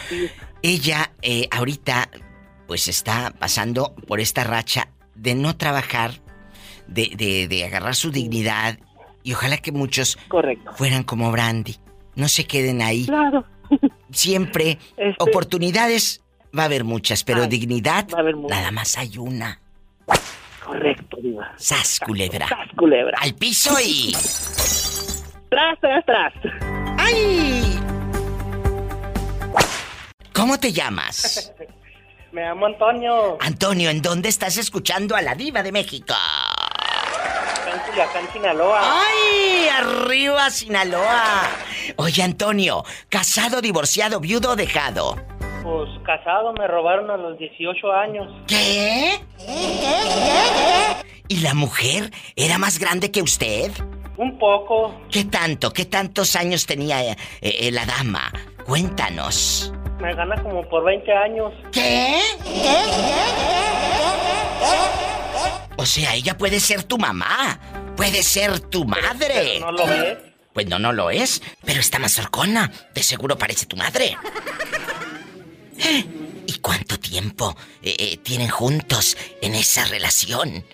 [0.61, 2.09] Ella eh, ahorita
[2.71, 6.21] pues está pasando por esta racha de no trabajar,
[6.87, 8.79] de, de- de agarrar su dignidad
[9.23, 10.17] y ojalá que muchos
[10.77, 11.75] fueran como Brandy.
[12.15, 13.07] No se queden ahí.
[13.07, 13.43] Claro.
[14.13, 16.21] Siempre Este- oportunidades
[16.57, 18.49] va a haber muchas, pero Ay, dignidad muchas.
[18.57, 19.59] nada más hay una.
[20.65, 21.51] Correcto, Diva.
[21.57, 22.47] Sas culebra.
[22.47, 23.17] Sas culebra.
[23.19, 24.13] Al piso y
[25.49, 26.33] Tras, tras, tras.
[26.97, 27.77] ¡Ay!
[30.33, 31.51] ¿Cómo te llamas?
[32.31, 36.13] Me llamo Antonio, Antonio, ¿en dónde estás escuchando a la diva de México?
[37.71, 38.81] en Culiacán, Sinaloa.
[38.83, 39.67] ¡Ay!
[39.67, 41.49] ¡Arriba, Sinaloa!
[41.97, 45.15] Oye, Antonio, ¿casado, divorciado, viudo o dejado?
[45.63, 48.27] Pues casado, me robaron a los 18 años.
[48.47, 49.19] ¿Qué?
[51.27, 53.71] ¿Y la mujer era más grande que usted?
[54.17, 55.71] Un poco, ¿Qué tanto?
[55.71, 58.31] ¿Qué tantos años tenía eh, eh, la dama?
[58.65, 59.73] Cuéntanos.
[60.01, 61.53] Me gana como por 20 años.
[61.71, 62.19] ¿Qué?
[65.77, 67.59] O sea, ella puede ser tu mamá.
[67.95, 69.59] Puede ser tu madre.
[69.59, 70.17] ¿No lo ves?
[70.53, 71.41] Pues no, no lo es.
[71.63, 72.71] Pero está más horcona.
[72.93, 74.17] De seguro parece tu madre.
[75.77, 76.05] ¿Eh?
[76.47, 80.65] ¿Y cuánto tiempo eh, eh, tienen juntos en esa relación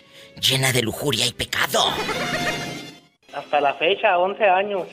[0.41, 1.85] llena de lujuria y pecado?
[3.33, 4.83] Hasta la fecha, 11 años.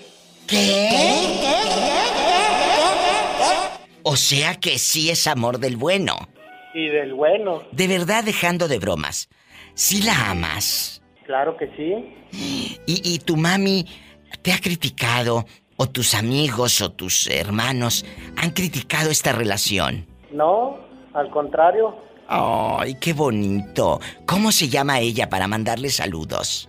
[4.04, 6.28] O sea que sí es amor del bueno.
[6.74, 7.62] Y del bueno.
[7.72, 9.28] De verdad, dejando de bromas.
[9.74, 11.02] ¿Sí la amas?
[11.24, 12.14] Claro que sí.
[12.32, 13.86] ¿Y, y tu mami
[14.42, 18.04] te ha criticado, o tus amigos, o tus hermanos
[18.36, 20.06] han criticado esta relación?
[20.30, 20.78] No,
[21.14, 21.96] al contrario.
[22.28, 24.00] ¡Ay, qué bonito!
[24.26, 26.68] ¿Cómo se llama ella para mandarle saludos?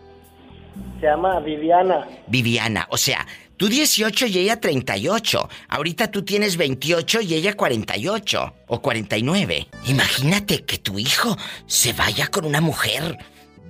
[0.99, 2.07] Se llama Viviana.
[2.27, 3.25] Viviana, o sea,
[3.57, 5.49] tú 18 y ella 38.
[5.69, 9.67] Ahorita tú tienes 28 y ella 48 o 49.
[9.85, 11.37] Imagínate que tu hijo
[11.67, 13.17] se vaya con una mujer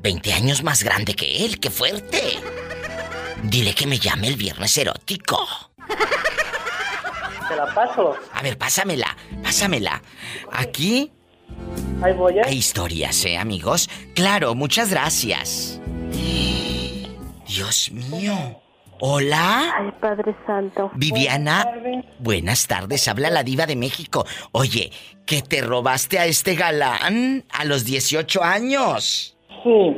[0.01, 1.59] 20 años más grande que él.
[1.59, 2.21] ¡Qué fuerte!
[3.43, 5.47] Dile que me llame el viernes erótico.
[7.47, 8.15] Te la paso.
[8.33, 10.01] A ver, pásamela, pásamela.
[10.51, 11.11] Aquí
[12.01, 12.41] Ahí voy, ¿eh?
[12.43, 13.89] hay historias, ¿eh, amigos?
[14.15, 15.79] Claro, muchas gracias.
[17.47, 18.61] Dios mío.
[18.99, 19.73] Hola.
[19.77, 20.91] Ay, Padre Santo.
[20.95, 21.65] Viviana,
[22.19, 24.25] buenas tardes, habla la diva de México.
[24.51, 24.91] Oye,
[25.25, 29.37] que te robaste a este galán a los 18 años.
[29.63, 29.95] Sí.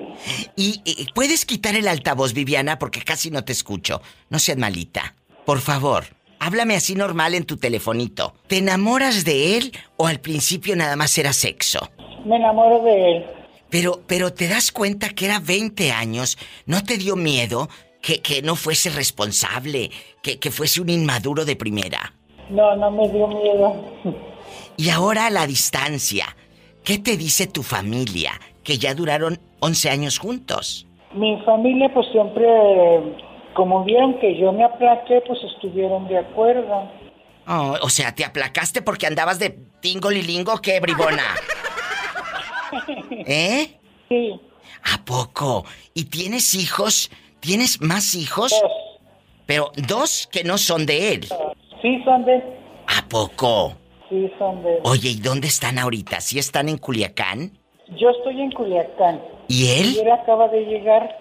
[0.55, 4.01] Y, y, puedes quitar el altavoz, Viviana, porque casi no te escucho.
[4.29, 5.15] No seas malita.
[5.45, 6.05] Por favor,
[6.39, 8.33] háblame así normal en tu telefonito.
[8.47, 11.91] ¿Te enamoras de él o al principio nada más era sexo?
[12.25, 13.25] Me enamoro de él.
[13.69, 17.69] Pero, pero te das cuenta que era 20 años, ¿no te dio miedo
[18.07, 19.91] que, que no fuese responsable,
[20.23, 22.13] que, que fuese un inmaduro de primera?
[22.49, 23.83] No, no me dio miedo.
[24.77, 26.25] Y ahora a la distancia,
[26.85, 28.39] ¿qué te dice tu familia?
[28.63, 30.87] Que ya duraron 11 años juntos.
[31.15, 32.47] Mi familia pues siempre,
[33.53, 36.89] como vieron que yo me aplaqué, pues estuvieron de acuerdo.
[37.45, 39.49] Oh, o sea, ¿te aplacaste porque andabas de
[39.81, 41.35] tingo lilingo qué, bribona?
[43.25, 43.77] ¿Eh?
[44.07, 44.39] Sí.
[44.93, 45.65] ¿A poco?
[45.93, 47.11] ¿Y tienes hijos?
[47.39, 48.51] ¿Tienes más hijos?
[48.51, 48.71] Dos.
[49.45, 51.27] Pero dos que no son de él.
[51.81, 52.43] Sí, son de...
[52.87, 53.75] ¿A poco?
[54.09, 54.79] Sí, son de...
[54.83, 56.21] Oye, ¿y dónde están ahorita?
[56.21, 57.57] ¿Sí están en Culiacán?
[57.99, 59.21] Yo estoy en Culiacán.
[59.47, 59.93] ¿Y él?
[59.95, 61.17] Y él acaba de llegar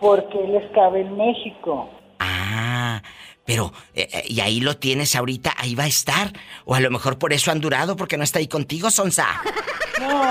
[0.00, 1.90] porque él estaba en México.
[2.20, 3.02] Ah,
[3.44, 5.54] pero, eh, eh, ¿y ahí lo tienes ahorita?
[5.56, 6.32] ¿Ahí va a estar?
[6.64, 9.26] O a lo mejor por eso han durado, porque no está ahí contigo, Sonsa.
[10.00, 10.22] No.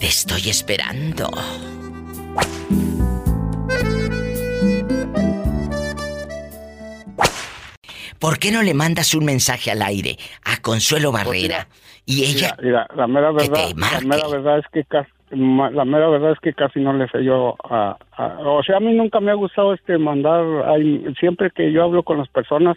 [0.00, 1.30] Te estoy esperando.
[8.18, 11.68] ¿Por qué no le mandas un mensaje al aire a Consuelo Barrera?
[12.04, 12.56] Y ella...
[12.60, 16.32] Mira, la mera que verdad, te la mera verdad es que casi, la mera verdad
[16.32, 19.30] es que casi no le sé yo a, a- o sea, a mí nunca me
[19.30, 22.76] ha gustado este mandar, ay, siempre que yo hablo con las personas,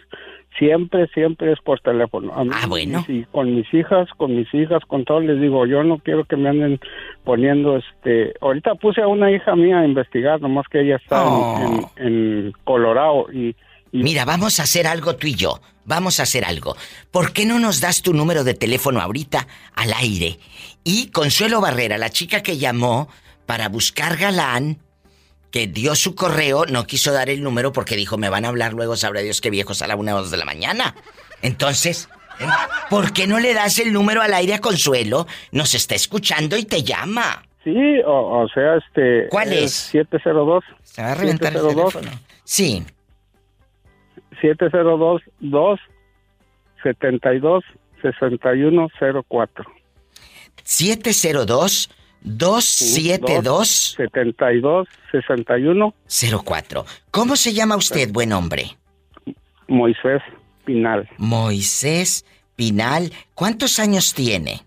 [0.58, 2.32] siempre, siempre es por teléfono.
[2.34, 3.04] A mí, Ah, bueno.
[3.06, 6.36] sí, con mis hijas, con mis hijas, con todos les digo, yo no quiero que
[6.36, 6.80] me anden
[7.24, 11.28] poniendo, este, ahorita puse a una hija mía a investigar, nomás que ella está en-
[11.30, 11.90] Oh.
[11.96, 13.54] en, en Colorado y
[13.90, 15.60] Mira, vamos a hacer algo tú y yo.
[15.86, 16.74] Vamos a hacer algo.
[17.10, 20.36] ¿Por qué no nos das tu número de teléfono ahorita al aire?
[20.90, 23.10] Y Consuelo Barrera, la chica que llamó
[23.44, 24.78] para buscar galán,
[25.50, 28.72] que dio su correo, no quiso dar el número porque dijo, me van a hablar
[28.72, 30.94] luego, sabrá Dios qué viejos a la una o dos de la mañana.
[31.42, 32.08] Entonces,
[32.40, 32.46] ¿eh?
[32.88, 35.26] ¿por qué no le das el número al aire a Consuelo?
[35.52, 37.42] Nos está escuchando y te llama.
[37.64, 39.28] Sí, o, o sea, este...
[39.28, 39.74] ¿Cuál es?
[39.74, 40.64] 702.
[40.84, 41.92] Se va a reventar el 702.
[41.92, 42.22] teléfono.
[42.44, 42.82] Sí.
[44.40, 45.80] 702 2
[46.82, 47.62] 72
[48.00, 49.77] 6104.
[50.68, 51.88] 702
[52.20, 55.94] 272 72 61
[56.44, 56.84] 04.
[57.10, 58.76] ¿Cómo se llama usted, buen hombre?
[59.66, 60.20] Moisés
[60.66, 61.08] Pinal.
[61.16, 63.12] Moisés Pinal.
[63.32, 64.60] ¿Cuántos años tiene?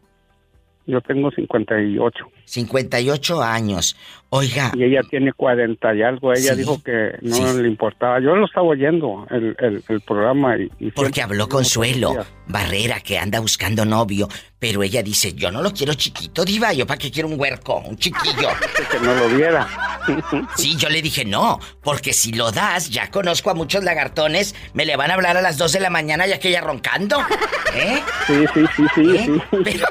[0.88, 2.26] Yo tengo 58.
[2.52, 3.96] 58 años.
[4.30, 4.72] Oiga.
[4.76, 6.34] Y ella tiene 40 y algo.
[6.34, 8.20] Ella dijo que no le importaba.
[8.20, 9.56] Yo lo estaba oyendo, el,
[9.88, 10.56] el, programa.
[10.58, 12.14] Y, Porque habló Consuelo
[12.48, 14.28] Barrera, que anda buscando novio.
[14.60, 16.74] Pero ella dice, yo no lo quiero chiquito, diva.
[16.74, 18.50] ¿Yo para qué quiero un huerco, un chiquillo?
[18.92, 19.68] que no lo viera.
[20.58, 21.58] sí, yo le dije, no.
[21.82, 24.56] Porque si lo das, ya conozco a muchos lagartones.
[24.74, 27.18] Me le van a hablar a las 2 de la mañana ya que ella roncando.
[27.74, 28.02] ¿Eh?
[28.28, 29.16] Sí, sí, sí, sí.
[29.16, 29.42] ¿Eh?
[29.66, 29.82] sí.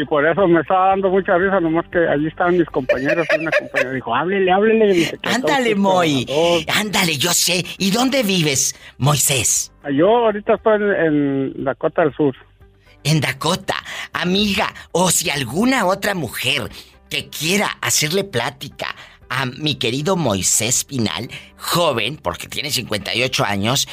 [0.00, 3.26] Y por eso me estaba dando mucha risa, nomás que allí estaban mis compañeros.
[3.32, 5.18] Y una compañera dijo, háblele, háblele.
[5.24, 6.24] ándale, Moy.
[6.72, 7.64] Ándale, yo sé.
[7.78, 9.72] ¿Y dónde vives, Moisés?
[9.92, 12.36] Yo ahorita estoy en, Dakota del Sur.
[13.02, 13.74] En Dakota.
[14.12, 16.68] Amiga, o si alguna otra mujer
[17.10, 18.94] que quiera hacerle plática
[19.28, 23.88] a mi querido Moisés Pinal, joven, porque tiene 58 años,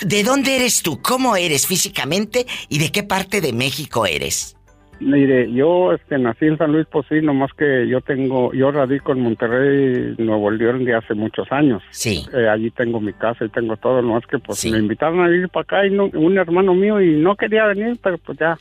[0.00, 1.02] ¿de dónde eres tú?
[1.02, 2.46] ¿Cómo eres físicamente?
[2.70, 4.56] ¿Y de qué parte de México eres?
[5.02, 9.20] Mire, yo este, nací en San Luis Potosí, nomás que yo tengo, yo radico en
[9.20, 11.82] Monterrey, Nuevo León, de hace muchos años.
[11.90, 12.24] Sí.
[12.32, 15.48] Eh, allí tengo mi casa y tengo todo, nomás que pues me invitaron a ir
[15.48, 18.56] para acá y un hermano mío y no quería venir, pero pues ya,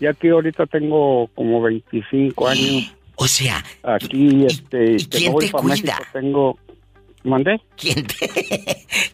[0.00, 2.94] ya aquí ahorita tengo como 25 años.
[3.14, 5.98] O sea, aquí, este, ¿y quién te cuida?
[6.12, 6.58] tengo,
[7.22, 7.60] ¿mandé?
[7.76, 8.28] ¿Quién te,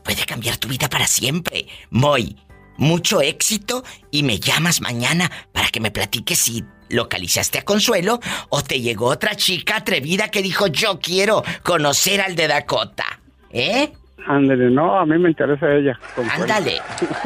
[0.03, 1.67] puede cambiar tu vida para siempre.
[1.91, 2.35] Moy
[2.77, 8.61] mucho éxito y me llamas mañana para que me platiques si localizaste a Consuelo o
[8.61, 13.19] te llegó otra chica atrevida que dijo yo quiero conocer al de Dakota.
[13.51, 13.91] ¿Eh?
[14.27, 15.97] Ándale, no, a mí me interesa ella.
[16.31, 16.81] Ándale.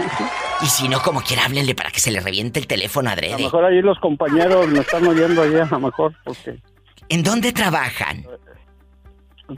[0.62, 3.34] y si no, como quiera, háblenle para que se le reviente el teléfono a Adrede.
[3.34, 6.58] A lo mejor ahí los compañeros me están oyendo allá, a lo mejor, porque...
[7.10, 8.24] ¿En dónde trabajan?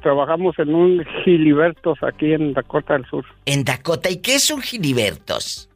[0.01, 3.25] Trabajamos en un Gilibertos aquí en Dakota del Sur.
[3.45, 4.09] ¿En Dakota?
[4.09, 5.69] ¿Y qué es un Gilibertos?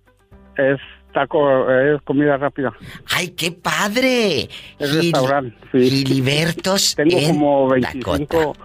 [0.57, 0.79] Es
[1.13, 2.73] taco, es comida rápida.
[3.11, 4.49] ¡Ay, qué padre!
[4.79, 5.89] Es restaurante, sí.
[5.89, 8.55] Gilibertos Tengo como 25,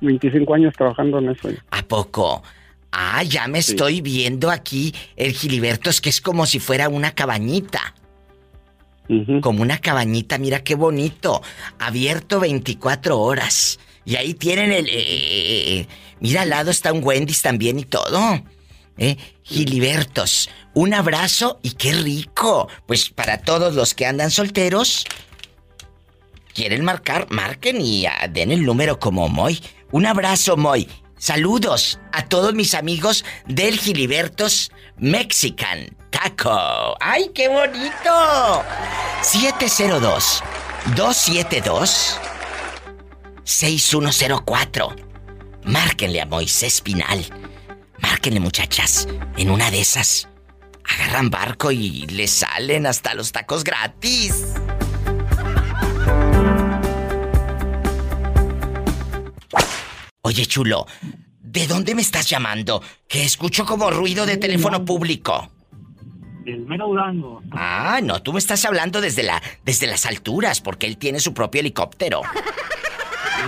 [0.00, 1.48] 25 años trabajando en eso.
[1.70, 2.42] ¿A poco?
[2.92, 7.94] Ah, ya me estoy viendo aquí el Gilibertos, que es como si fuera una cabañita.
[9.40, 11.42] Como una cabañita, mira qué bonito.
[11.80, 13.80] Abierto 24 horas.
[14.04, 14.86] Y ahí tienen el...
[14.86, 15.86] Eh, eh, eh,
[16.20, 18.40] mira, al lado está un Wendy's también y todo.
[18.96, 19.16] ¿Eh?
[19.42, 20.48] Gilibertos.
[20.74, 22.68] Un abrazo y qué rico.
[22.86, 25.04] Pues para todos los que andan solteros,
[26.54, 29.60] quieren marcar, marquen y den el número como Moy.
[29.90, 30.88] Un abrazo, Moy.
[31.18, 36.96] Saludos a todos mis amigos del Gilibertos Mexican Taco.
[36.98, 38.62] ¡Ay, qué bonito!
[39.20, 40.42] 702
[40.96, 42.18] 272
[43.44, 44.96] 6104.
[45.64, 47.26] Márquenle a Moisés Pinal.
[47.98, 49.06] Márquenle, muchachas.
[49.36, 50.29] En una de esas
[50.94, 54.54] agarran barco y le salen hasta los tacos gratis.
[60.22, 60.86] Oye, chulo,
[61.40, 62.82] ¿de dónde me estás llamando?
[63.08, 65.50] Que escucho como ruido de teléfono público.
[66.44, 67.42] Del mero Durango.
[67.52, 71.34] Ah, no, tú me estás hablando desde, la, desde las alturas, porque él tiene su
[71.34, 72.22] propio helicóptero.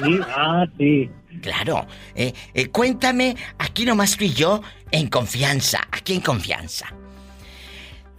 [0.03, 1.11] Sí, ah, sí.
[1.41, 1.87] Claro.
[2.15, 6.95] Eh, eh, cuéntame, aquí nomás fui yo, en confianza, aquí en confianza.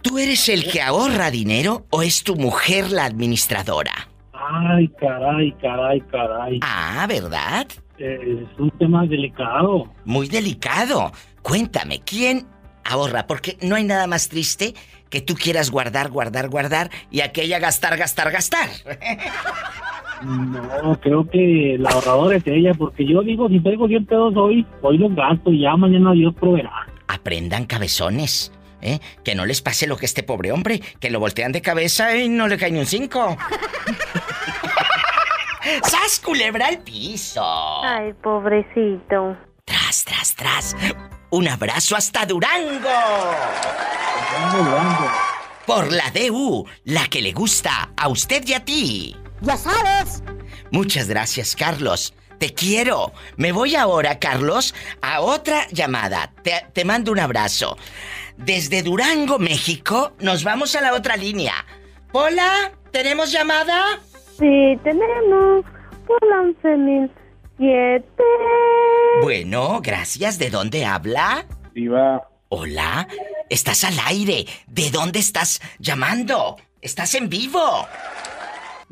[0.04, 4.10] ¿Tú eres el que ahorra dinero o es tu mujer la administradora?
[4.32, 6.60] Ay, caray, caray, caray.
[6.62, 7.66] Ah, ¿verdad?
[7.96, 9.90] es un tema delicado.
[10.04, 11.10] Muy delicado.
[11.42, 12.46] Cuéntame, ¿quién
[12.84, 14.74] ahorra, porque no hay nada más triste
[15.08, 18.68] que tú quieras guardar, guardar, guardar y aquella gastar, gastar, gastar.
[20.22, 24.66] No, creo que la ahorradora es ella, porque yo digo, si tengo 100 pesos hoy,
[24.80, 26.86] hoy los gasto y ya mañana Dios proveerá.
[27.08, 28.52] Aprendan cabezones.
[28.84, 29.00] ¿Eh?
[29.24, 32.28] Que no les pase lo que este pobre hombre, que lo voltean de cabeza y
[32.28, 33.36] no le cae ni un cinco.
[35.82, 37.42] ¡Sas culebra al piso!
[37.82, 39.38] Ay, pobrecito.
[39.64, 40.76] Tras, tras, tras.
[41.30, 42.90] Un abrazo hasta Durango.
[45.66, 49.16] Por la DU, la que le gusta a usted y a ti.
[49.40, 50.22] Ya sabes.
[50.70, 52.12] Muchas gracias, Carlos.
[52.44, 53.12] Te quiero.
[53.38, 56.30] Me voy ahora, Carlos, a otra llamada.
[56.42, 57.78] Te, te, mando un abrazo.
[58.36, 61.54] Desde Durango, México, nos vamos a la otra línea.
[62.12, 63.98] Hola, ¿tenemos llamada?
[64.38, 65.64] Sí, tenemos.
[66.06, 68.04] Hola, 11007.
[69.22, 70.38] Bueno, gracias.
[70.38, 71.46] ¿De dónde habla?
[71.72, 72.28] Diva.
[72.50, 73.08] Hola,
[73.48, 74.44] estás al aire.
[74.66, 76.58] ¿De dónde estás llamando?
[76.82, 77.88] ¿Estás en vivo?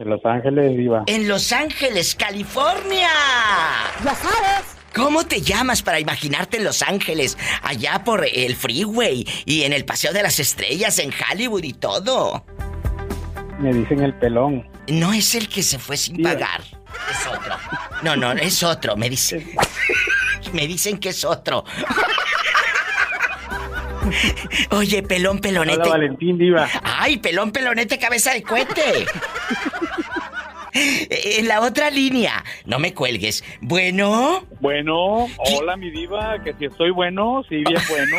[0.02, 1.04] De Los Ángeles, Diva.
[1.06, 3.08] En Los Ángeles, California.
[4.04, 4.64] Ya sabes.
[4.92, 9.84] ¿Cómo te llamas para imaginarte en Los Ángeles, allá por el freeway y en el
[9.84, 12.44] Paseo de las Estrellas, en Hollywood y todo?
[13.60, 14.68] Me dicen el pelón.
[14.88, 16.62] No es el que se fue sin pagar.
[17.08, 17.54] Es otro.
[18.02, 18.96] No, no, es otro.
[18.96, 19.52] Me dicen.
[20.52, 21.64] Me dicen que es otro.
[24.70, 25.82] Oye, pelón pelonete.
[25.82, 26.68] Hola, Valentín Diva.
[26.82, 29.06] Ay, pelón pelonete, cabeza de cohete.
[31.10, 33.44] En la otra línea, no me cuelgues.
[33.60, 34.46] Bueno.
[34.60, 38.16] Bueno, hola mi diva, que si estoy bueno, sí, bien bueno.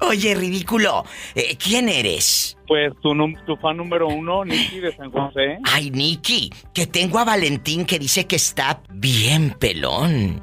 [0.00, 1.04] Oye, ridículo,
[1.34, 2.56] eh, ¿quién eres?
[2.66, 3.14] Pues tu,
[3.46, 5.58] tu fan número uno, Nicky de San José.
[5.64, 10.40] Ay, Nicky, que tengo a Valentín que dice que está bien pelón.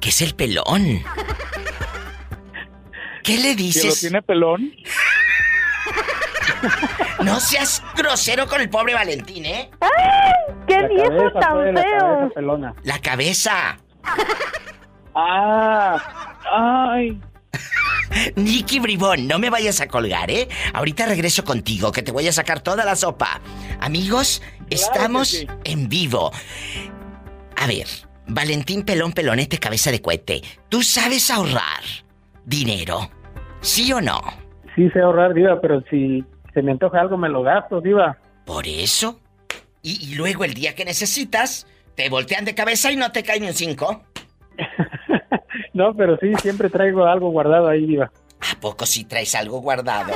[0.00, 0.84] ¿Qué es el pelón?
[3.24, 3.82] ¿Qué le dices?
[3.82, 4.72] ¿Que lo tiene pelón?
[7.24, 9.70] No seas grosero con el pobre Valentín, ¿eh?
[9.80, 10.54] ¡Ay!
[10.66, 11.98] ¡Qué La viejo cabeza, tan pues, la feo!
[11.98, 12.74] cabeza pelona.
[12.84, 13.78] La cabeza.
[15.14, 15.98] Ah,
[16.52, 17.20] ay.
[18.36, 20.48] Nicky Bribón, no me vayas a colgar, ¿eh?
[20.72, 23.40] Ahorita regreso contigo, que te voy a sacar toda la sopa.
[23.80, 25.46] Amigos, estamos sí.
[25.64, 26.30] en vivo.
[27.56, 27.86] A ver,
[28.26, 31.82] Valentín Pelón Pelonete Cabeza de Cohete, ¿tú sabes ahorrar
[32.44, 33.10] dinero?
[33.60, 34.20] ¿Sí o no?
[34.76, 38.16] Sí sé ahorrar, Diva, pero si se me antoja algo me lo gasto, Diva.
[38.44, 39.20] Por eso.
[39.82, 43.40] Y, y luego el día que necesitas, te voltean de cabeza y no te cae
[43.40, 44.02] ni un cinco.
[45.74, 48.10] No, pero sí, siempre traigo algo guardado ahí, Diva.
[48.40, 50.12] ¿A poco sí traes algo guardado?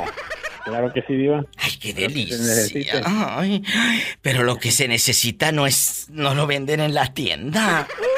[0.65, 1.45] Claro que sí, Diva.
[1.57, 3.01] Ay, qué delicia.
[3.05, 3.63] Ay,
[4.21, 6.09] pero lo que se necesita no es.
[6.11, 7.87] no lo venden en la tienda.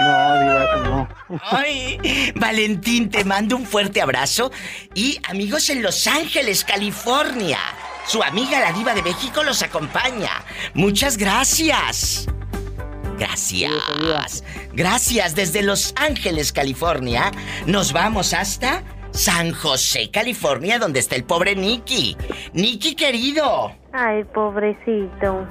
[0.00, 1.08] No, Diva, no.
[1.42, 4.50] Ay, Valentín, te mando un fuerte abrazo.
[4.94, 7.58] Y amigos en Los Ángeles, California.
[8.06, 10.30] Su amiga la diva de México los acompaña.
[10.74, 12.26] Muchas gracias.
[13.18, 14.44] Gracias.
[14.72, 17.30] Gracias desde Los Ángeles, California.
[17.66, 22.16] Nos vamos hasta San José, California, donde está el pobre Nicky.
[22.52, 25.46] Nicky querido, Ay, pobrecito.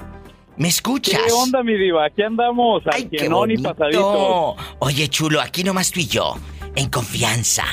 [0.58, 1.20] ¿Me escuchas?
[1.26, 2.06] ¿Qué onda, mi diva?
[2.06, 3.74] Aquí andamos, al Ay, qué que no ni bonito.
[3.74, 4.56] pasadito.
[4.80, 6.34] Oye, chulo, aquí nomás tú y yo,
[6.76, 7.64] en confianza.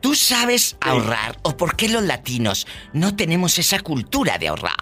[0.00, 4.76] ¿Tú sabes ahorrar o por qué los latinos no tenemos esa cultura de ahorrar?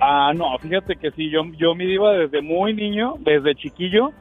[0.00, 4.12] Ah, no, fíjate que sí, yo, yo mi diva desde muy niño, desde chiquillo,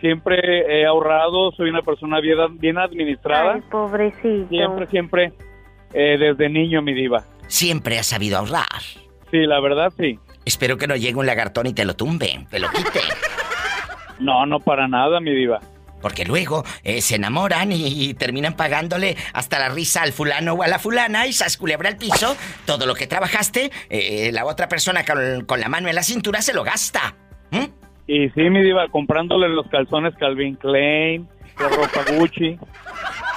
[0.00, 3.54] siempre he ahorrado, soy una persona bien, bien administrada.
[3.54, 4.48] Ay, pobrecito.
[4.48, 5.32] Siempre, siempre,
[5.92, 7.24] eh, desde niño, mi diva.
[7.48, 8.64] Siempre has sabido ahorrar.
[9.30, 10.18] Sí, la verdad, sí.
[10.46, 13.00] Espero que no llegue un lagartón y te lo tumbe, te lo quite.
[14.20, 15.60] No, no para nada, mi diva.
[16.00, 20.68] Porque luego eh, se enamoran y, terminan pagándole hasta la risa al fulano o a
[20.68, 22.36] la fulana y sas culebra al piso.
[22.64, 26.40] Todo lo que trabajaste, eh, la otra persona con, con la mano en la cintura
[26.42, 27.14] se lo gasta.
[27.50, 27.64] ¿Mm?
[28.06, 31.28] Y sí, mi diva, comprándole los calzones Calvin Klein,
[31.58, 32.56] la ropa Gucci.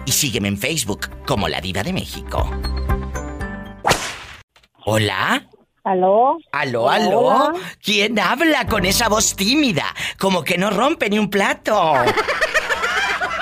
[0.04, 2.50] Y sígueme en Facebook como La Diva de México.
[4.84, 5.48] ¿Hola?
[5.84, 6.38] ¿Aló?
[6.50, 7.52] ¿Aló, aló?
[7.82, 9.84] ¿Quién habla con esa voz tímida?
[10.18, 11.94] Como que no rompe ni un plato.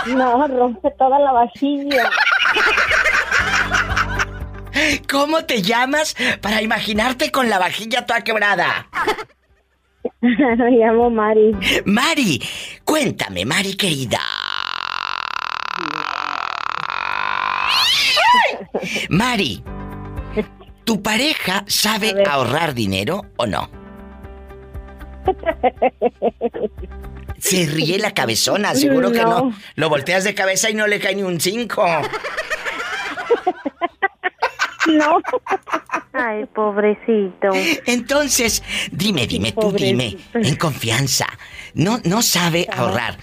[0.04, 2.10] No, rompe toda la vajilla.
[5.08, 8.88] ¿Cómo te llamas para imaginarte con la vajilla toda quebrada?
[10.20, 11.52] Me llamo Mari.
[11.84, 12.42] Mari,
[12.84, 14.18] cuéntame, Mari querida.
[19.08, 19.62] Mari,
[20.84, 23.70] ¿tu pareja sabe ahorrar dinero o no?
[27.38, 29.52] Se ríe la cabezona, seguro que no.
[29.74, 31.84] Lo volteas de cabeza y no le cae ni un cinco.
[34.86, 35.20] No.
[36.12, 37.50] Ay, pobrecito.
[37.86, 41.26] Entonces, dime, dime, tú dime, en confianza.
[41.74, 43.16] No, no sabe ahorrar.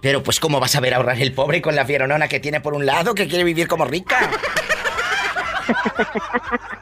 [0.00, 2.74] Pero pues, ¿cómo vas a ver ahorrar el pobre con la fieronona que tiene por
[2.74, 4.30] un lado que quiere vivir como rica?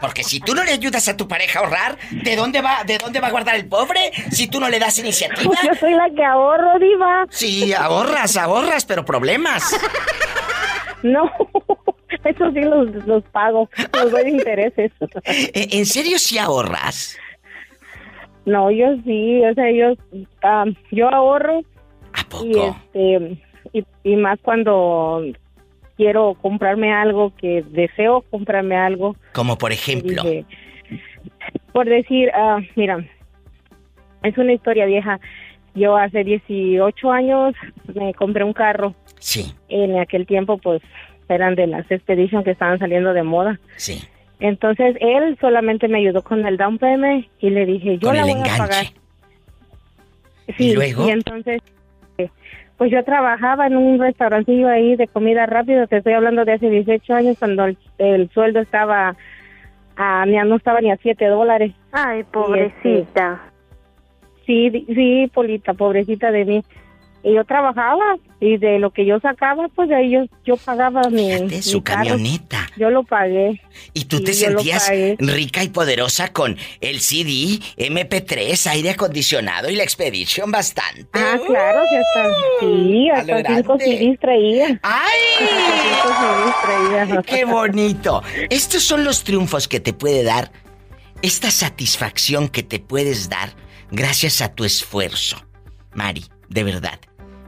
[0.01, 2.99] Porque si tú no le ayudas a tu pareja a ahorrar, ¿de dónde va, de
[2.99, 4.13] dónde va a guardar el pobre?
[4.31, 5.55] Si tú no le das iniciativa.
[5.65, 7.27] Yo soy la que ahorro, diva.
[7.31, 9.63] Sí, ahorras, ahorras, pero problemas.
[11.03, 11.31] No,
[12.25, 14.93] eso sí los, los pago, los doy de intereses.
[15.25, 17.17] ¿En serio si ahorras?
[18.47, 19.95] No, yo sí, o sea, yo,
[20.43, 21.61] ah, yo ahorro.
[22.13, 22.45] ¿A poco?
[22.45, 23.43] Y, este,
[23.73, 25.23] y, y más cuando
[26.01, 29.17] quiero comprarme algo, que deseo comprarme algo.
[29.35, 30.23] Como por ejemplo.
[30.23, 30.47] Dije,
[31.73, 33.05] por decir, ah, mira,
[34.23, 35.21] es una historia vieja.
[35.75, 37.55] Yo hace 18 años
[37.95, 38.95] me compré un carro.
[39.19, 39.53] Sí.
[39.69, 40.81] En aquel tiempo, pues,
[41.29, 43.61] eran de las Expedition que estaban saliendo de moda.
[43.77, 44.03] Sí.
[44.41, 48.23] Entonces, él solamente me ayudó con el down payment y le dije, yo Con la
[48.23, 48.87] el voy a pagar.
[50.57, 51.07] ¿Y luego?
[51.07, 51.61] Y entonces,
[52.17, 52.31] eh,
[52.81, 55.87] pues yo trabajaba en un restaurancillo ahí de comida rápida.
[55.87, 59.15] Te estoy hablando de hace 18 años cuando el, el sueldo estaba,
[59.97, 61.75] a, no estaba ni a 7 dólares.
[61.93, 63.39] Ay, pobrecita.
[64.47, 66.65] Sí, sí, Polita, pobrecita de mí.
[67.23, 71.03] Y yo trabajaba y de lo que yo sacaba, pues de ahí yo, yo pagaba
[71.11, 72.09] mi, su mi carro.
[72.09, 72.67] camioneta.
[72.79, 73.61] Yo lo pagué.
[73.93, 79.83] ¿Y tú te sentías rica y poderosa con el CD, MP3, aire acondicionado y la
[79.83, 81.07] Expedition bastante?
[81.13, 82.31] Ah, claro, que hasta,
[82.61, 83.79] sí, hasta lo cinco.
[83.79, 84.81] CDs traía.
[84.83, 85.21] ¡Ay!
[85.43, 87.23] Hasta cinco CDs traía.
[87.27, 88.23] ¡Qué bonito!
[88.49, 90.51] Estos son los triunfos que te puede dar,
[91.21, 93.51] esta satisfacción que te puedes dar
[93.91, 95.37] gracias a tu esfuerzo.
[95.93, 96.99] Mari, de verdad.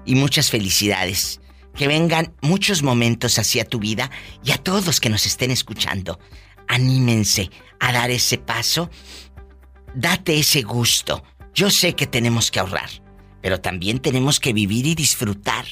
[0.05, 1.41] Y muchas felicidades.
[1.75, 4.11] Que vengan muchos momentos hacia tu vida
[4.45, 6.19] y a todos que nos estén escuchando.
[6.69, 7.51] Anímense
[7.81, 8.91] a dar ese paso.
[9.95, 11.23] Date ese gusto.
[11.55, 12.89] Yo sé que tenemos que ahorrar,
[13.41, 15.65] pero también tenemos que vivir y disfrutar.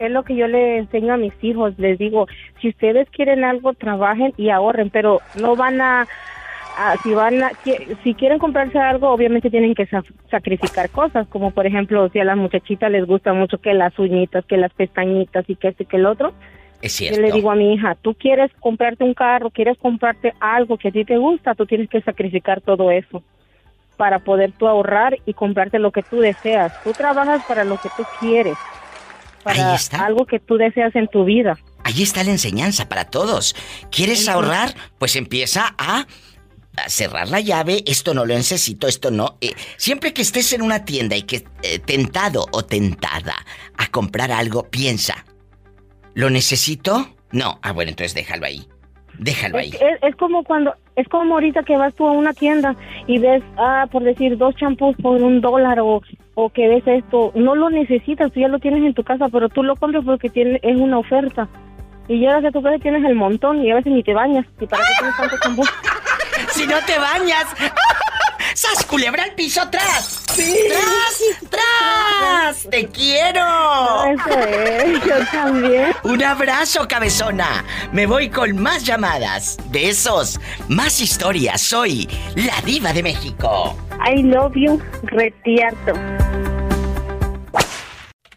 [0.00, 1.74] Es lo que yo le enseño a mis hijos.
[1.78, 2.26] Les digo,
[2.60, 6.08] si ustedes quieren algo, trabajen y ahorren, pero no van a,
[6.88, 7.50] a- si van a,
[8.02, 12.24] si quieren comprarse algo, obviamente tienen que sa- sacrificar cosas, como por ejemplo, si a
[12.24, 15.96] las muchachitas les gusta mucho que las uñitas, que las pestañitas y que este que
[15.96, 16.32] el otro.
[16.82, 17.20] Es Yo cierto.
[17.20, 20.90] le digo a mi hija, tú quieres comprarte un carro, quieres comprarte algo que a
[20.92, 23.22] ti te gusta, tú tienes que sacrificar todo eso
[23.98, 26.72] para poder tú ahorrar y comprarte lo que tú deseas.
[26.82, 28.56] Tú trabajas para lo que tú quieres,
[29.44, 30.06] para Ahí está.
[30.06, 31.58] algo que tú deseas en tu vida.
[31.84, 33.54] Ahí está la enseñanza para todos.
[33.90, 34.70] ¿Quieres ahorrar?
[34.98, 36.06] Pues empieza a
[36.88, 37.82] cerrar la llave.
[37.86, 39.36] Esto no lo necesito, esto no.
[39.40, 43.34] Eh, siempre que estés en una tienda y que eh, tentado o tentada
[43.76, 45.24] a comprar algo, piensa.
[46.14, 47.08] ¿Lo necesito?
[47.32, 47.58] No.
[47.62, 48.66] Ah, bueno, entonces déjalo ahí.
[49.18, 49.68] Déjalo ahí.
[49.68, 52.74] Es, es- es como cuando, es como ahorita que vas tú a una tienda
[53.06, 56.00] y ves, ah, por decir, dos champús por un dólar o,
[56.34, 59.48] o que ves esto, no lo necesitas, tú ya lo tienes en tu casa, pero
[59.48, 61.48] tú lo compras porque tiene, es una oferta.
[62.08, 64.44] Y llegas a tu casa y tienes el montón y a veces ni te bañas.
[64.60, 65.62] ¿Y para qué tienes tanto champú?
[66.52, 67.46] Si no te bañas.
[68.54, 70.24] ¡Sas, culebra al piso atrás!
[70.26, 71.50] ¡Tras!
[71.50, 72.70] ¡Tras!
[72.70, 74.04] ¡Te quiero!
[74.06, 75.92] Eso es, yo también.
[76.02, 77.64] Un abrazo, cabezona.
[77.92, 79.56] Me voy con más llamadas.
[79.70, 80.40] Besos.
[80.68, 81.60] Más historias.
[81.60, 83.76] Soy la diva de México.
[84.04, 85.92] I love you, retierto.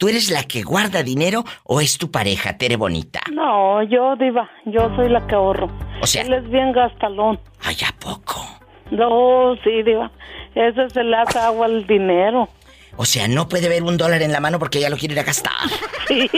[0.04, 3.22] ¿Tú eres la que guarda dinero o es tu pareja, Tere Bonita?
[3.32, 5.70] No, yo, Diva, yo soy la que ahorro.
[6.02, 7.40] O sea- Él es bien gastalón.
[7.62, 8.46] Ay, ¿a poco?
[8.92, 10.12] No, sí, Diva.
[10.56, 12.50] Ese se le hace agua al dinero.
[12.96, 15.20] O sea, no puede ver un dólar en la mano porque ya lo quiere ir
[15.20, 15.52] a gastar.
[16.08, 16.30] Sí,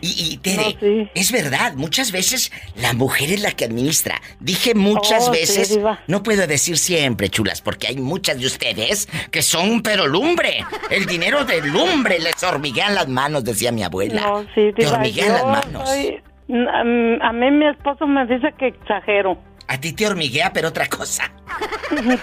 [0.00, 4.20] Y, y Tere, es verdad, muchas veces la mujer es la que administra.
[4.40, 9.08] Dije muchas Oh, sí, veces, no puedo decir siempre, chulas, porque hay muchas de ustedes
[9.32, 10.64] que son pero lumbre.
[10.90, 14.20] El dinero de lumbre les hormiguean las manos, decía mi abuela.
[14.22, 15.88] No, sí, Te diva, hormiguean las manos.
[15.90, 16.80] soy- a,
[17.28, 19.36] a mí mi esposo me dice que exagero.
[19.68, 21.30] A ti te hormiguea, pero otra cosa.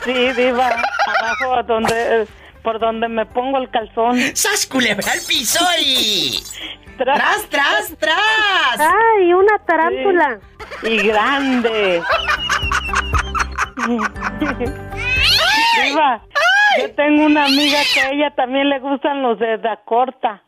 [0.03, 2.27] Sí, diva, abajo donde,
[2.61, 4.19] por donde me pongo el calzón.
[4.35, 6.43] ¡Sas, culebra al piso y...
[6.97, 8.79] ¡Tras, tras, tras!
[8.79, 10.39] ¡Ay, una tarántula!
[10.83, 12.01] Y grande.
[15.83, 16.21] Diva,
[16.79, 20.41] yo tengo una amiga que a ella también le gustan los de edad corta.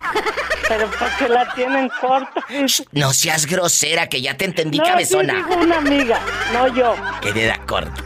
[0.67, 2.43] Pero porque la tienen corta.
[2.91, 5.33] No seas grosera, que ya te entendí, No, sí cabezona.
[5.33, 6.19] digo una amiga,
[6.53, 6.95] no yo.
[7.21, 8.01] Que de edad corta.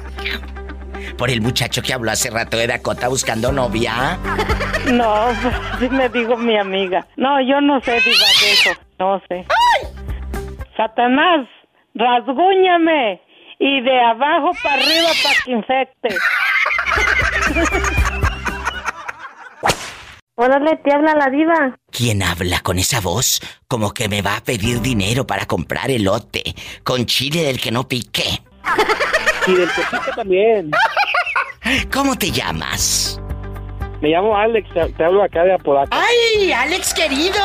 [1.17, 4.17] Por el muchacho que habló hace rato de Dakota buscando novia.
[4.91, 5.29] No,
[5.79, 7.05] sí me digo mi amiga.
[7.15, 8.71] No, yo no sé, diva, de eso.
[8.99, 9.45] No sé.
[10.75, 11.47] Satanás,
[11.95, 13.21] rasguñame.
[13.59, 16.09] Y de abajo para arriba para que infecte.
[20.39, 21.79] Órale, te habla la diva.
[21.89, 23.41] ¿Quién habla con esa voz?
[23.67, 26.43] Como que me va a pedir dinero para comprar elote
[26.83, 28.43] con chile del que no pique.
[29.47, 30.69] Y del que pica también.
[31.91, 33.19] ¿Cómo te llamas?
[34.01, 35.89] Me llamo Alex, te, te hablo acá de Apodaca.
[35.99, 37.41] ¡Ay, Alex querido!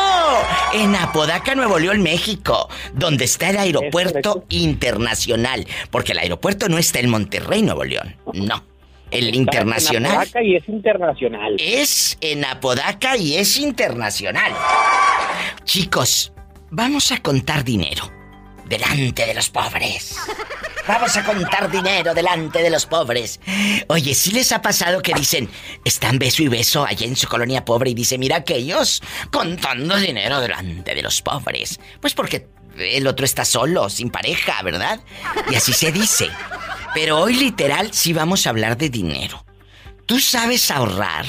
[0.75, 5.67] En Apodaca, Nuevo León, México, donde está el aeropuerto internacional.
[5.91, 8.17] Porque el aeropuerto no está en Monterrey, Nuevo León.
[8.35, 8.72] No.
[9.13, 11.57] El En internacional Apodaca y es internacional.
[11.59, 14.53] es en Apodaca y es internacional.
[15.65, 16.33] Chicos,
[16.71, 18.11] vamos a contar dinero
[18.65, 20.17] delante de los pobres.
[20.87, 23.39] Vamos a contar dinero delante de los pobres.
[23.87, 25.49] Oye, ¿sí les ha pasado que dicen,
[25.85, 30.41] están beso y beso allá en su colonia pobre y dice, mira aquellos contando dinero
[30.41, 31.79] delante de los pobres?
[32.01, 35.01] Pues porque el otro está solo, sin pareja, ¿verdad?
[35.51, 36.29] Y así se dice.
[36.95, 39.39] Pero hoy literal sí vamos a hablar de dinero.
[40.07, 41.25] ¿Tú sabes ahorrar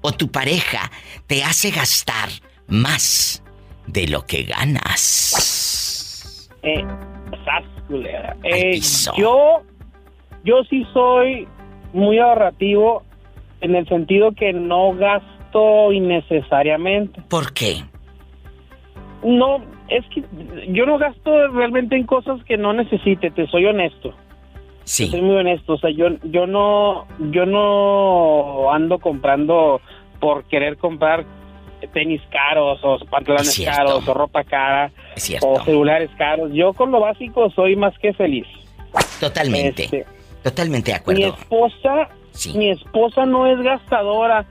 [0.00, 0.90] o tu pareja
[1.26, 2.28] te hace gastar
[2.68, 3.42] más
[3.86, 5.78] de lo que ganas?
[6.62, 6.84] Eh.
[8.44, 8.80] Eh,
[9.16, 9.62] yo,
[10.44, 11.48] yo sí soy
[11.92, 13.02] muy ahorrativo
[13.60, 17.22] en el sentido que no gasto innecesariamente.
[17.28, 17.82] ¿Por qué?
[19.24, 20.22] No, es que
[20.68, 24.14] yo no gasto realmente en cosas que no necesite, te soy honesto.
[24.88, 25.08] Sí.
[25.08, 29.82] Soy muy honesto, o sea, yo, yo no, yo no ando comprando
[30.18, 31.26] por querer comprar
[31.92, 34.90] tenis caros o pantalones caros o ropa cara
[35.42, 36.52] o celulares caros.
[36.54, 38.46] Yo con lo básico soy más que feliz.
[39.20, 39.84] Totalmente.
[39.84, 40.06] Este,
[40.42, 41.36] Totalmente de mi acuerdo.
[41.38, 42.08] esposa,
[42.54, 44.46] mi esposa no es gastadora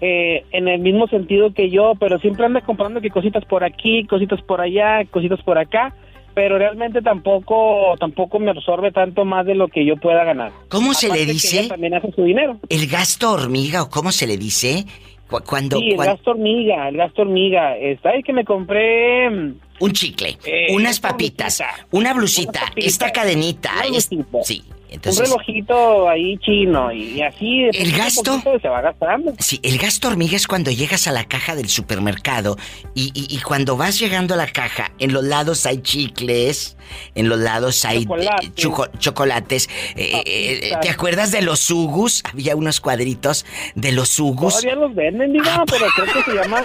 [0.00, 4.04] eh, en el mismo sentido que yo, pero siempre anda comprando que cositas por aquí,
[4.06, 5.94] cositas por allá, cositas por acá,
[6.38, 10.52] pero realmente tampoco tampoco me absorbe tanto más de lo que yo pueda ganar.
[10.68, 11.58] ¿Cómo se le dice?
[11.62, 12.60] ella también hace su dinero.
[12.68, 14.84] El gasto hormiga o cómo se le dice
[15.28, 17.76] Cu- cuando, sí, el gasto hormiga, el gasto hormiga.
[17.76, 21.60] Está ahí que me compré mm, un chicle, Eh, unas papitas,
[21.90, 24.08] una blusita, esta cadenita, es-
[24.44, 29.32] sí, entonces un relojito ahí chino y así de El gasto- se va gastando.
[29.38, 32.56] Sí, el gasto hormiga es cuando llegas a la caja del supermercado
[32.94, 36.76] y, y- y cuando vas llegando a la caja, en los lados hay chicles,
[37.14, 39.68] en los lados hay eh, choco- chocolates.
[39.96, 42.22] eh, eh, ¿Te acuerdas de los sugus?
[42.32, 43.44] Había unos cuadritos
[43.74, 44.54] de los sugus.
[44.60, 46.64] Todavía los venden, diga, pero creo que se llaman...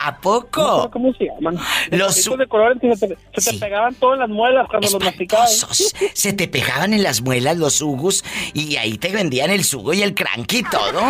[0.00, 0.62] ¿A poco?
[0.62, 1.56] No sé ¿Cómo se llaman?
[1.90, 5.02] Los Los de colores que se te, se te pegaban todas las muelas cuando los
[5.02, 5.66] masticabas.
[6.14, 8.24] Se te pegaban en las muelas los sugus
[8.54, 11.02] y ahí te vendían el sugo y el cranky y todo.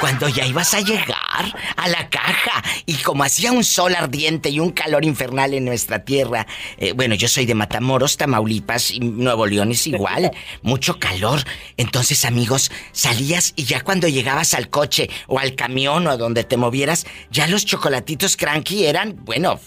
[0.00, 4.58] Cuando ya ibas a llegar a la caja y como hacía un sol ardiente y
[4.58, 6.46] un calor infernal en nuestra tierra,
[6.78, 10.30] eh, bueno, yo soy de Matamoros, Tamaulipas y Nuevo León es igual,
[10.62, 11.40] mucho calor.
[11.76, 16.42] Entonces, amigos, salías y ya cuando llegabas al coche o al camión o a donde
[16.42, 19.60] te movieras, ya los chocolatitos cranky eran, bueno,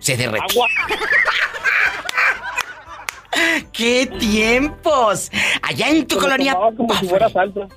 [0.00, 0.66] se derretían.
[3.72, 5.30] ¡Qué tiempos!
[5.62, 6.54] Allá en tu colonia.
[6.76, 7.60] como si fuera salsa.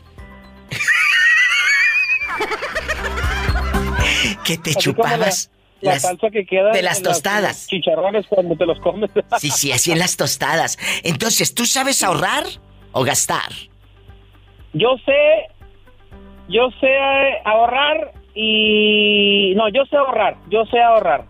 [4.44, 5.52] Que te Así como la- chupabas
[5.82, 7.68] La, las- salsa que queda de las en tostadas.
[7.68, 9.10] chicharrones cuando te los comes.
[9.40, 10.78] Sí, sí, así en las tostadas.
[11.04, 12.44] Entonces, ¿tú sabes ahorrar
[12.92, 13.52] o gastar?
[14.74, 15.48] Yo sé,
[16.50, 16.88] yo sé
[17.46, 21.26] ahorrar y no, yo sé ahorrar, yo sé ahorrar.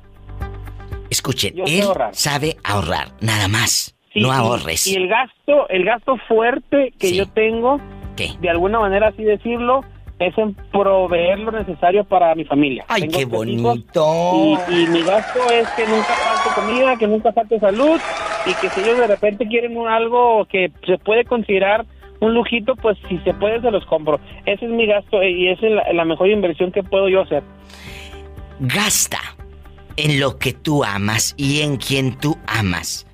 [1.10, 2.16] Escuchen, Yo él ahorrar.
[2.16, 3.96] sabe ahorrar, nada más.
[4.14, 4.88] Sí, no ahorres.
[4.88, 7.80] Y, el gasto, el gasto fuerte que yo tengo,
[8.16, 8.32] ¿Qué?
[8.42, 9.82] de alguna manera así decirlo,
[10.20, 12.86] es en proveer lo necesario para mi familia.
[12.88, 14.58] Ay, Tengo qué bonito.
[14.70, 18.00] Y, y mi gasto es que nunca falte comida, que nunca falte salud
[18.46, 21.86] y que si ellos de repente quieren un algo que se puede considerar
[22.20, 24.20] un lujito, pues si se puede se los compro.
[24.46, 27.44] Ese es mi gasto y esa es la, la mejor inversión que puedo yo hacer.
[28.60, 29.20] Gasta
[29.98, 33.08] en lo que tú amas y en quien tú amas.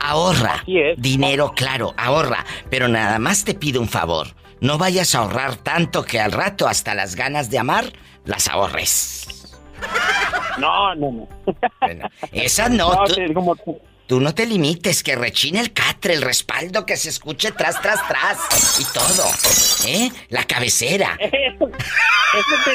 [0.00, 0.64] Ahorra
[0.96, 4.28] dinero, claro, ahorra, pero nada más te pido un favor.
[4.60, 7.92] No vayas a ahorrar tanto que al rato hasta las ganas de amar
[8.24, 9.56] las ahorres.
[10.58, 11.28] No, no, no.
[12.32, 12.94] Esa no.
[12.94, 14.20] No, tú, como tú.
[14.20, 18.80] no te limites, que rechine el catre, el respaldo, que se escuche tras, tras, tras.
[18.80, 19.24] Y todo.
[19.86, 20.10] ¿Eh?
[20.30, 21.18] La cabecera.
[21.20, 21.70] Eso,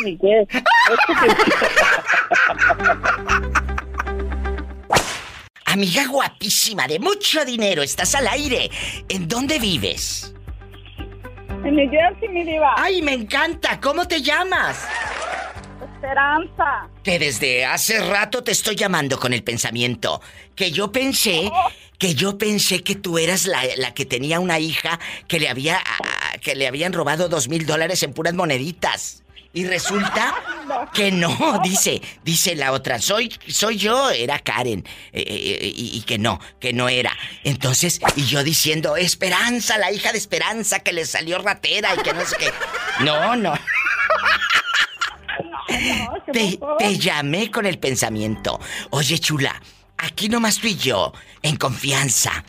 [0.04, 0.48] ni qué.
[0.52, 0.62] Eso
[5.72, 8.70] Amiga guapísima, de mucho dinero, estás al aire.
[9.08, 10.34] ¿En dónde vives?
[11.64, 12.74] En New Jersey, mi diva.
[12.76, 13.80] Ay, me encanta.
[13.80, 14.86] ¿Cómo te llamas?
[15.96, 16.90] Esperanza.
[17.04, 20.22] Que desde hace rato te estoy llamando con el pensamiento.
[20.56, 21.50] Que yo pensé,
[21.98, 25.00] que yo pensé que tú eras la, la que tenía una hija
[25.30, 25.82] que le había,
[26.42, 29.21] que le habían robado dos mil dólares en puras moneditas.
[29.54, 30.34] Y resulta
[30.94, 36.02] que no, dice, dice la otra, soy, soy yo, era Karen, eh, eh, y, y
[36.04, 37.18] que no, que no era.
[37.44, 42.14] Entonces, y yo diciendo, Esperanza, la hija de Esperanza, que le salió ratera y que
[42.14, 42.52] no sé qué.
[43.04, 43.54] No, no.
[46.34, 48.60] Te, te llamé con el pensamiento.
[48.90, 49.62] Oye, chula,
[49.98, 52.44] aquí nomás tú y yo, en confianza.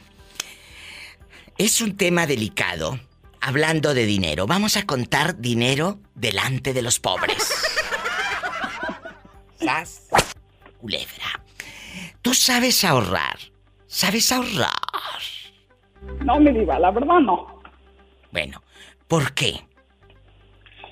[1.56, 2.98] Es un tema delicado.
[3.44, 7.52] Hablando de dinero, vamos a contar dinero delante de los pobres.
[9.56, 10.08] ¿Sas?
[10.80, 11.42] Culebra.
[12.22, 13.36] Tú sabes ahorrar.
[13.86, 14.70] ¿Sabes ahorrar?
[16.24, 17.60] No, mi diva, la verdad no.
[18.30, 18.62] Bueno,
[19.08, 19.54] ¿por qué?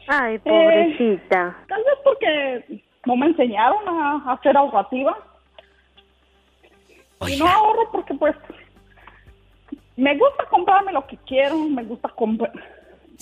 [0.08, 1.56] Ay, pobrecita.
[1.68, 5.16] tal vez porque no me enseñaron a, a ser ahorrativa.
[7.28, 8.34] Y no ahorro porque pues
[10.00, 12.52] me gusta comprarme lo que quiero, me gusta comprar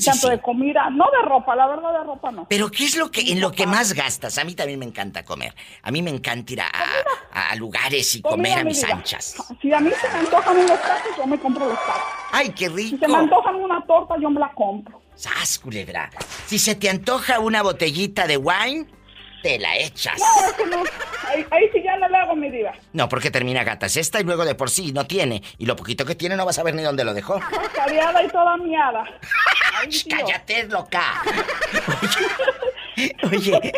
[0.05, 2.47] tanto de comida, no de ropa, la verdad de ropa no.
[2.49, 4.39] Pero ¿qué es lo que en lo que más gastas?
[4.39, 5.53] A mí también me encanta comer.
[5.83, 6.67] A mí me encanta ir a,
[7.33, 8.95] a- a lugares y Comida, comer a mi mis vida.
[8.95, 9.37] anchas.
[9.61, 12.03] Si a mí se me antojan unos tacos, yo me compro los tacos.
[12.31, 12.99] ¡Ay, qué Si rico!
[13.01, 15.03] se me antojan una torta, yo me la compro.
[15.17, 16.11] ¡Sas, culebra!
[16.47, 18.87] Si se te antoja una botellita de wine,
[19.43, 20.21] te la echas.
[20.71, 20.83] No.
[21.29, 22.73] Ahí, ahí sí ya le hago mi diva.
[22.93, 25.43] No, porque termina gatas esta y luego de por sí no tiene.
[25.59, 27.41] Y lo poquito que tiene no vas a ver ni dónde lo dejó.
[27.75, 29.05] Careada y toda miada.
[30.11, 31.23] ¡Cállate, loca!
[33.31, 33.73] Oye,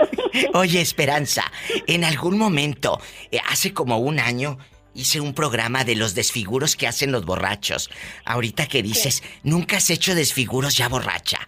[0.54, 1.44] oye, Esperanza,
[1.86, 2.98] en algún momento,
[3.30, 4.56] eh, hace como un año,
[4.94, 7.90] hice un programa de los desfiguros que hacen los borrachos.
[8.24, 11.38] Ahorita que dices, nunca has hecho desfiguros ya borracha.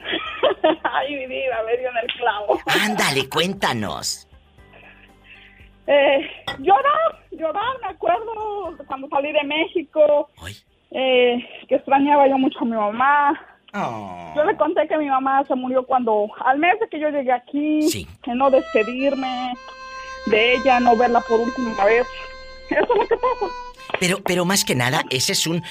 [0.84, 2.60] Ay, mi diva, me dio el clavo.
[2.66, 4.26] Ándale, cuéntanos.
[5.92, 10.30] Eh, llorar, llorar, me acuerdo cuando salí de México,
[10.92, 11.36] eh,
[11.68, 13.40] que extrañaba yo mucho a mi mamá.
[14.36, 17.32] Yo le conté que mi mamá se murió cuando, al mes de que yo llegué
[17.32, 19.52] aquí, que no despedirme
[20.26, 22.06] de ella, no verla por última vez.
[22.70, 23.52] Eso es lo que pasa.
[23.98, 25.62] Pero, pero más que nada, ese es un.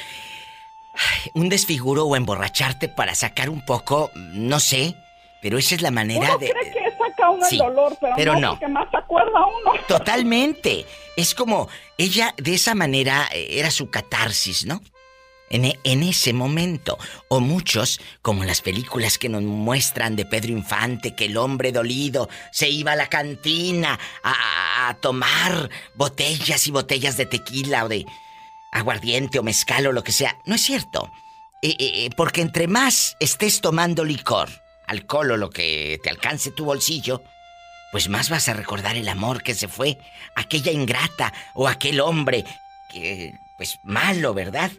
[1.34, 4.96] Un desfiguro o emborracharte para sacar un poco, no sé,
[5.42, 6.50] pero esa es la manera Uno de.
[6.52, 9.72] cree que saca uno Sí, el dolor, pero, pero no, más se acuerda uno.
[9.88, 10.86] Totalmente.
[11.16, 11.68] Es como
[11.98, 14.82] ella de esa manera eh, era su catarsis, ¿no?
[15.52, 16.98] En, e- en ese momento.
[17.28, 22.30] O muchos, como las películas que nos muestran de Pedro Infante, que el hombre dolido
[22.52, 27.90] se iba a la cantina a, a- a tomar botellas y botellas de tequila o
[27.90, 28.06] de
[28.72, 30.38] aguardiente o mezcal o lo que sea.
[30.46, 31.12] No es cierto.
[31.62, 34.50] Eh, eh, porque entre más estés tomando licor,
[34.90, 37.24] alcohol o lo que te alcance tu bolsillo,
[37.92, 39.98] pues más vas a recordar el amor que se fue,
[40.36, 42.44] aquella ingrata o aquel hombre
[42.92, 44.72] que, pues malo, ¿verdad?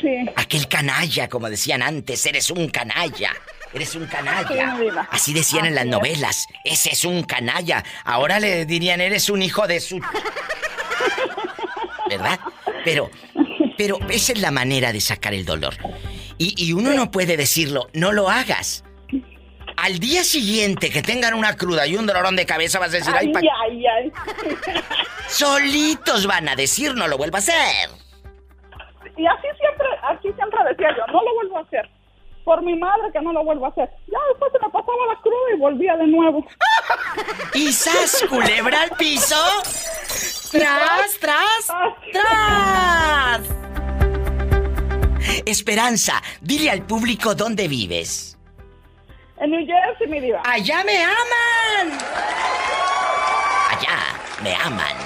[0.00, 0.16] Sí.
[0.36, 3.32] Aquel canalla, como decían antes, eres un canalla,
[3.72, 5.08] eres un canalla.
[5.10, 5.90] Así decían en las es.
[5.90, 7.82] novelas, ese es un canalla.
[8.04, 10.00] Ahora le dirían, eres un hijo de su...
[12.08, 12.40] ¿Verdad?
[12.84, 13.10] Pero,
[13.76, 15.76] pero esa es la manera de sacar el dolor.
[16.38, 18.84] Y, y uno no puede decirlo, no lo hagas.
[19.80, 23.14] Al día siguiente que tengan una cruda y un dolorón de cabeza vas a decir,
[23.16, 24.12] ay, Ay, ay, ay.
[25.28, 27.88] solitos van a decir, no lo vuelva a hacer.
[29.16, 31.88] Y así siempre, así siempre decía yo, no lo vuelvo a hacer.
[32.44, 33.88] Por mi madre que no lo vuelvo a hacer.
[34.08, 36.44] Ya después se me pasaba la cruda y volvía de nuevo.
[37.54, 39.36] ¿Y sas, culebra al piso?
[40.50, 41.66] ¡Tras, tras,
[42.12, 43.42] tras!
[45.46, 48.37] Esperanza, dile al público dónde vives.
[49.40, 50.42] En New Jersey, mi diva.
[50.44, 51.98] ¡Allá me aman!
[53.70, 53.98] Allá
[54.42, 54.96] me aman.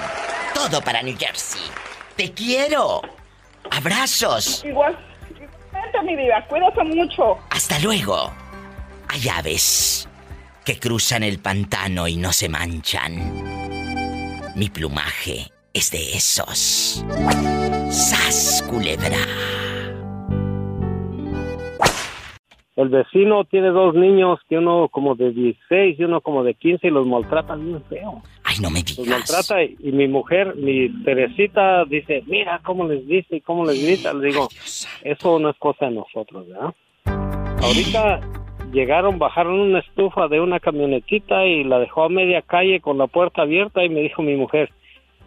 [0.54, 1.60] Todo para New Jersey.
[2.16, 3.02] Te quiero.
[3.70, 4.64] Abrazos.
[4.64, 4.96] Igual.
[5.30, 6.44] Igualmente, mi diva.
[6.46, 7.38] Cuídate mucho.
[7.50, 8.32] Hasta luego.
[9.08, 10.08] Hay aves
[10.64, 14.52] que cruzan el pantano y no se manchan.
[14.54, 17.04] Mi plumaje es de esos.
[17.90, 19.16] ¡Sas, culebra!
[22.74, 26.86] El vecino tiene dos niños, que uno como de 16 y uno como de 15
[26.86, 28.22] y los maltrata bien feo.
[28.44, 29.08] Ay, no me Los digas.
[29.08, 33.84] maltrata y, y mi mujer, mi Teresita, dice, mira cómo les dice y cómo les
[33.84, 34.14] grita.
[34.14, 34.48] Le digo,
[35.02, 36.74] eso no es cosa de nosotros, ¿verdad?
[37.62, 38.20] Ahorita
[38.72, 43.06] llegaron, bajaron una estufa de una camionetita y la dejó a media calle con la
[43.06, 44.70] puerta abierta y me dijo mi mujer,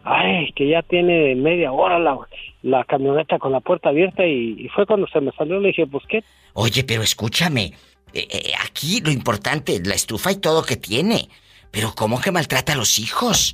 [0.06, 2.18] ay, que ya tiene media hora la,
[2.62, 5.86] la camioneta con la puerta abierta y, y fue cuando se me salió, le dije,
[5.88, 6.24] pues qué,
[6.54, 7.74] Oye, pero escúchame.
[8.14, 11.28] eh, eh, aquí lo importante, la estufa y todo que tiene.
[11.72, 13.54] Pero ¿cómo que maltrata a los hijos?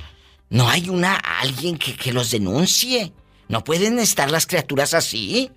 [0.52, 3.12] ¿No hay una alguien que, que los denuncie?
[3.50, 5.50] ¿No pueden estar las criaturas así?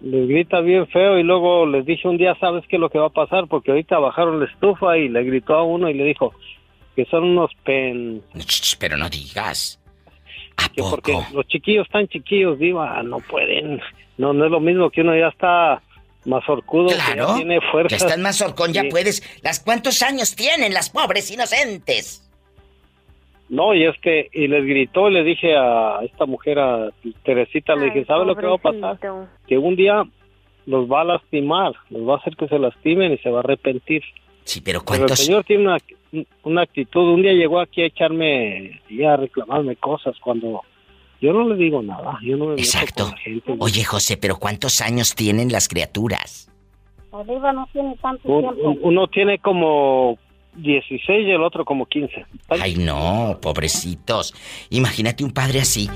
[0.00, 2.98] les grita bien feo y luego les dije un día, ¿sabes qué es lo que
[2.98, 3.48] va a pasar?
[3.48, 6.32] Porque ahorita bajaron la estufa y le gritó a uno y le dijo
[6.94, 8.22] que son unos pen...
[8.78, 9.77] Pero no digas.
[10.74, 13.80] Que porque los chiquillos tan chiquillos, diva, no pueden.
[14.16, 15.80] No, no es lo mismo que uno ya está
[16.24, 17.34] más orcudo, que ya Claro.
[17.36, 17.96] tiene fuerza.
[17.96, 18.88] Ya estás más horcón, ya Sí.
[18.90, 19.40] puedes.
[19.42, 22.24] ¿Las cuántos años tienen las pobres inocentes?
[23.48, 26.90] No, y es que, y les gritó y le dije a esta mujer, a
[27.24, 28.98] Teresita, le dije, ¿sabe lo que va a pasar?
[29.46, 30.02] Que un día
[30.66, 33.40] los va a lastimar, los va a hacer que se lastimen y se va a
[33.40, 34.02] arrepentir.
[34.48, 35.18] Sí, pero Pero el ¿cuántos?
[35.18, 35.76] señor tiene una,
[36.42, 37.02] una actitud.
[37.12, 40.62] Un día llegó aquí a echarme y a reclamarme cosas cuando
[41.20, 42.18] yo no le digo nada.
[42.22, 43.04] Yo no me meto Exacto.
[43.04, 43.56] con la gente.
[43.58, 46.50] Oye, José, pero ¿cuántos años tienen las criaturas?
[47.10, 48.70] Oliva no tiene tanto Un- tiempo.
[48.70, 50.18] un- uno tiene como
[50.56, 52.24] 16 y el otro como 15.
[52.48, 54.32] Ay, no, pobrecitos.
[54.70, 55.90] Imagínate un padre así.